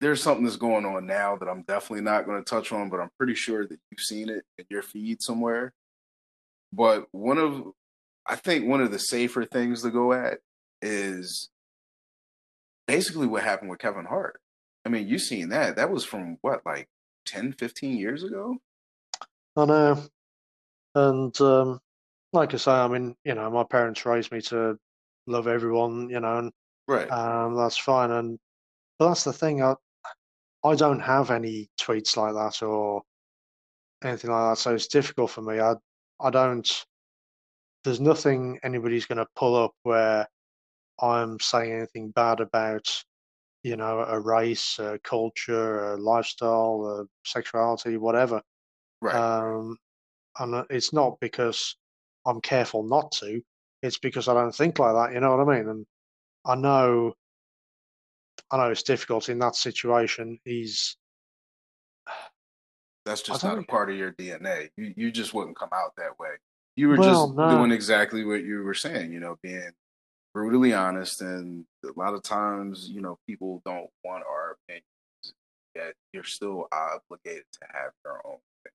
there's 0.00 0.22
something 0.22 0.44
that's 0.44 0.56
going 0.56 0.84
on 0.84 1.06
now 1.06 1.36
that 1.36 1.48
I'm 1.48 1.62
definitely 1.62 2.04
not 2.04 2.24
going 2.24 2.38
to 2.38 2.48
touch 2.48 2.72
on, 2.72 2.88
but 2.88 3.00
I'm 3.00 3.10
pretty 3.18 3.34
sure 3.34 3.66
that 3.66 3.80
you've 3.90 4.00
seen 4.00 4.28
it 4.28 4.44
in 4.56 4.64
your 4.70 4.82
feed 4.82 5.20
somewhere. 5.20 5.72
But 6.72 7.06
one 7.10 7.38
of 7.38 7.72
I 8.26 8.36
think 8.36 8.68
one 8.68 8.80
of 8.80 8.92
the 8.92 8.98
safer 8.98 9.44
things 9.44 9.82
to 9.82 9.90
go 9.90 10.12
at 10.12 10.38
is 10.82 11.50
basically 12.86 13.26
what 13.26 13.42
happened 13.42 13.70
with 13.70 13.78
Kevin 13.78 14.04
Hart. 14.04 14.40
I 14.84 14.88
mean, 14.88 15.08
you've 15.08 15.22
seen 15.22 15.50
that. 15.50 15.76
That 15.76 15.90
was 15.90 16.04
from 16.04 16.38
what, 16.40 16.64
like 16.64 16.88
10, 17.26 17.52
15 17.52 17.96
years 17.98 18.22
ago? 18.24 18.56
I 19.56 19.64
know, 19.64 20.02
and 20.94 21.40
um, 21.40 21.80
like 22.32 22.54
I 22.54 22.56
say, 22.58 22.70
I 22.70 22.86
mean, 22.88 23.16
you 23.24 23.34
know, 23.34 23.50
my 23.50 23.64
parents 23.64 24.06
raised 24.06 24.30
me 24.30 24.40
to 24.42 24.78
love 25.26 25.48
everyone, 25.48 26.08
you 26.10 26.20
know, 26.20 26.38
and 26.38 26.52
Right. 26.86 27.10
um, 27.10 27.54
that's 27.54 27.76
fine. 27.76 28.10
And 28.10 28.38
but 28.98 29.08
that's 29.08 29.24
the 29.24 29.32
thing, 29.32 29.62
I 29.62 29.74
I 30.64 30.74
don't 30.74 31.00
have 31.00 31.30
any 31.30 31.68
tweets 31.80 32.16
like 32.16 32.34
that 32.34 32.64
or 32.64 33.02
anything 34.02 34.30
like 34.30 34.52
that, 34.52 34.58
so 34.58 34.74
it's 34.74 34.86
difficult 34.88 35.30
for 35.30 35.42
me. 35.42 35.60
I 35.60 35.74
I 36.20 36.30
don't. 36.30 36.86
There's 37.84 38.00
nothing 38.00 38.58
anybody's 38.62 39.06
going 39.06 39.18
to 39.18 39.26
pull 39.36 39.56
up 39.56 39.72
where 39.82 40.26
I'm 41.00 41.38
saying 41.40 41.72
anything 41.72 42.10
bad 42.10 42.40
about, 42.40 42.88
you 43.62 43.76
know, 43.76 44.00
a 44.00 44.18
race, 44.18 44.78
a 44.78 44.98
culture, 45.04 45.92
a 45.92 45.96
lifestyle, 45.96 47.00
a 47.00 47.28
sexuality, 47.28 47.96
whatever. 47.96 48.42
right. 49.00 49.14
Um, 49.14 49.76
and 50.38 50.54
uh, 50.54 50.64
it's 50.70 50.92
not 50.92 51.18
because 51.20 51.76
I'm 52.26 52.40
careful 52.40 52.82
not 52.82 53.12
to. 53.12 53.40
It's 53.82 53.98
because 53.98 54.28
I 54.28 54.34
don't 54.34 54.54
think 54.54 54.78
like 54.78 54.94
that. 54.94 55.14
You 55.14 55.20
know 55.20 55.36
what 55.36 55.48
I 55.48 55.58
mean? 55.58 55.68
And 55.68 55.86
I 56.44 56.54
know, 56.54 57.14
I 58.50 58.56
know 58.56 58.70
it's 58.70 58.82
difficult 58.82 59.28
in 59.28 59.38
that 59.40 59.54
situation. 59.56 60.38
He's, 60.44 60.96
That's 63.04 63.22
just 63.22 63.42
don't 63.42 63.58
a 63.58 63.62
part 63.62 63.90
of 63.90 63.96
your 63.96 64.12
DNA. 64.12 64.68
You 64.76 64.94
you 64.96 65.10
just 65.10 65.34
wouldn't 65.34 65.58
come 65.58 65.70
out 65.72 65.92
that 65.96 66.18
way. 66.18 66.30
You 66.76 66.88
were 66.88 66.96
Well, 66.96 67.26
just 67.26 67.36
no. 67.36 67.50
doing 67.50 67.72
exactly 67.72 68.24
what 68.24 68.44
you 68.44 68.62
were 68.62 68.74
saying, 68.74 69.12
you 69.12 69.20
know, 69.20 69.36
being 69.42 69.70
brutally 70.38 70.72
honest 70.72 71.20
and 71.20 71.64
a 71.84 71.98
lot 71.98 72.14
of 72.14 72.22
times, 72.22 72.88
you 72.88 73.00
know, 73.00 73.18
people 73.26 73.60
don't 73.64 73.90
want 74.04 74.22
our 74.22 74.56
opinions, 74.62 75.34
yet 75.74 75.94
you're 76.12 76.22
still 76.22 76.68
obligated 76.70 77.44
to 77.50 77.66
have 77.72 77.90
your 78.04 78.20
own 78.24 78.38
thing. 78.62 78.72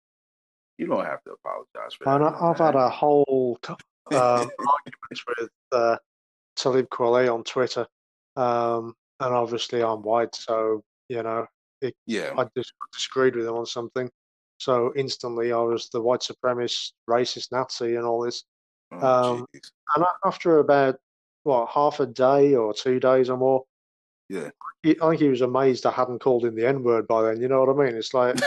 You 0.78 0.88
don't 0.88 1.06
have 1.06 1.24
to 1.24 1.32
apologize 1.32 1.94
for 1.94 2.04
that. 2.04 2.16
and 2.16 2.26
I, 2.26 2.32
no, 2.32 2.38
I've 2.48 2.58
had 2.58 2.76
a 2.76 2.90
whole 2.90 3.58
um, 3.70 3.78
argument 4.12 5.22
with 5.40 5.50
uh, 5.72 5.96
Talib 6.58 6.90
Kweli 6.90 7.34
on 7.34 7.46
Twitter, 7.46 7.88
um, 8.36 8.94
and 9.22 9.34
obviously 9.34 9.82
I'm 9.82 10.02
white, 10.02 10.36
so 10.36 10.84
you 11.08 11.24
know 11.24 11.48
yeah. 12.06 12.34
I 12.38 12.46
dis- 12.56 12.74
disagreed 12.92 13.38
with 13.38 13.48
him 13.48 13.56
on 13.56 13.66
something. 13.66 14.10
So 14.58 14.92
instantly, 14.98 15.54
I 15.54 15.60
was 15.60 15.88
the 15.94 16.02
white 16.02 16.22
supremacist, 16.22 16.92
racist 17.10 17.54
Nazi, 17.54 17.96
and 17.96 18.06
all 18.06 18.22
this. 18.22 18.44
Oh, 18.92 19.34
um. 19.34 19.46
And 19.96 20.06
after 20.26 20.60
about 20.60 20.98
what 21.44 21.70
half 21.70 22.00
a 22.00 22.06
day 22.06 22.56
or 22.56 22.74
two 22.74 23.00
days 23.00 23.30
or 23.30 23.38
more, 23.38 23.64
Yeah. 24.30 24.50
I 24.86 24.94
think 25.10 25.22
he 25.22 25.30
was 25.30 25.42
amazed 25.42 25.86
I 25.86 25.92
hadn't 25.92 26.20
called 26.20 26.46
him 26.46 26.56
the 26.56 26.68
N 26.68 26.84
word 26.84 27.08
by 27.08 27.22
then. 27.24 27.42
You 27.42 27.48
know 27.48 27.64
what 27.64 27.70
I 27.70 27.86
mean? 27.86 27.96
It's 27.96 28.14
like, 28.14 28.38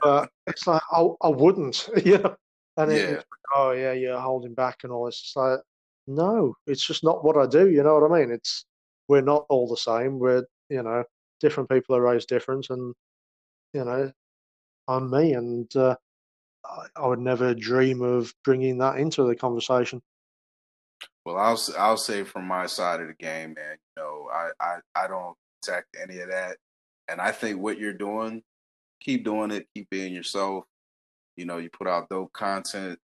but 0.00 0.30
it's 0.46 0.66
like 0.66 0.82
I, 0.92 1.06
I 1.22 1.28
wouldn't, 1.28 1.88
you 2.04 2.18
know. 2.18 2.36
And 2.76 2.90
it, 2.90 3.00
Yeah. 3.02 3.14
it's 3.14 3.24
like, 3.30 3.56
oh 3.56 3.70
yeah, 3.72 3.92
you're 3.92 4.20
holding 4.20 4.54
back 4.54 4.78
and 4.82 4.92
all 4.92 5.06
this. 5.06 5.20
It's 5.24 5.36
like, 5.36 5.60
no, 6.06 6.54
it's 6.66 6.84
just 6.86 7.04
not 7.04 7.24
what 7.24 7.36
I 7.36 7.46
do. 7.46 7.68
You 7.70 7.82
know 7.82 7.98
what 7.98 8.10
I 8.10 8.20
mean? 8.20 8.30
It's 8.30 8.64
we're 9.08 9.20
not 9.20 9.46
all 9.48 9.68
the 9.68 9.76
same. 9.76 10.18
We're 10.18 10.44
you 10.68 10.82
know 10.82 11.04
different 11.40 11.68
people 11.68 11.94
are 11.96 12.02
raised 12.02 12.28
different, 12.28 12.70
and 12.70 12.94
you 13.74 13.84
know 13.84 14.10
I'm 14.88 15.10
me, 15.10 15.34
and 15.34 15.74
uh, 15.76 15.96
I, 16.64 16.86
I 16.96 17.06
would 17.06 17.20
never 17.20 17.54
dream 17.54 18.02
of 18.02 18.32
bringing 18.44 18.78
that 18.78 18.98
into 18.98 19.24
the 19.24 19.36
conversation. 19.36 20.00
Well, 21.24 21.36
I'll 21.38 21.60
I'll 21.78 21.96
say 21.96 22.24
from 22.24 22.46
my 22.46 22.66
side 22.66 23.00
of 23.00 23.08
the 23.08 23.14
game, 23.14 23.54
man. 23.54 23.76
You 23.96 24.02
know, 24.02 24.28
I 24.32 24.50
I 24.60 24.78
I 24.94 25.06
don't 25.08 25.36
attack 25.62 25.84
any 26.00 26.18
of 26.20 26.28
that, 26.30 26.58
and 27.08 27.20
I 27.20 27.30
think 27.32 27.60
what 27.60 27.78
you're 27.78 27.92
doing, 27.92 28.42
keep 29.00 29.24
doing 29.24 29.50
it, 29.52 29.68
keep 29.74 29.88
being 29.90 30.14
yourself. 30.14 30.64
You 31.36 31.46
know, 31.46 31.58
you 31.58 31.70
put 31.70 31.88
out 31.88 32.08
dope 32.10 32.32
content. 32.34 32.98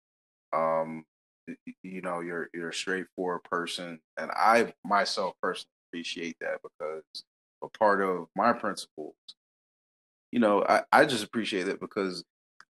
Um, 0.54 1.04
you 1.82 2.02
know, 2.02 2.20
you're 2.20 2.50
you're 2.54 2.70
a 2.70 2.74
straightforward 2.74 3.44
person, 3.44 4.00
and 4.18 4.30
I 4.32 4.74
myself 4.84 5.34
personally 5.42 5.70
appreciate 5.90 6.36
that 6.40 6.60
because 6.62 7.04
a 7.62 7.68
part 7.78 8.02
of 8.02 8.28
my 8.36 8.52
principles. 8.52 9.14
You 10.32 10.40
know, 10.40 10.64
I 10.68 10.82
I 10.92 11.04
just 11.06 11.24
appreciate 11.24 11.68
it 11.68 11.80
because 11.80 12.24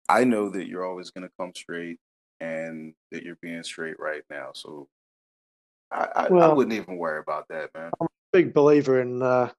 I 0.08 0.24
know 0.24 0.50
that 0.50 0.68
you're 0.68 0.86
always 0.86 1.10
going 1.10 1.26
to 1.28 1.34
come 1.40 1.52
straight 1.54 1.98
and 2.40 2.94
that 3.12 3.24
you're 3.24 3.38
being 3.42 3.62
straight 3.64 3.98
right 4.00 4.22
now. 4.30 4.50
So 4.54 4.88
I, 5.90 6.08
I, 6.14 6.26
I 6.26 6.52
wouldn't 6.52 6.74
even 6.74 6.96
worry 6.96 7.20
about 7.20 7.48
that, 7.48 7.70
man. 7.74 7.90
I'm 8.00 8.06
a 8.06 8.32
big 8.32 8.52
believer 8.52 9.00
in 9.00 9.22
uh, 9.22 9.50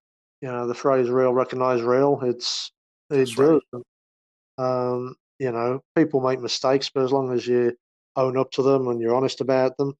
you 0.42 0.48
know 0.48 0.68
the 0.68 0.76
phrase 0.76 1.10
"real, 1.10 1.34
recognize 1.34 1.82
real." 1.82 2.20
It's 2.24 2.72
it 3.10 3.18
That's 3.18 3.38
right. 3.38 3.60
does. 3.74 3.84
Um, 4.58 5.16
you 5.40 5.52
know, 5.52 5.82
people 5.96 6.22
make 6.22 6.40
mistakes, 6.40 6.90
but 6.94 7.04
as 7.04 7.12
long 7.12 7.34
as 7.34 7.48
you 7.48 7.76
own 8.16 8.38
up 8.38 8.52
to 8.52 8.62
them 8.62 8.88
and 8.88 9.00
you're 9.00 9.16
honest 9.16 9.42
about 9.42 9.78
them, 9.78 9.94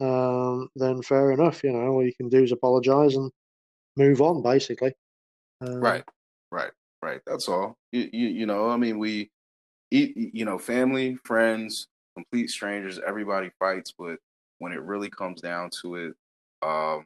um, 0.00 0.68
then 0.76 1.02
fair 1.02 1.32
enough. 1.32 1.64
You 1.64 1.72
know, 1.72 1.88
all 1.88 2.04
you 2.04 2.14
can 2.14 2.28
do 2.28 2.42
is 2.42 2.52
apologize 2.52 3.16
and 3.16 3.30
move 3.96 4.20
on, 4.20 4.42
basically. 4.42 4.94
Um, 5.60 5.80
Right, 5.80 6.04
right, 6.52 6.70
right. 7.02 7.20
That's 7.26 7.48
all. 7.48 7.76
You, 7.92 8.08
you, 8.12 8.28
you 8.28 8.46
know, 8.46 8.70
I 8.70 8.76
mean, 8.76 8.98
we, 8.98 9.30
eat, 9.90 10.16
you 10.16 10.44
know, 10.44 10.58
family, 10.58 11.16
friends, 11.24 11.88
complete 12.14 12.50
strangers, 12.50 13.00
everybody 13.04 13.50
fights, 13.58 13.92
but 13.98 14.18
when 14.58 14.72
it 14.72 14.80
really 14.82 15.10
comes 15.10 15.40
down 15.40 15.70
to 15.82 15.96
it, 15.96 16.14
um, 16.62 17.04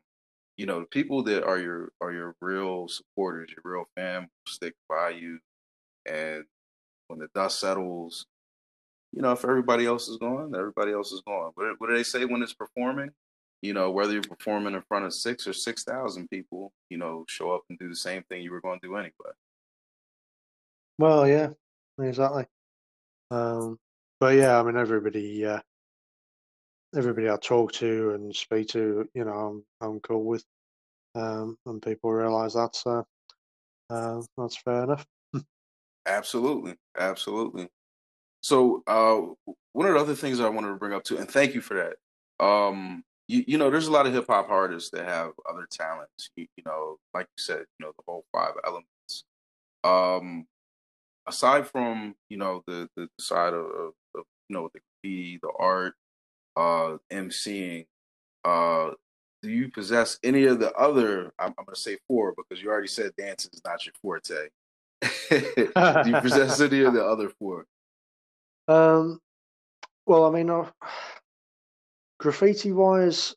you 0.57 0.67
know, 0.67 0.81
the 0.81 0.87
people 0.87 1.23
that 1.25 1.45
are 1.45 1.59
your 1.59 1.93
are 2.01 2.13
your 2.13 2.35
real 2.41 2.87
supporters, 2.89 3.51
your 3.51 3.73
real 3.73 3.85
fam, 3.97 4.29
stick 4.47 4.75
by 4.89 5.11
you, 5.11 5.39
and 6.07 6.45
when 7.09 7.19
the 7.19 7.29
dust 7.35 7.59
settles, 7.59 8.27
you 9.13 9.23
know, 9.23 9.33
if 9.33 9.45
everybody 9.45 9.87
else 9.87 10.09
is 10.09 10.19
gone, 10.19 10.55
everybody 10.55 10.93
else 10.93 11.13
is 11.13 11.23
gone. 11.27 11.51
What, 11.55 11.75
what 11.79 11.89
do 11.89 11.97
they 11.97 12.03
say 12.03 12.25
when 12.25 12.43
it's 12.43 12.55
performing? 12.55 13.11
You 13.63 13.75
know, 13.75 13.91
whether 13.91 14.13
you're 14.13 14.23
performing 14.23 14.75
in 14.75 14.83
front 14.83 15.05
of 15.05 15.13
six 15.13 15.47
or 15.47 15.53
six 15.53 15.85
thousand 15.85 16.29
people, 16.29 16.73
you 16.89 16.99
know, 16.99 17.25
show 17.29 17.53
up 17.53 17.63
and 17.69 17.79
do 17.79 17.89
the 17.89 17.97
same 17.97 18.23
thing 18.25 18.43
you 18.43 18.53
were 18.53 18.61
going 18.61 18.81
to 18.81 18.87
do 18.87 18.97
anyway. 18.97 19.11
Well, 20.99 21.27
yeah, 21.27 21.49
exactly. 22.01 22.47
Um, 23.31 23.79
but 24.19 24.35
yeah, 24.35 24.59
I 24.59 24.63
mean, 24.63 24.77
everybody, 24.77 25.47
uh, 25.47 25.61
everybody 26.97 27.29
I 27.29 27.37
talk 27.37 27.73
to 27.73 28.11
and 28.11 28.35
speak 28.35 28.69
to, 28.69 29.09
you 29.15 29.25
know, 29.25 29.33
I'm 29.33 29.65
I'm 29.81 30.01
cool 30.01 30.25
with, 30.25 30.45
um, 31.15 31.57
and 31.67 31.83
people 31.83 32.13
realise 32.13 32.55
that, 32.55 32.75
so 32.75 33.05
uh, 33.91 34.23
that's 34.37 34.57
fair 34.57 34.85
enough. 34.85 35.07
Absolutely, 36.07 36.75
absolutely. 36.99 37.69
So, 38.41 38.83
uh, 38.87 39.21
one 39.73 39.87
of 39.87 39.95
the 39.95 40.01
other 40.01 40.15
things 40.15 40.41
I 40.41 40.49
wanted 40.49 40.69
to 40.69 40.77
bring 40.77 40.95
up 40.95 41.05
too, 41.05 41.19
and 41.19 41.31
thank 41.31 41.55
you 41.55 41.61
for 41.61 41.75
that. 41.75 42.45
Um, 42.45 43.05
you, 43.29 43.45
you 43.47 43.59
know, 43.59 43.71
there's 43.71 43.87
a 43.87 43.93
lot 43.93 44.07
of 44.07 44.15
hip 44.15 44.25
hop 44.27 44.49
artists 44.49 44.91
that 44.93 45.05
have 45.05 45.33
other 45.49 45.69
talents. 45.71 46.31
You, 46.37 46.47
you 46.57 46.65
know, 46.65 46.97
like 47.13 47.27
you 47.27 47.43
said, 47.43 47.65
you 47.79 47.87
know, 47.87 47.93
the 47.97 48.03
whole 48.09 48.25
five 48.33 48.55
elements. 48.65 49.25
Um, 49.85 50.47
aside 51.27 51.69
from 51.69 52.15
you 52.29 52.39
know 52.39 52.63
the 52.67 52.89
the 52.97 53.09
side 53.21 53.53
of, 53.55 53.67
of, 53.67 53.93
of 54.17 54.25
you 54.49 54.57
know 54.57 54.71
the 54.75 54.81
graffiti, 54.81 55.39
the 55.43 55.53
art, 55.59 55.95
uh, 56.57 56.97
MCing, 57.11 57.87
uh, 58.45 58.91
do 59.43 59.51
you 59.51 59.71
possess 59.71 60.19
any 60.23 60.45
of 60.45 60.61
the 60.61 60.73
other? 60.73 61.33
I'm, 61.39 61.55
I'm 61.59 61.65
going 61.65 61.75
to 61.75 61.81
say 61.81 61.99
four 62.09 62.35
because 62.37 62.63
you 62.63 62.71
already 62.71 62.89
said 62.89 63.13
dance 63.17 63.49
is 63.53 63.61
not 63.65 63.85
your 63.87 63.95
forte. 64.03 64.49
do 65.31 66.11
you 66.11 66.21
possess 66.21 66.61
any 66.61 66.83
of 66.83 66.93
the 66.93 67.05
other 67.05 67.31
four? 67.39 67.67
Um, 68.69 69.21
well, 70.07 70.25
I 70.25 70.31
mean, 70.31 70.51
uh, 70.51 70.71
graffiti 72.19 72.73
wise, 72.73 73.35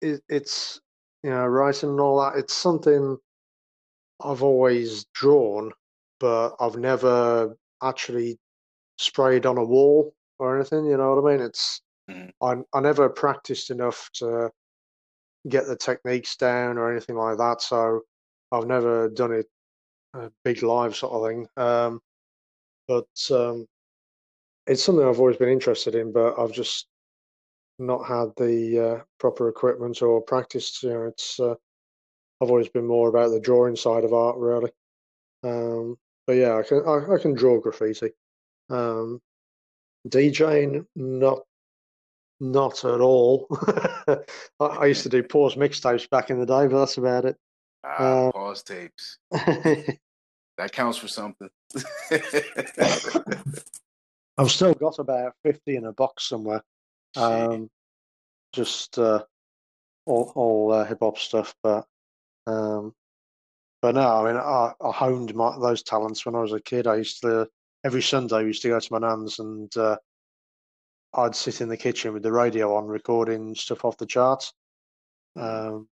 it, 0.00 0.22
it's 0.28 0.80
you 1.22 1.30
know, 1.30 1.46
writing 1.46 1.90
and 1.90 2.00
all 2.00 2.20
that. 2.20 2.38
It's 2.38 2.54
something 2.54 3.18
I've 4.20 4.42
always 4.42 5.04
drawn, 5.14 5.72
but 6.20 6.56
I've 6.60 6.76
never 6.76 7.56
actually 7.82 8.38
sprayed 8.98 9.46
on 9.46 9.58
a 9.58 9.64
wall 9.64 10.14
or 10.38 10.56
anything. 10.56 10.86
You 10.86 10.96
know 10.96 11.14
what 11.14 11.30
I 11.30 11.36
mean? 11.36 11.44
It's 11.44 11.80
Mhm. 12.08 12.32
I 12.40 12.56
I 12.76 12.80
never 12.80 13.08
practiced 13.08 13.70
enough 13.70 14.10
to 14.14 14.50
get 15.48 15.66
the 15.66 15.76
techniques 15.76 16.36
down 16.36 16.78
or 16.78 16.90
anything 16.90 17.16
like 17.16 17.38
that. 17.38 17.62
So 17.62 18.02
I've 18.52 18.66
never 18.66 19.08
done 19.10 19.32
it 19.32 19.46
a 20.14 20.30
big 20.44 20.62
live 20.62 20.96
sort 20.96 21.14
of 21.14 21.28
thing. 21.28 21.48
Um, 21.56 22.02
but 22.88 23.08
um, 23.32 23.66
it's 24.66 24.82
something 24.82 25.04
I've 25.06 25.20
always 25.20 25.36
been 25.36 25.48
interested 25.48 25.94
in, 25.94 26.12
but 26.12 26.38
I've 26.38 26.52
just 26.52 26.86
not 27.78 28.06
had 28.06 28.30
the 28.36 28.80
uh, 29.00 29.04
proper 29.20 29.48
equipment 29.48 30.02
or 30.02 30.22
practice. 30.22 30.82
You 30.82 30.90
know, 30.90 31.04
it's 31.04 31.40
uh, 31.40 31.54
I've 32.42 32.50
always 32.50 32.68
been 32.68 32.86
more 32.86 33.08
about 33.08 33.30
the 33.30 33.40
drawing 33.40 33.76
side 33.76 34.04
of 34.04 34.14
art, 34.14 34.36
really. 34.38 34.72
Um, 35.44 35.96
but 36.26 36.34
yeah, 36.34 36.56
I 36.56 36.64
can 36.64 36.82
I, 36.86 37.14
I 37.14 37.18
can 37.18 37.34
draw 37.34 37.60
graffiti. 37.60 38.12
Um, 38.70 39.20
DJing, 40.08 40.86
not 40.96 41.40
not 42.40 42.84
at 42.84 43.00
all. 43.00 43.46
I, 44.08 44.64
I 44.64 44.86
used 44.86 45.02
to 45.04 45.08
do 45.08 45.22
pause 45.28 45.54
mixtapes 45.56 46.08
back 46.08 46.30
in 46.30 46.38
the 46.38 46.46
day, 46.46 46.66
but 46.66 46.78
that's 46.80 46.98
about 46.98 47.24
it. 47.24 47.36
Ah, 47.84 48.28
Uh, 48.28 48.32
pause 48.32 48.62
tapes. 48.62 49.18
That 50.58 50.72
counts 50.72 50.98
for 50.98 51.06
something. 51.06 51.48
I've 54.36 54.50
still 54.50 54.74
got 54.74 54.98
about 54.98 55.34
fifty 55.44 55.76
in 55.76 55.84
a 55.86 55.92
box 55.92 56.28
somewhere. 56.28 56.64
Um, 57.14 57.70
just 58.52 58.98
uh, 58.98 59.22
all 60.04 60.32
all 60.34 60.72
uh, 60.72 60.84
hip 60.84 60.98
hop 61.00 61.18
stuff, 61.18 61.54
but 61.62 61.86
um, 62.48 62.92
but 63.80 63.94
no, 63.94 64.00
I 64.00 64.26
mean, 64.26 64.36
I, 64.40 64.72
I 64.84 64.90
honed 64.90 65.34
my, 65.36 65.56
those 65.60 65.84
talents 65.84 66.26
when 66.26 66.34
I 66.34 66.40
was 66.40 66.52
a 66.52 66.60
kid. 66.60 66.88
I 66.88 66.96
used 66.96 67.20
to 67.22 67.48
every 67.84 68.02
Sunday 68.02 68.36
I 68.36 68.40
used 68.40 68.62
to 68.62 68.68
go 68.68 68.80
to 68.80 68.92
my 68.92 68.98
nan's 68.98 69.38
and 69.38 69.74
uh, 69.76 69.96
I'd 71.14 71.34
sit 71.34 71.60
in 71.60 71.68
the 71.68 71.76
kitchen 71.76 72.12
with 72.12 72.22
the 72.22 72.32
radio 72.32 72.76
on, 72.76 72.86
recording 72.86 73.54
stuff 73.54 73.84
off 73.84 73.96
the 73.96 74.06
charts. 74.06 74.52
Um, 75.36 75.88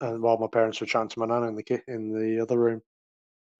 and 0.00 0.22
while 0.22 0.38
my 0.38 0.46
parents 0.46 0.80
were 0.80 0.86
chatting 0.86 1.08
to 1.10 1.20
my 1.20 1.26
nan 1.26 1.44
in 1.44 1.54
the 1.54 1.62
ki- 1.62 1.82
in 1.88 2.12
the 2.12 2.40
other 2.40 2.58
room, 2.58 2.82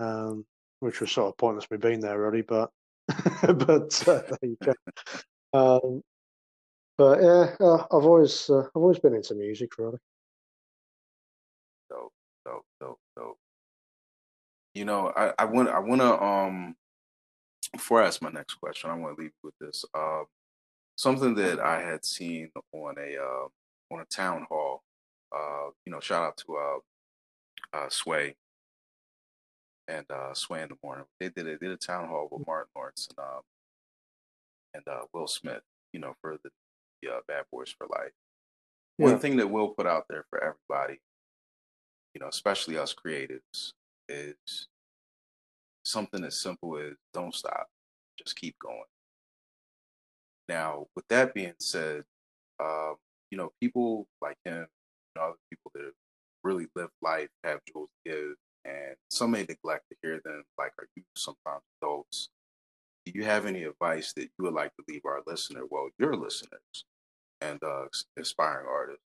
um, 0.00 0.44
which 0.80 1.00
was 1.00 1.10
sort 1.10 1.28
of 1.28 1.38
pointless 1.38 1.70
me 1.70 1.76
being 1.76 2.00
there 2.00 2.20
really, 2.20 2.42
but 2.42 2.70
but 3.42 4.08
uh, 4.08 4.22
there 4.28 4.38
you 4.42 4.56
go. 4.62 4.72
Um, 5.52 6.02
but 6.96 7.22
yeah, 7.22 7.54
uh, 7.60 7.84
I've 7.84 8.04
always 8.04 8.48
uh, 8.50 8.60
I've 8.60 8.82
always 8.82 8.98
been 8.98 9.14
into 9.14 9.34
music 9.34 9.78
really. 9.78 9.98
dope, 11.90 12.12
dope, 12.44 12.64
dope, 12.80 12.98
dope. 13.16 13.38
You 14.74 14.84
know, 14.84 15.12
I, 15.16 15.32
I 15.38 15.44
want 15.46 15.68
I 15.68 15.78
want 15.78 16.00
to 16.00 16.22
um 16.22 16.76
before 17.72 18.02
I 18.02 18.06
ask 18.06 18.22
my 18.22 18.30
next 18.30 18.54
question, 18.54 18.90
I 18.90 18.94
want 18.94 19.16
to 19.16 19.22
leave 19.22 19.32
with 19.42 19.54
this. 19.60 19.84
Um, 19.94 20.24
something 20.98 21.36
that 21.36 21.60
I 21.60 21.80
had 21.80 22.04
seen 22.04 22.50
on 22.72 22.96
a 22.98 23.16
uh, 23.16 23.94
on 23.94 24.00
a 24.00 24.04
town 24.04 24.46
hall. 24.50 24.82
Uh, 25.34 25.70
you 25.86 25.92
know, 25.92 26.00
shout 26.00 26.24
out 26.24 26.36
to 26.38 26.56
uh, 26.56 27.76
uh 27.76 27.88
Sway 27.88 28.34
and 29.86 30.04
uh 30.10 30.34
Sway 30.34 30.62
in 30.62 30.68
the 30.68 30.76
morning. 30.82 31.06
They 31.20 31.30
did 31.30 31.46
a 31.46 31.56
did 31.56 31.70
a 31.70 31.76
town 31.76 32.08
hall 32.08 32.28
with 32.30 32.46
Martin 32.46 32.70
Lawrence 32.76 33.08
and 33.16 33.24
um 33.24 33.42
and 34.74 34.88
uh 34.88 35.06
Will 35.14 35.28
Smith. 35.28 35.62
You 35.92 36.00
know, 36.00 36.14
for 36.20 36.36
the, 36.42 36.50
the 37.02 37.10
uh, 37.10 37.20
Bad 37.26 37.44
Boys 37.50 37.74
for 37.76 37.86
Life. 37.86 38.12
One 38.98 39.18
thing 39.20 39.36
that 39.36 39.48
Will 39.48 39.68
put 39.68 39.86
out 39.86 40.04
there 40.10 40.24
for 40.28 40.42
everybody, 40.42 41.00
you 42.14 42.20
know, 42.20 42.26
especially 42.26 42.76
us 42.76 42.92
creatives, 42.92 43.72
is 44.08 44.66
something 45.84 46.24
as 46.24 46.38
simple 46.38 46.76
as 46.78 46.94
don't 47.14 47.34
stop, 47.34 47.68
just 48.18 48.36
keep 48.36 48.58
going. 48.58 48.82
Now, 50.48 50.86
with 50.96 51.06
that 51.08 51.34
being 51.34 51.54
said, 51.60 52.04
um, 52.60 52.96
you 53.30 53.38
know, 53.38 53.52
people 53.60 54.06
like 54.22 54.36
him, 54.44 54.66
you 54.66 55.20
know, 55.20 55.28
other 55.28 55.36
people 55.50 55.70
that 55.74 55.92
really 56.42 56.66
lived 56.74 56.92
life, 57.02 57.28
have 57.44 57.60
jewels 57.70 57.90
to 58.06 58.12
give, 58.12 58.34
and 58.64 58.96
some 59.10 59.32
may 59.32 59.44
neglect 59.48 59.84
to 59.90 59.96
hear 60.02 60.20
them, 60.24 60.42
like 60.56 60.72
are 60.78 60.88
you 60.96 61.02
sometimes 61.16 61.62
adults. 61.82 62.30
Do 63.04 63.12
you 63.14 63.24
have 63.24 63.46
any 63.46 63.64
advice 63.64 64.12
that 64.14 64.22
you 64.22 64.44
would 64.44 64.54
like 64.54 64.74
to 64.76 64.84
leave 64.88 65.02
our 65.04 65.20
listener, 65.26 65.62
well, 65.70 65.88
your 65.98 66.14
listeners, 66.14 66.84
and 67.40 67.62
uh, 67.62 67.84
aspiring 68.18 68.66
artists? 68.68 69.02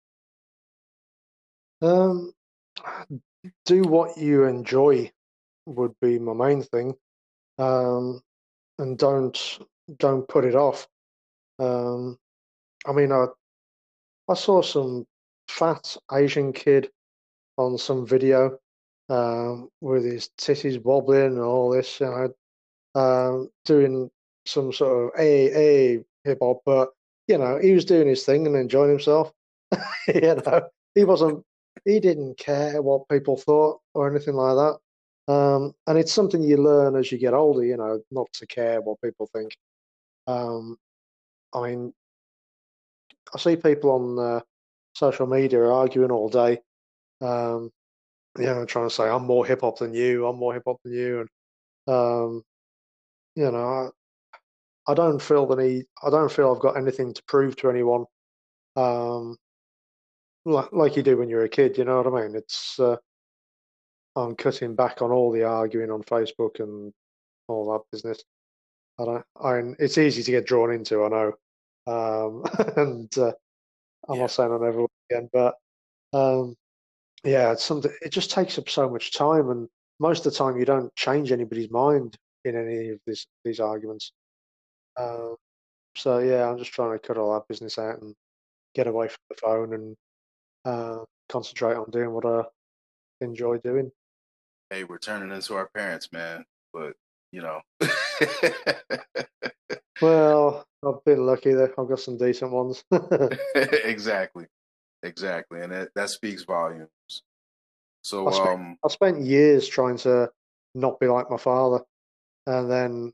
Um, 1.81 2.33
do 3.65 3.83
what 3.83 4.17
you 4.17 4.45
enjoy 4.45 5.11
would 5.65 5.93
be 6.01 6.19
my 6.19 6.33
main 6.33 6.63
thing, 6.63 6.95
um, 7.57 8.21
and 8.79 8.97
don't 8.97 9.59
don't 9.97 10.27
put 10.27 10.45
it 10.45 10.55
off. 10.55 10.87
Um, 11.59 12.17
I 12.85 12.93
mean, 12.93 13.11
I 13.11 13.27
I 14.29 14.33
saw 14.33 14.61
some 14.61 15.05
fat 15.47 15.95
Asian 16.11 16.53
kid 16.53 16.89
on 17.57 17.77
some 17.77 18.05
video 18.05 18.59
um, 19.09 19.69
with 19.81 20.03
his 20.05 20.29
titties 20.39 20.83
wobbling 20.83 21.33
and 21.33 21.39
all 21.39 21.69
this, 21.71 21.99
you 21.99 22.05
know, 22.07 22.33
um, 22.95 23.49
doing 23.65 24.09
some 24.45 24.71
sort 24.73 25.13
of 25.15 25.19
a 25.19 25.95
a 25.97 26.03
hip 26.23 26.39
hop, 26.41 26.61
but 26.65 26.89
you 27.27 27.37
know, 27.37 27.59
he 27.61 27.73
was 27.73 27.85
doing 27.85 28.07
his 28.07 28.25
thing 28.25 28.47
and 28.47 28.55
enjoying 28.55 28.89
himself. 28.89 29.31
you 30.13 30.21
know, 30.21 30.69
he 30.95 31.03
wasn't, 31.03 31.43
he 31.85 31.99
didn't 31.99 32.37
care 32.37 32.81
what 32.81 33.09
people 33.09 33.37
thought 33.37 33.81
or 33.93 34.09
anything 34.09 34.35
like 34.35 34.55
that. 34.55 35.33
Um, 35.33 35.73
and 35.87 35.97
it's 35.97 36.13
something 36.13 36.41
you 36.41 36.57
learn 36.57 36.95
as 36.95 37.11
you 37.11 37.17
get 37.17 37.33
older, 37.33 37.63
you 37.63 37.75
know, 37.75 38.01
not 38.11 38.27
to 38.33 38.47
care 38.47 38.81
what 38.81 39.01
people 39.01 39.27
think. 39.33 39.57
Um, 40.25 40.77
I 41.57 41.69
mean, 41.69 41.93
I 43.33 43.37
see 43.39 43.55
people 43.55 43.91
on 43.91 44.19
uh, 44.19 44.39
social 44.93 45.27
media 45.27 45.63
arguing 45.63 46.11
all 46.11 46.29
day, 46.29 46.59
um, 47.21 47.71
you 48.37 48.45
know, 48.45 48.65
trying 48.65 48.87
to 48.89 48.93
say 48.93 49.07
I'm 49.07 49.25
more 49.25 49.45
hip 49.45 49.61
hop 49.61 49.79
than 49.79 49.93
you, 49.93 50.27
I'm 50.27 50.37
more 50.37 50.53
hip 50.53 50.63
hop 50.65 50.77
than 50.83 50.93
you, 50.93 51.19
and 51.21 51.29
um, 51.87 52.43
you 53.35 53.51
know, 53.51 53.91
I, 54.87 54.91
I 54.91 54.93
don't 54.93 55.21
feel 55.21 55.45
the 55.45 55.55
need. 55.55 55.85
I 56.03 56.09
don't 56.09 56.31
feel 56.31 56.53
I've 56.53 56.61
got 56.61 56.77
anything 56.77 57.13
to 57.13 57.23
prove 57.27 57.55
to 57.57 57.69
anyone. 57.69 58.05
Um, 58.75 59.37
like, 60.45 60.71
like 60.71 60.95
you 60.95 61.03
do 61.03 61.17
when 61.17 61.29
you're 61.29 61.43
a 61.43 61.49
kid, 61.49 61.77
you 61.77 61.83
know 61.83 62.01
what 62.01 62.13
I 62.13 62.27
mean? 62.27 62.35
It's 62.35 62.79
uh, 62.79 62.95
I'm 64.15 64.35
cutting 64.35 64.75
back 64.75 65.01
on 65.01 65.11
all 65.11 65.31
the 65.31 65.43
arguing 65.43 65.91
on 65.91 66.03
Facebook 66.03 66.59
and 66.59 66.93
all 67.47 67.71
that 67.73 67.83
business. 67.91 68.23
I 68.99 69.05
don't. 69.05 69.25
I 69.41 69.75
it's 69.79 69.97
easy 69.97 70.23
to 70.23 70.31
get 70.31 70.47
drawn 70.47 70.71
into. 70.71 71.03
I 71.03 71.09
know, 71.09 71.33
um, 71.87 72.43
and 72.77 73.17
uh, 73.17 73.31
I'm 74.07 74.15
Yeah. 74.15 74.21
not 74.21 74.31
saying 74.31 74.51
I 74.51 74.57
never 74.57 74.81
will 74.81 74.91
again, 75.09 75.29
but 75.33 75.55
um, 76.13 76.55
yeah, 77.23 77.51
it's 77.51 77.63
something. 77.63 77.91
It 78.01 78.09
just 78.11 78.31
takes 78.31 78.57
up 78.59 78.69
so 78.69 78.89
much 78.89 79.13
time, 79.13 79.49
and 79.49 79.67
most 79.99 80.25
of 80.25 80.31
the 80.31 80.37
time 80.37 80.57
you 80.57 80.65
don't 80.65 80.93
change 80.95 81.31
anybody's 81.31 81.71
mind 81.71 82.15
in 82.45 82.55
any 82.55 82.89
of 82.89 82.99
these 83.07 83.25
these 83.43 83.59
arguments. 83.59 84.11
Uh, 84.95 85.29
so 85.95 86.19
yeah, 86.19 86.47
I'm 86.49 86.57
just 86.57 86.71
trying 86.73 86.97
to 86.97 86.99
cut 87.07 87.17
all 87.17 87.33
that 87.33 87.47
business 87.47 87.77
out 87.79 88.01
and 88.01 88.13
get 88.75 88.87
away 88.87 89.07
from 89.07 89.17
the 89.29 89.35
phone 89.35 89.73
and 89.73 89.95
uh, 90.65 91.03
concentrate 91.29 91.75
on 91.75 91.89
doing 91.89 92.11
what 92.11 92.25
I 92.25 92.43
enjoy 93.21 93.57
doing. 93.59 93.91
hey, 94.69 94.83
we're 94.83 94.97
turning 94.99 95.31
into 95.35 95.55
our 95.55 95.69
parents, 95.73 96.11
man. 96.11 96.45
But 96.73 96.93
you 97.31 97.41
know, 97.41 97.61
Well, 100.01 100.66
I've 100.85 101.03
been 101.05 101.25
lucky 101.25 101.53
that 101.53 101.73
I've 101.77 101.89
got 101.89 101.99
some 101.99 102.17
decent 102.17 102.51
ones. 102.51 102.83
exactly, 103.55 104.45
exactly, 105.03 105.61
and 105.61 105.71
that, 105.71 105.89
that 105.95 106.09
speaks 106.09 106.43
volumes. 106.43 106.89
So, 108.03 108.27
I 108.27 108.31
spent- 108.31 108.49
um, 108.49 108.77
I 108.83 108.87
spent 108.89 109.21
years 109.21 109.67
trying 109.67 109.97
to 109.99 110.29
not 110.75 110.99
be 110.99 111.07
like 111.07 111.29
my 111.29 111.37
father, 111.37 111.83
and 112.45 112.69
then 112.69 113.13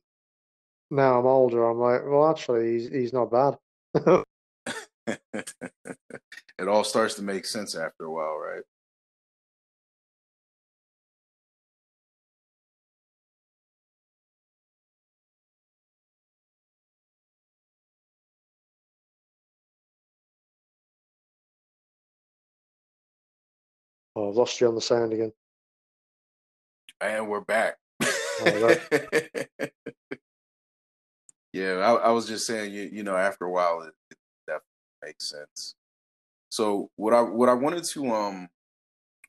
now 0.92 1.20
I'm 1.20 1.26
older. 1.26 1.70
I'm 1.70 1.80
like, 1.80 2.02
well, 2.06 2.30
actually, 2.30 2.74
he's 2.74 2.90
he's 2.90 3.14
not 3.14 3.32
bad. 3.32 3.58
it 5.08 6.68
all 6.68 6.84
starts 6.84 7.16
to 7.16 7.22
make 7.22 7.46
sense 7.46 7.76
after 7.76 8.06
a 8.06 8.12
while, 8.12 8.38
right? 8.38 8.64
Oh, 24.16 24.30
I've 24.30 24.36
lost 24.36 24.62
you 24.62 24.68
on 24.68 24.76
the 24.76 24.82
sound 24.82 25.14
again. 25.14 25.32
And 27.02 27.28
we're 27.28 27.42
back. 27.42 27.78
right. 28.46 28.80
yeah, 31.54 31.74
I, 31.78 31.94
I 31.94 32.10
was 32.12 32.28
just 32.28 32.46
saying, 32.46 32.74
you, 32.74 32.90
you 32.92 33.04
know, 33.04 33.18
after 33.18 33.46
a 33.46 33.52
while, 33.52 33.82
it, 33.82 33.94
it 34.12 34.18
definitely 34.46 34.68
makes 35.04 35.30
sense. 35.30 35.76
So 36.50 36.92
what 36.96 37.14
I 37.14 37.22
what 37.22 37.50
I 37.50 37.54
wanted 37.54 37.84
to 37.84 38.12
um 38.12 38.50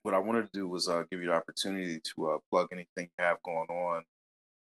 what 0.02 0.14
I 0.14 0.18
wanted 0.18 0.52
to 0.52 0.52
do 0.52 0.68
was 0.68 0.86
uh, 0.86 1.04
give 1.10 1.20
you 1.20 1.28
the 1.28 1.34
opportunity 1.34 1.98
to 2.14 2.28
uh, 2.28 2.38
plug 2.50 2.68
anything 2.72 3.08
you 3.18 3.24
have 3.24 3.38
going 3.42 3.68
on. 3.70 4.02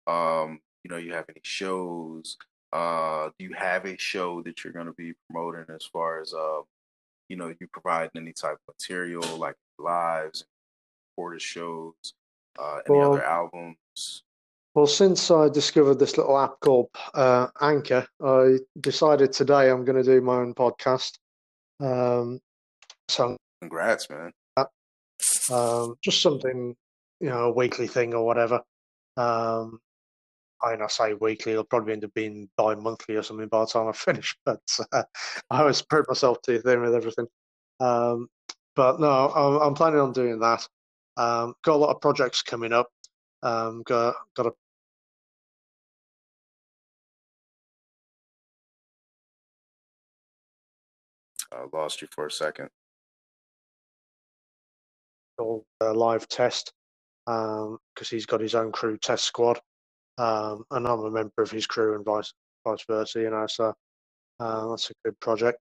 Um, 0.06 0.60
you 0.84 0.90
know, 0.90 0.98
you 0.98 1.12
have 1.14 1.24
any 1.28 1.40
shows? 1.42 2.36
Uh, 2.72 3.30
do 3.38 3.46
you 3.46 3.54
have 3.56 3.84
a 3.84 3.98
show 3.98 4.40
that 4.42 4.62
you're 4.62 4.72
going 4.72 4.86
to 4.86 4.92
be 4.92 5.12
promoting 5.28 5.64
as 5.74 5.84
far 5.92 6.20
as, 6.20 6.32
uh, 6.32 6.60
you 7.28 7.36
know, 7.36 7.52
you 7.60 7.66
providing 7.72 8.22
any 8.22 8.32
type 8.32 8.52
of 8.52 8.74
material 8.74 9.24
like 9.36 9.56
lives, 9.82 10.44
recorded 11.16 11.42
shows, 11.42 11.94
uh, 12.58 12.80
any 12.86 12.96
Well- 12.98 13.12
other 13.14 13.24
albums? 13.24 14.24
Well, 14.74 14.86
since 14.86 15.30
I 15.30 15.50
discovered 15.50 15.98
this 15.98 16.16
little 16.16 16.38
app 16.38 16.58
called 16.60 16.88
uh, 17.12 17.48
Anchor, 17.60 18.06
I 18.24 18.58
decided 18.80 19.30
today 19.32 19.70
I'm 19.70 19.84
going 19.84 20.02
to 20.02 20.10
do 20.14 20.22
my 20.22 20.36
own 20.36 20.54
podcast. 20.54 21.18
Um, 21.78 22.40
so 23.08 23.36
Congrats, 23.60 24.08
man. 24.08 24.32
um, 25.50 25.94
just 26.02 26.22
something, 26.22 26.74
you 27.20 27.28
know, 27.28 27.48
a 27.48 27.52
weekly 27.52 27.86
thing 27.86 28.14
or 28.14 28.24
whatever. 28.24 28.62
Um, 29.18 29.78
I 30.62 30.70
mean, 30.72 30.82
I 30.82 30.86
say 30.86 31.12
weekly, 31.14 31.52
it'll 31.52 31.64
probably 31.64 31.92
end 31.92 32.04
up 32.04 32.14
being 32.14 32.48
bi-monthly 32.56 33.16
or 33.16 33.22
something 33.22 33.48
by 33.48 33.60
the 33.60 33.66
time 33.66 33.88
I 33.88 33.92
finish. 33.92 34.34
But 34.46 34.62
uh, 34.92 35.02
I 35.50 35.60
always 35.60 35.76
spread 35.78 36.04
myself 36.08 36.40
too 36.42 36.60
thin 36.60 36.80
with 36.80 36.94
everything. 36.94 37.26
Um, 37.80 38.28
but 38.76 39.00
no, 39.00 39.30
I'm, 39.30 39.68
I'm 39.68 39.74
planning 39.74 40.00
on 40.00 40.12
doing 40.12 40.38
that. 40.40 40.66
Um, 41.16 41.54
got 41.62 41.74
a 41.74 41.76
lot 41.76 41.94
of 41.94 42.00
projects 42.00 42.42
coming 42.42 42.72
up. 42.72 42.88
Um, 43.42 43.82
got 43.84 44.14
got 44.36 44.46
a 44.46 44.52
I 51.52 51.66
lost 51.72 52.00
you 52.00 52.08
for 52.14 52.26
a 52.26 52.30
second. 52.30 52.70
called 55.42 55.64
uh, 55.80 55.94
live 55.94 56.28
test 56.28 56.72
because 57.26 58.10
he's 58.10 58.26
got 58.26 58.40
his 58.40 58.54
own 58.54 58.72
crew 58.72 58.98
test 58.98 59.24
squad, 59.24 59.60
um, 60.18 60.64
and 60.70 60.86
I'm 60.86 61.00
a 61.00 61.10
member 61.10 61.42
of 61.42 61.50
his 61.50 61.66
crew 61.66 61.94
and 61.94 62.04
vice 62.04 62.32
vice 62.66 62.84
versa. 62.88 63.20
You 63.20 63.30
know, 63.30 63.46
so 63.46 63.74
uh, 64.40 64.68
that's 64.68 64.90
a 64.90 64.94
good 65.04 65.18
project. 65.20 65.58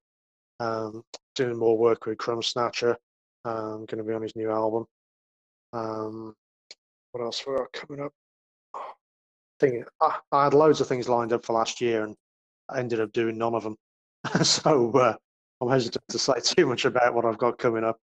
Um, 0.60 1.04
doing 1.42 1.58
more 1.58 1.78
work 1.78 2.06
with 2.06 2.18
Crumb 2.18 2.42
Snatcher. 2.42 2.96
Um, 3.46 3.86
going 3.88 3.98
to 3.98 4.04
be 4.04 4.14
on 4.14 4.22
his 4.22 4.36
new 4.36 4.52
album. 4.52 4.86
Um, 5.74 6.36
what 7.12 7.24
else 7.24 7.44
we 7.46 7.56
got 7.56 7.74
coming 7.74 8.04
up? 8.04 8.14
Thing, 9.60 9.84
I, 10.00 10.18
I 10.32 10.44
had 10.46 10.54
loads 10.54 10.82
of 10.82 10.88
things 10.88 11.10
lined 11.10 11.34
up 11.34 11.46
for 11.46 11.54
last 11.54 11.82
year, 11.82 12.04
and 12.04 12.16
I 12.70 12.80
ended 12.80 13.00
up 13.00 13.12
doing 13.12 13.38
none 13.38 13.56
of 13.56 13.64
them. 13.64 13.76
so 14.44 14.92
uh, 14.92 15.16
I'm 15.62 15.70
hesitant 15.70 16.04
to 16.10 16.20
say 16.20 16.34
too 16.44 16.68
much 16.68 16.86
about 16.86 17.14
what 17.14 17.26
I've 17.26 17.38
got 17.38 17.58
coming 17.58 17.84
up. 17.84 17.98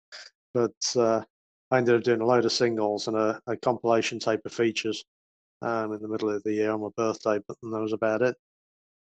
But 0.54 0.96
uh, 0.96 1.22
I 1.70 1.78
ended 1.78 1.94
up 1.94 2.02
doing 2.02 2.20
a 2.20 2.26
load 2.26 2.44
of 2.44 2.52
singles 2.52 3.06
and 3.06 3.16
a, 3.16 3.40
a 3.46 3.56
compilation 3.56 4.18
tape 4.18 4.40
of 4.44 4.52
features 4.52 5.04
um, 5.62 5.92
in 5.92 6.02
the 6.02 6.08
middle 6.08 6.30
of 6.30 6.42
the 6.42 6.54
year 6.54 6.72
on 6.72 6.80
my 6.80 6.88
birthday, 6.96 7.38
but 7.46 7.56
that 7.62 7.80
was 7.80 7.92
about 7.92 8.22
it. 8.22 8.34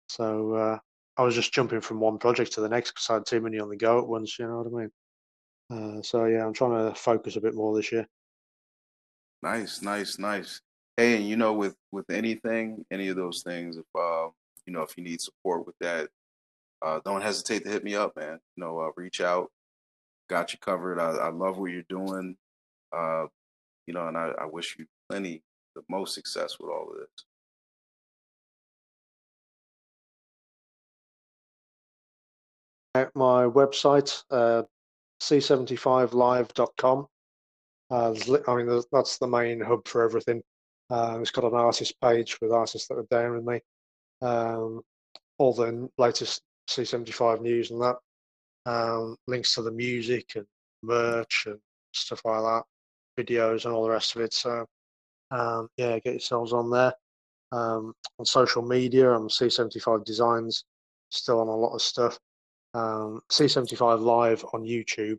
So 0.08 0.54
uh, 0.54 0.78
I 1.16 1.22
was 1.22 1.34
just 1.34 1.52
jumping 1.52 1.80
from 1.80 2.00
one 2.00 2.18
project 2.18 2.52
to 2.52 2.60
the 2.60 2.68
next 2.68 2.92
because 2.92 3.10
I 3.10 3.14
had 3.14 3.26
too 3.26 3.40
many 3.40 3.58
on 3.58 3.68
the 3.68 3.76
go 3.76 3.98
at 3.98 4.06
once. 4.06 4.38
You 4.38 4.46
know 4.46 4.62
what 4.62 4.66
I 4.66 4.82
mean? 4.82 4.90
Uh, 5.98 6.02
so 6.02 6.24
yeah, 6.24 6.44
I'm 6.44 6.52
trying 6.52 6.88
to 6.88 6.94
focus 6.94 7.36
a 7.36 7.40
bit 7.40 7.54
more 7.54 7.76
this 7.76 7.92
year. 7.92 8.06
Nice, 9.42 9.82
nice, 9.82 10.18
nice. 10.18 10.60
Hey, 10.96 11.16
and 11.16 11.28
you 11.28 11.36
know, 11.36 11.52
with 11.52 11.76
with 11.90 12.08
anything, 12.10 12.84
any 12.90 13.08
of 13.08 13.16
those 13.16 13.42
things, 13.42 13.76
if 13.76 13.84
uh, 13.98 14.28
you 14.66 14.72
know, 14.72 14.82
if 14.82 14.96
you 14.96 15.04
need 15.04 15.20
support 15.20 15.66
with 15.66 15.76
that, 15.80 16.08
uh, 16.82 17.00
don't 17.04 17.22
hesitate 17.22 17.64
to 17.64 17.70
hit 17.70 17.84
me 17.84 17.94
up, 17.94 18.16
man. 18.16 18.38
You 18.56 18.64
know, 18.64 18.78
uh, 18.80 18.90
reach 18.96 19.20
out. 19.20 19.50
Got 20.28 20.52
you 20.52 20.58
covered. 20.60 20.98
I, 20.98 21.10
I 21.10 21.28
love 21.30 21.58
what 21.58 21.70
you're 21.70 21.82
doing. 21.88 22.36
Uh, 22.96 23.26
you 23.86 23.94
know, 23.94 24.08
and 24.08 24.16
I, 24.16 24.32
I 24.40 24.46
wish 24.46 24.76
you 24.78 24.86
plenty, 25.08 25.42
the 25.74 25.82
most 25.88 26.14
success 26.14 26.58
with 26.60 26.70
all 26.70 26.90
of 26.90 26.98
this. 26.98 27.24
Out 32.95 33.11
my 33.14 33.45
website, 33.45 34.22
uh, 34.30 34.64
c75live.com. 35.22 37.07
Uh, 37.90 38.14
I 38.47 38.55
mean, 38.55 38.82
that's 38.93 39.16
the 39.16 39.26
main 39.26 39.61
hub 39.61 39.88
for 39.88 40.03
everything. 40.03 40.43
Uh, 40.90 41.18
it's 41.20 41.30
got 41.30 41.45
an 41.45 41.55
artist 41.55 41.99
page 42.03 42.38
with 42.43 42.53
artists 42.53 42.88
that 42.88 42.99
are 42.99 43.07
down 43.11 43.36
with 43.36 43.45
me. 43.45 43.61
Um, 44.20 44.82
all 45.38 45.55
the 45.55 45.88
latest 45.97 46.43
C75 46.68 47.40
news 47.40 47.70
and 47.70 47.80
that. 47.80 47.97
Um, 48.66 49.16
links 49.26 49.55
to 49.55 49.62
the 49.62 49.72
music 49.72 50.32
and 50.36 50.47
merch 50.82 51.45
and 51.47 51.59
stuff 51.93 52.20
like 52.26 52.43
that, 52.43 52.62
videos 53.18 53.64
and 53.64 53.72
all 53.72 53.84
the 53.84 53.90
rest 53.90 54.14
of 54.14 54.20
it. 54.20 54.34
So, 54.34 54.66
um, 55.30 55.68
yeah, 55.78 55.99
get 56.01 56.12
yourselves 56.12 56.53
on 56.53 56.68
there. 56.70 56.93
Um, 57.53 57.95
on 58.18 58.26
social 58.26 58.62
media, 58.62 59.11
I'm 59.11 59.28
C75 59.28 60.05
Designs, 60.05 60.64
still 61.11 61.40
on 61.40 61.49
a 61.49 61.57
lot 61.57 61.74
of 61.74 61.80
stuff. 61.80 62.18
Um, 62.74 63.20
C75 63.30 64.00
Live 64.00 64.44
on 64.52 64.62
YouTube, 64.62 65.18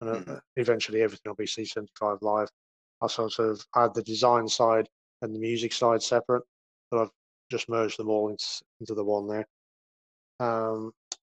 and 0.00 0.10
uh, 0.10 0.14
Mhm. 0.14 0.40
eventually 0.56 1.02
everything 1.02 1.30
will 1.30 1.34
be 1.36 1.46
C75 1.46 2.22
Live. 2.22 2.50
I 3.00 3.06
sort 3.08 3.38
of 3.38 3.64
had 3.74 3.94
the 3.94 4.02
design 4.02 4.48
side 4.48 4.88
and 5.22 5.34
the 5.34 5.38
music 5.38 5.72
side 5.72 6.02
separate, 6.02 6.44
but 6.90 7.00
I've 7.02 7.10
just 7.50 7.68
merged 7.68 7.98
them 7.98 8.08
all 8.10 8.28
into, 8.28 8.44
into 8.80 8.94
the 8.94 9.04
one 9.04 9.26
there. 9.28 9.46
Um, 10.40 10.92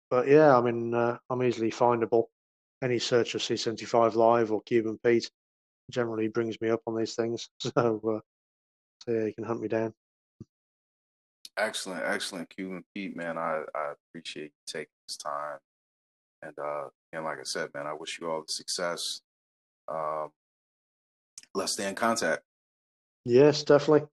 but 0.10 0.28
yeah, 0.28 0.58
I 0.58 0.62
mean, 0.62 0.94
uh, 0.94 1.18
I'm 1.30 1.44
easily 1.44 1.72
findable. 1.72 2.26
Any 2.82 3.00
search 3.00 3.36
of 3.36 3.42
C75 3.42 4.16
Live 4.16 4.52
or 4.52 4.62
Cuban 4.64 4.98
Pete 5.04 5.30
generally 5.92 6.28
brings 6.28 6.60
me 6.62 6.70
up 6.70 6.82
on 6.88 6.96
these 6.96 7.16
things. 7.16 7.50
So, 7.60 8.02
uh, 8.06 8.20
so 9.06 9.12
yeah, 9.12 9.26
you 9.26 9.34
can 9.34 9.44
hunt 9.44 9.62
me 9.62 9.68
down. 9.68 9.94
Excellent, 11.58 12.04
excellent, 12.06 12.50
Cuban 12.50 12.84
Pete, 12.94 13.16
man. 13.16 13.38
I, 13.38 13.62
I 13.76 13.94
appreciate 14.10 14.46
you 14.46 14.50
taking 14.66 14.88
this 15.08 15.18
time. 15.18 15.60
And 16.42 16.58
uh, 16.58 16.90
and 17.14 17.24
like 17.24 17.40
I 17.40 17.44
said, 17.44 17.70
man, 17.74 17.88
I 17.88 17.94
wish 17.94 18.20
you 18.20 18.30
all 18.30 18.42
the 18.46 18.52
success. 18.52 19.22
Um, 19.88 20.30
let's 21.54 21.74
stay 21.74 21.88
in 21.88 21.96
contact. 21.96 22.42
Yes, 23.26 23.64
definitely. 23.64 24.08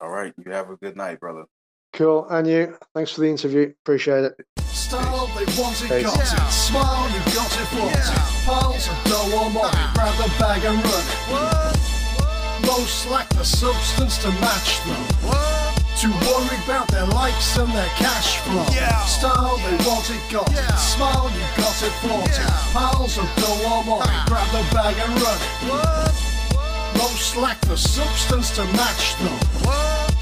All 0.00 0.10
right, 0.10 0.32
you 0.44 0.52
have 0.52 0.70
a 0.70 0.76
good 0.76 0.96
night, 0.96 1.20
brother. 1.20 1.44
Cool. 1.92 2.26
And 2.28 2.46
you, 2.46 2.76
thanks 2.94 3.12
for 3.12 3.22
the 3.22 3.28
interview. 3.28 3.72
Appreciate 3.82 4.24
it. 4.24 4.34
Style, 4.60 5.26
they 5.28 5.44
want 5.60 5.82
it, 5.82 6.02
got 6.02 6.20
it. 6.20 6.52
Smile, 6.52 7.08
you 7.10 7.18
got 7.34 7.50
it, 7.50 7.66
flaunt 7.72 7.96
it. 7.96 8.44
Piles 8.44 8.88
of 8.88 9.04
dough 9.04 9.44
or 9.44 9.50
money, 9.50 9.76
grab 9.94 10.16
the 10.16 10.28
bag 10.38 10.64
and 10.64 10.76
run 10.84 11.72
it. 11.74 12.66
Most 12.66 13.10
lack 13.10 13.28
the 13.30 13.44
substance 13.44 14.18
to 14.18 14.28
match 14.32 14.84
them. 14.84 15.55
Too 15.96 16.12
worried 16.28 16.60
about 16.64 16.88
their 16.88 17.06
likes 17.06 17.56
and 17.56 17.72
their 17.72 17.88
cash 17.96 18.38
flow. 18.40 18.66
Style, 19.06 19.56
they 19.56 19.76
want 19.88 20.10
it, 20.10 20.20
got 20.30 20.46
it. 20.52 20.78
Smile, 20.78 21.30
you 21.32 21.40
got 21.56 21.82
it, 21.82 21.92
flaunt 22.04 22.28
it. 22.28 22.50
Piles 22.74 23.16
of 23.16 23.24
dough 23.36 23.64
or 23.64 23.82
money, 23.82 24.12
grab 24.26 24.46
the 24.52 24.62
bag 24.74 24.94
and 24.98 25.20
run 25.22 25.38
it. 25.40 26.98
Most 26.98 27.36
lack 27.36 27.58
the 27.62 27.78
substance 27.78 28.54
to 28.56 28.64
match 28.76 29.16
them. 29.20 29.38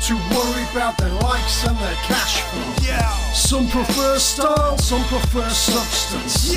Too 0.00 0.16
worried 0.30 0.68
about 0.70 0.96
their 0.96 1.12
likes 1.22 1.66
and 1.66 1.76
their 1.78 1.96
cash 2.06 2.42
flow. 2.42 3.34
Some 3.34 3.68
prefer 3.68 4.18
style, 4.18 4.78
some 4.78 5.02
prefer 5.04 5.48
substance. 5.50 6.56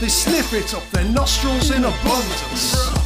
They 0.00 0.08
sniff 0.08 0.52
it 0.52 0.72
up 0.74 0.88
their 0.90 1.04
nostrils 1.06 1.70
in 1.70 1.84
abundance. 1.84 3.03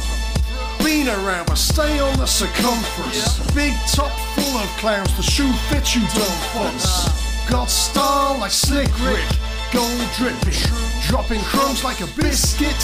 Been 0.83 1.07
around, 1.07 1.47
but 1.47 1.57
stay 1.57 1.99
on 1.99 2.17
the 2.17 2.25
circumference. 2.25 3.39
Big 3.53 3.73
top 3.91 4.11
full 4.35 4.57
of 4.57 4.67
clowns, 4.77 5.15
the 5.17 5.23
shoe 5.23 5.51
fits 5.69 5.95
you 5.95 6.01
don't 6.01 6.41
fuss. 6.53 7.49
Got 7.49 7.69
style 7.69 8.37
like 8.39 8.51
Slick 8.51 8.89
Rick, 9.01 9.25
gold 9.73 10.01
dripping. 10.17 10.59
Dropping 11.07 11.41
crumbs 11.41 11.83
like 11.83 12.01
a 12.01 12.07
biscuit, 12.15 12.79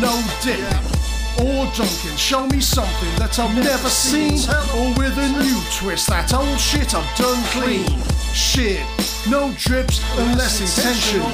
no 0.00 0.22
dip. 0.42 0.60
Or 1.40 1.64
Duncan, 1.72 2.16
show 2.16 2.46
me 2.46 2.60
something 2.60 3.14
that 3.18 3.38
I've 3.38 3.54
never 3.56 3.88
seen. 3.88 4.38
Or 4.76 4.92
with 4.98 5.16
a 5.16 5.28
new 5.40 5.60
twist, 5.78 6.08
that 6.08 6.34
old 6.34 6.60
shit 6.60 6.94
I've 6.94 7.16
done 7.16 7.42
clean. 7.50 7.86
Shit, 8.34 8.84
no 9.28 9.52
drips 9.56 10.00
unless 10.18 10.60
intentional. 10.60 11.30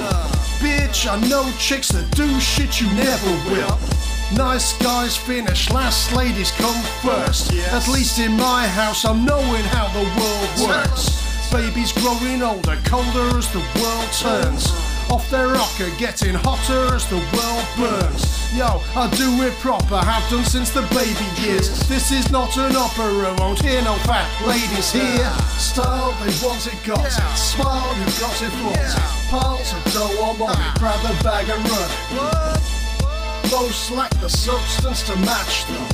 Bitch, 0.63 1.07
I 1.11 1.21
know 1.29 1.51
chicks 1.59 1.89
that 1.91 2.09
do 2.17 2.29
shit 2.41 2.81
you 2.81 2.87
never 2.95 3.31
will. 3.51 4.16
Nice 4.35 4.77
guys 4.79 5.17
finish 5.17 5.71
last, 5.71 6.13
ladies 6.13 6.51
come 6.51 6.83
first. 7.01 7.53
At 7.53 7.87
least 7.87 8.19
in 8.19 8.33
my 8.33 8.67
house, 8.67 9.05
I'm 9.05 9.25
knowing 9.25 9.63
how 9.71 9.87
the 9.95 10.03
world 10.19 10.69
works. 10.69 11.15
Babies 11.53 11.93
growing 11.93 12.43
older, 12.43 12.77
colder 12.85 13.39
as 13.39 13.47
the 13.53 13.63
world 13.79 14.11
turns. 14.19 14.67
Off 15.11 15.31
their 15.31 15.47
rocker, 15.47 15.89
getting 15.97 16.35
hotter 16.35 16.93
as 16.93 17.07
the 17.07 17.23
world 17.33 17.67
burns. 17.79 18.53
Yo, 18.53 18.83
I 18.99 19.09
do 19.15 19.31
it 19.47 19.55
proper, 19.63 19.97
have 19.97 20.29
done 20.29 20.45
since 20.45 20.71
the 20.71 20.83
baby 20.91 21.27
years. 21.41 21.87
This 21.89 22.11
is 22.11 22.29
not 22.33 22.57
an 22.57 22.75
opera, 22.75 23.33
won't 23.39 23.63
hear 23.63 23.81
no 23.83 23.95
fat 24.11 24.27
ladies 24.45 24.91
here. 24.91 25.31
Style, 25.57 26.11
they 26.19 26.35
want 26.45 26.67
it, 26.67 26.75
got 26.85 27.07
it. 27.07 27.39
Smile, 27.39 27.95
you 27.95 28.07
got 28.19 28.43
it, 28.43 28.51
flaunt 28.59 28.77
it. 28.77 29.31
Piles 29.31 29.73
of 29.73 29.85
dough 29.95 30.35
money, 30.35 30.67
grab 30.79 31.01
the 31.07 31.15
bag 31.23 31.49
and 31.49 31.63
run. 31.71 32.86
Most 33.51 33.91
lack 33.93 34.11
the 34.21 34.29
substance 34.29 35.03
to 35.07 35.17
match 35.21 35.65
them. 35.67 35.87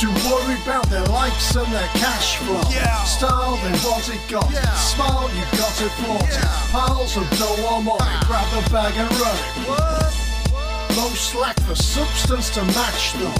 To 0.00 0.06
worry 0.30 0.56
about 0.62 0.86
their 0.88 1.04
likes 1.06 1.54
and 1.56 1.70
their 1.72 1.86
cash 1.94 2.36
flow. 2.36 2.60
Yeah. 2.70 3.02
Style, 3.04 3.56
they 3.56 3.72
want 3.84 4.08
it, 4.08 4.20
got 4.30 4.48
it. 4.50 4.54
Yeah. 4.54 4.74
Smile, 4.74 5.28
you 5.36 5.44
got 5.58 5.80
it, 5.82 5.90
flaunt 6.00 6.22
it. 6.22 6.34
Yeah. 6.34 6.72
Piles 6.72 7.16
of 7.16 7.28
dough 7.38 7.68
or 7.70 7.82
money, 7.82 7.98
Ah. 8.00 8.24
grab 8.26 8.48
the 8.64 8.70
bag 8.70 8.94
and 8.96 9.10
run 9.20 9.36
it. 9.36 10.96
Most 10.96 11.34
lack 11.34 11.56
the 11.66 11.76
substance 11.76 12.50
to 12.50 12.62
match 12.64 13.12
them. 13.14 13.32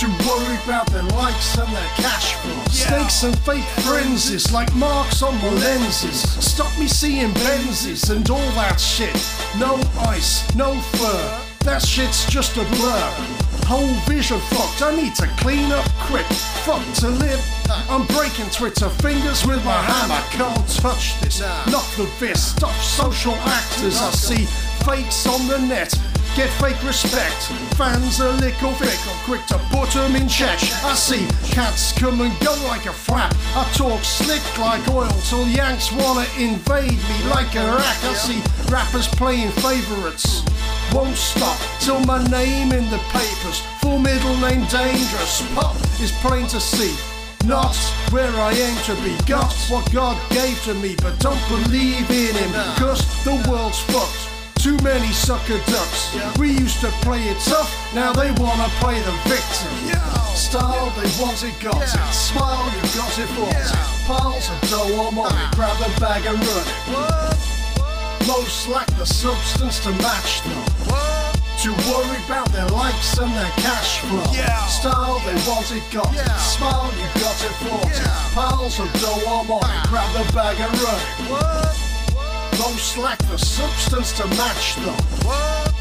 To 0.00 0.06
worry 0.26 0.56
about 0.64 0.86
their 0.86 1.02
likes 1.20 1.56
and 1.58 1.68
their 1.74 1.90
cash 1.96 2.34
flow. 2.34 2.64
Snakes 2.70 3.22
and 3.24 3.38
fake 3.40 3.64
frenzies 3.84 4.52
like 4.52 4.72
marks 4.74 5.22
on 5.22 5.34
my 5.42 5.50
lenses. 5.50 6.20
Stop 6.44 6.76
me 6.78 6.86
seeing 6.88 7.30
Benzes 7.34 8.10
and 8.10 8.28
all 8.30 8.50
that 8.56 8.80
shit. 8.80 9.14
No 9.58 9.78
ice, 10.08 10.42
no 10.54 10.74
fur. 10.96 11.51
That 11.64 11.80
shit's 11.80 12.26
just 12.26 12.56
a 12.56 12.64
blur. 12.76 13.10
Whole 13.66 13.94
vision 14.10 14.40
fucked. 14.50 14.82
I 14.82 14.94
need 14.94 15.14
to 15.16 15.26
clean 15.38 15.70
up 15.70 15.88
quick. 16.10 16.26
Fuck 16.66 16.82
to 16.96 17.08
live. 17.08 17.40
I'm 17.88 18.06
breaking 18.08 18.50
Twitter 18.50 18.88
fingers 18.88 19.46
with 19.46 19.64
my 19.64 19.80
hammer. 19.80 20.20
Can't 20.30 20.68
touch 20.68 21.20
this. 21.20 21.40
Knock 21.70 21.86
the 21.96 22.06
fist 22.18 22.62
off 22.64 22.82
social 22.82 23.34
actors. 23.34 24.00
I 24.00 24.10
see 24.10 24.44
fakes 24.84 25.26
on 25.26 25.46
the 25.46 25.58
net. 25.58 25.94
Get 26.34 26.48
fake 26.60 26.82
respect. 26.82 27.42
Fans 27.76 28.20
are 28.20 28.32
little 28.32 28.72
fickle, 28.72 29.12
quick 29.24 29.44
to 29.46 29.58
put 29.70 29.94
'em 29.96 30.16
in 30.16 30.28
check. 30.28 30.58
I 30.82 30.94
see 30.94 31.26
cats 31.50 31.92
come 31.92 32.22
and 32.22 32.32
go 32.40 32.54
like 32.68 32.86
a 32.86 32.92
flap. 32.92 33.34
I 33.54 33.64
talk 33.74 34.02
slick 34.02 34.42
like 34.58 34.86
oil 34.88 35.14
till 35.28 35.46
Yanks 35.46 35.92
wanna 35.92 36.26
invade 36.38 36.98
me 37.10 37.18
like 37.28 37.54
Iraq. 37.54 37.98
I 38.04 38.14
see 38.14 38.42
rappers 38.70 39.08
playing 39.08 39.52
favorites. 39.52 40.42
Won't 40.92 41.16
stop 41.16 41.58
till 41.80 42.00
my 42.00 42.22
name 42.28 42.72
in 42.72 42.88
the 42.90 42.98
papers. 43.10 43.60
Full 43.80 43.98
middle 43.98 44.36
name 44.36 44.64
dangerous. 44.68 45.42
Pop 45.54 45.76
is 46.00 46.12
plain 46.20 46.46
to 46.48 46.60
see. 46.60 46.94
Not 47.46 47.74
where 48.10 48.30
I 48.36 48.52
aim 48.52 48.76
to 48.84 48.94
be. 49.02 49.16
Got 49.26 49.52
what 49.68 49.90
God 49.92 50.16
gave 50.30 50.62
to 50.64 50.74
me, 50.74 50.94
but 51.02 51.18
don't 51.18 51.40
believe 51.48 52.08
in 52.10 52.34
him. 52.34 52.52
Cause 52.76 53.02
the 53.24 53.34
world's 53.50 53.80
fucked. 53.80 54.28
Too 54.62 54.76
many 54.78 55.08
sucker 55.08 55.58
ducks. 55.66 56.14
We 56.38 56.52
used 56.52 56.80
to 56.82 56.88
play 57.02 57.22
it 57.24 57.38
tough, 57.40 57.70
now 57.94 58.12
they 58.12 58.30
wanna 58.38 58.68
play 58.78 59.00
the 59.00 59.10
victim. 59.26 59.72
Style, 60.36 60.92
they 61.00 61.10
want 61.20 61.42
it, 61.42 61.58
got 61.58 61.74
Yeah. 61.74 62.08
it. 62.08 62.14
Smile, 62.14 62.70
you 62.76 62.82
got 62.94 63.18
it, 63.18 63.28
it. 63.28 63.38
Yeah. 63.38 64.06
Piles 64.06 64.48
of 64.50 64.70
dough 64.70 65.02
or 65.02 65.10
money, 65.10 65.44
grab 65.56 65.76
the 65.78 66.00
bag 66.00 66.26
and 66.26 66.38
run 66.38 66.64
it. 66.68 67.51
Most 68.26 68.68
lack 68.68 68.86
the 68.98 69.06
substance 69.06 69.80
to 69.80 69.90
match 70.02 70.42
them. 70.42 70.64
To 71.62 71.70
worry 71.90 72.18
about 72.26 72.48
their 72.52 72.66
likes 72.68 73.18
and 73.18 73.30
their 73.32 73.50
cash 73.56 74.00
flow. 74.00 74.24
Yeah. 74.32 74.66
Style, 74.66 75.20
they 75.26 75.34
want 75.48 75.70
it, 75.70 75.82
got 75.92 76.12
Yeah. 76.12 76.22
it. 76.24 76.40
Smile, 76.40 76.90
you 76.98 77.06
got 77.20 77.38
it, 77.44 77.52
it. 77.62 77.96
Yeah. 77.96 78.34
Piles 78.34 78.80
of 78.80 78.92
dough 79.00 79.60
Ah. 79.62 79.86
grab 79.88 80.10
the 80.12 80.32
bag 80.32 80.56
and 80.58 80.74
run. 80.82 81.02
Most 82.58 82.96
lack 82.98 83.18
the 83.30 83.38
substance 83.38 84.12
to 84.18 84.26
match 84.38 84.76
them. 84.76 84.96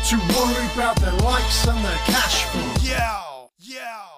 To 0.10 0.18
worry 0.36 0.66
about 0.74 0.96
their 0.98 1.14
likes 1.30 1.66
and 1.68 1.84
their 1.86 2.00
cash 2.06 2.44
flow. 2.46 2.74
Yeah, 2.82 3.22
yeah. 3.60 4.11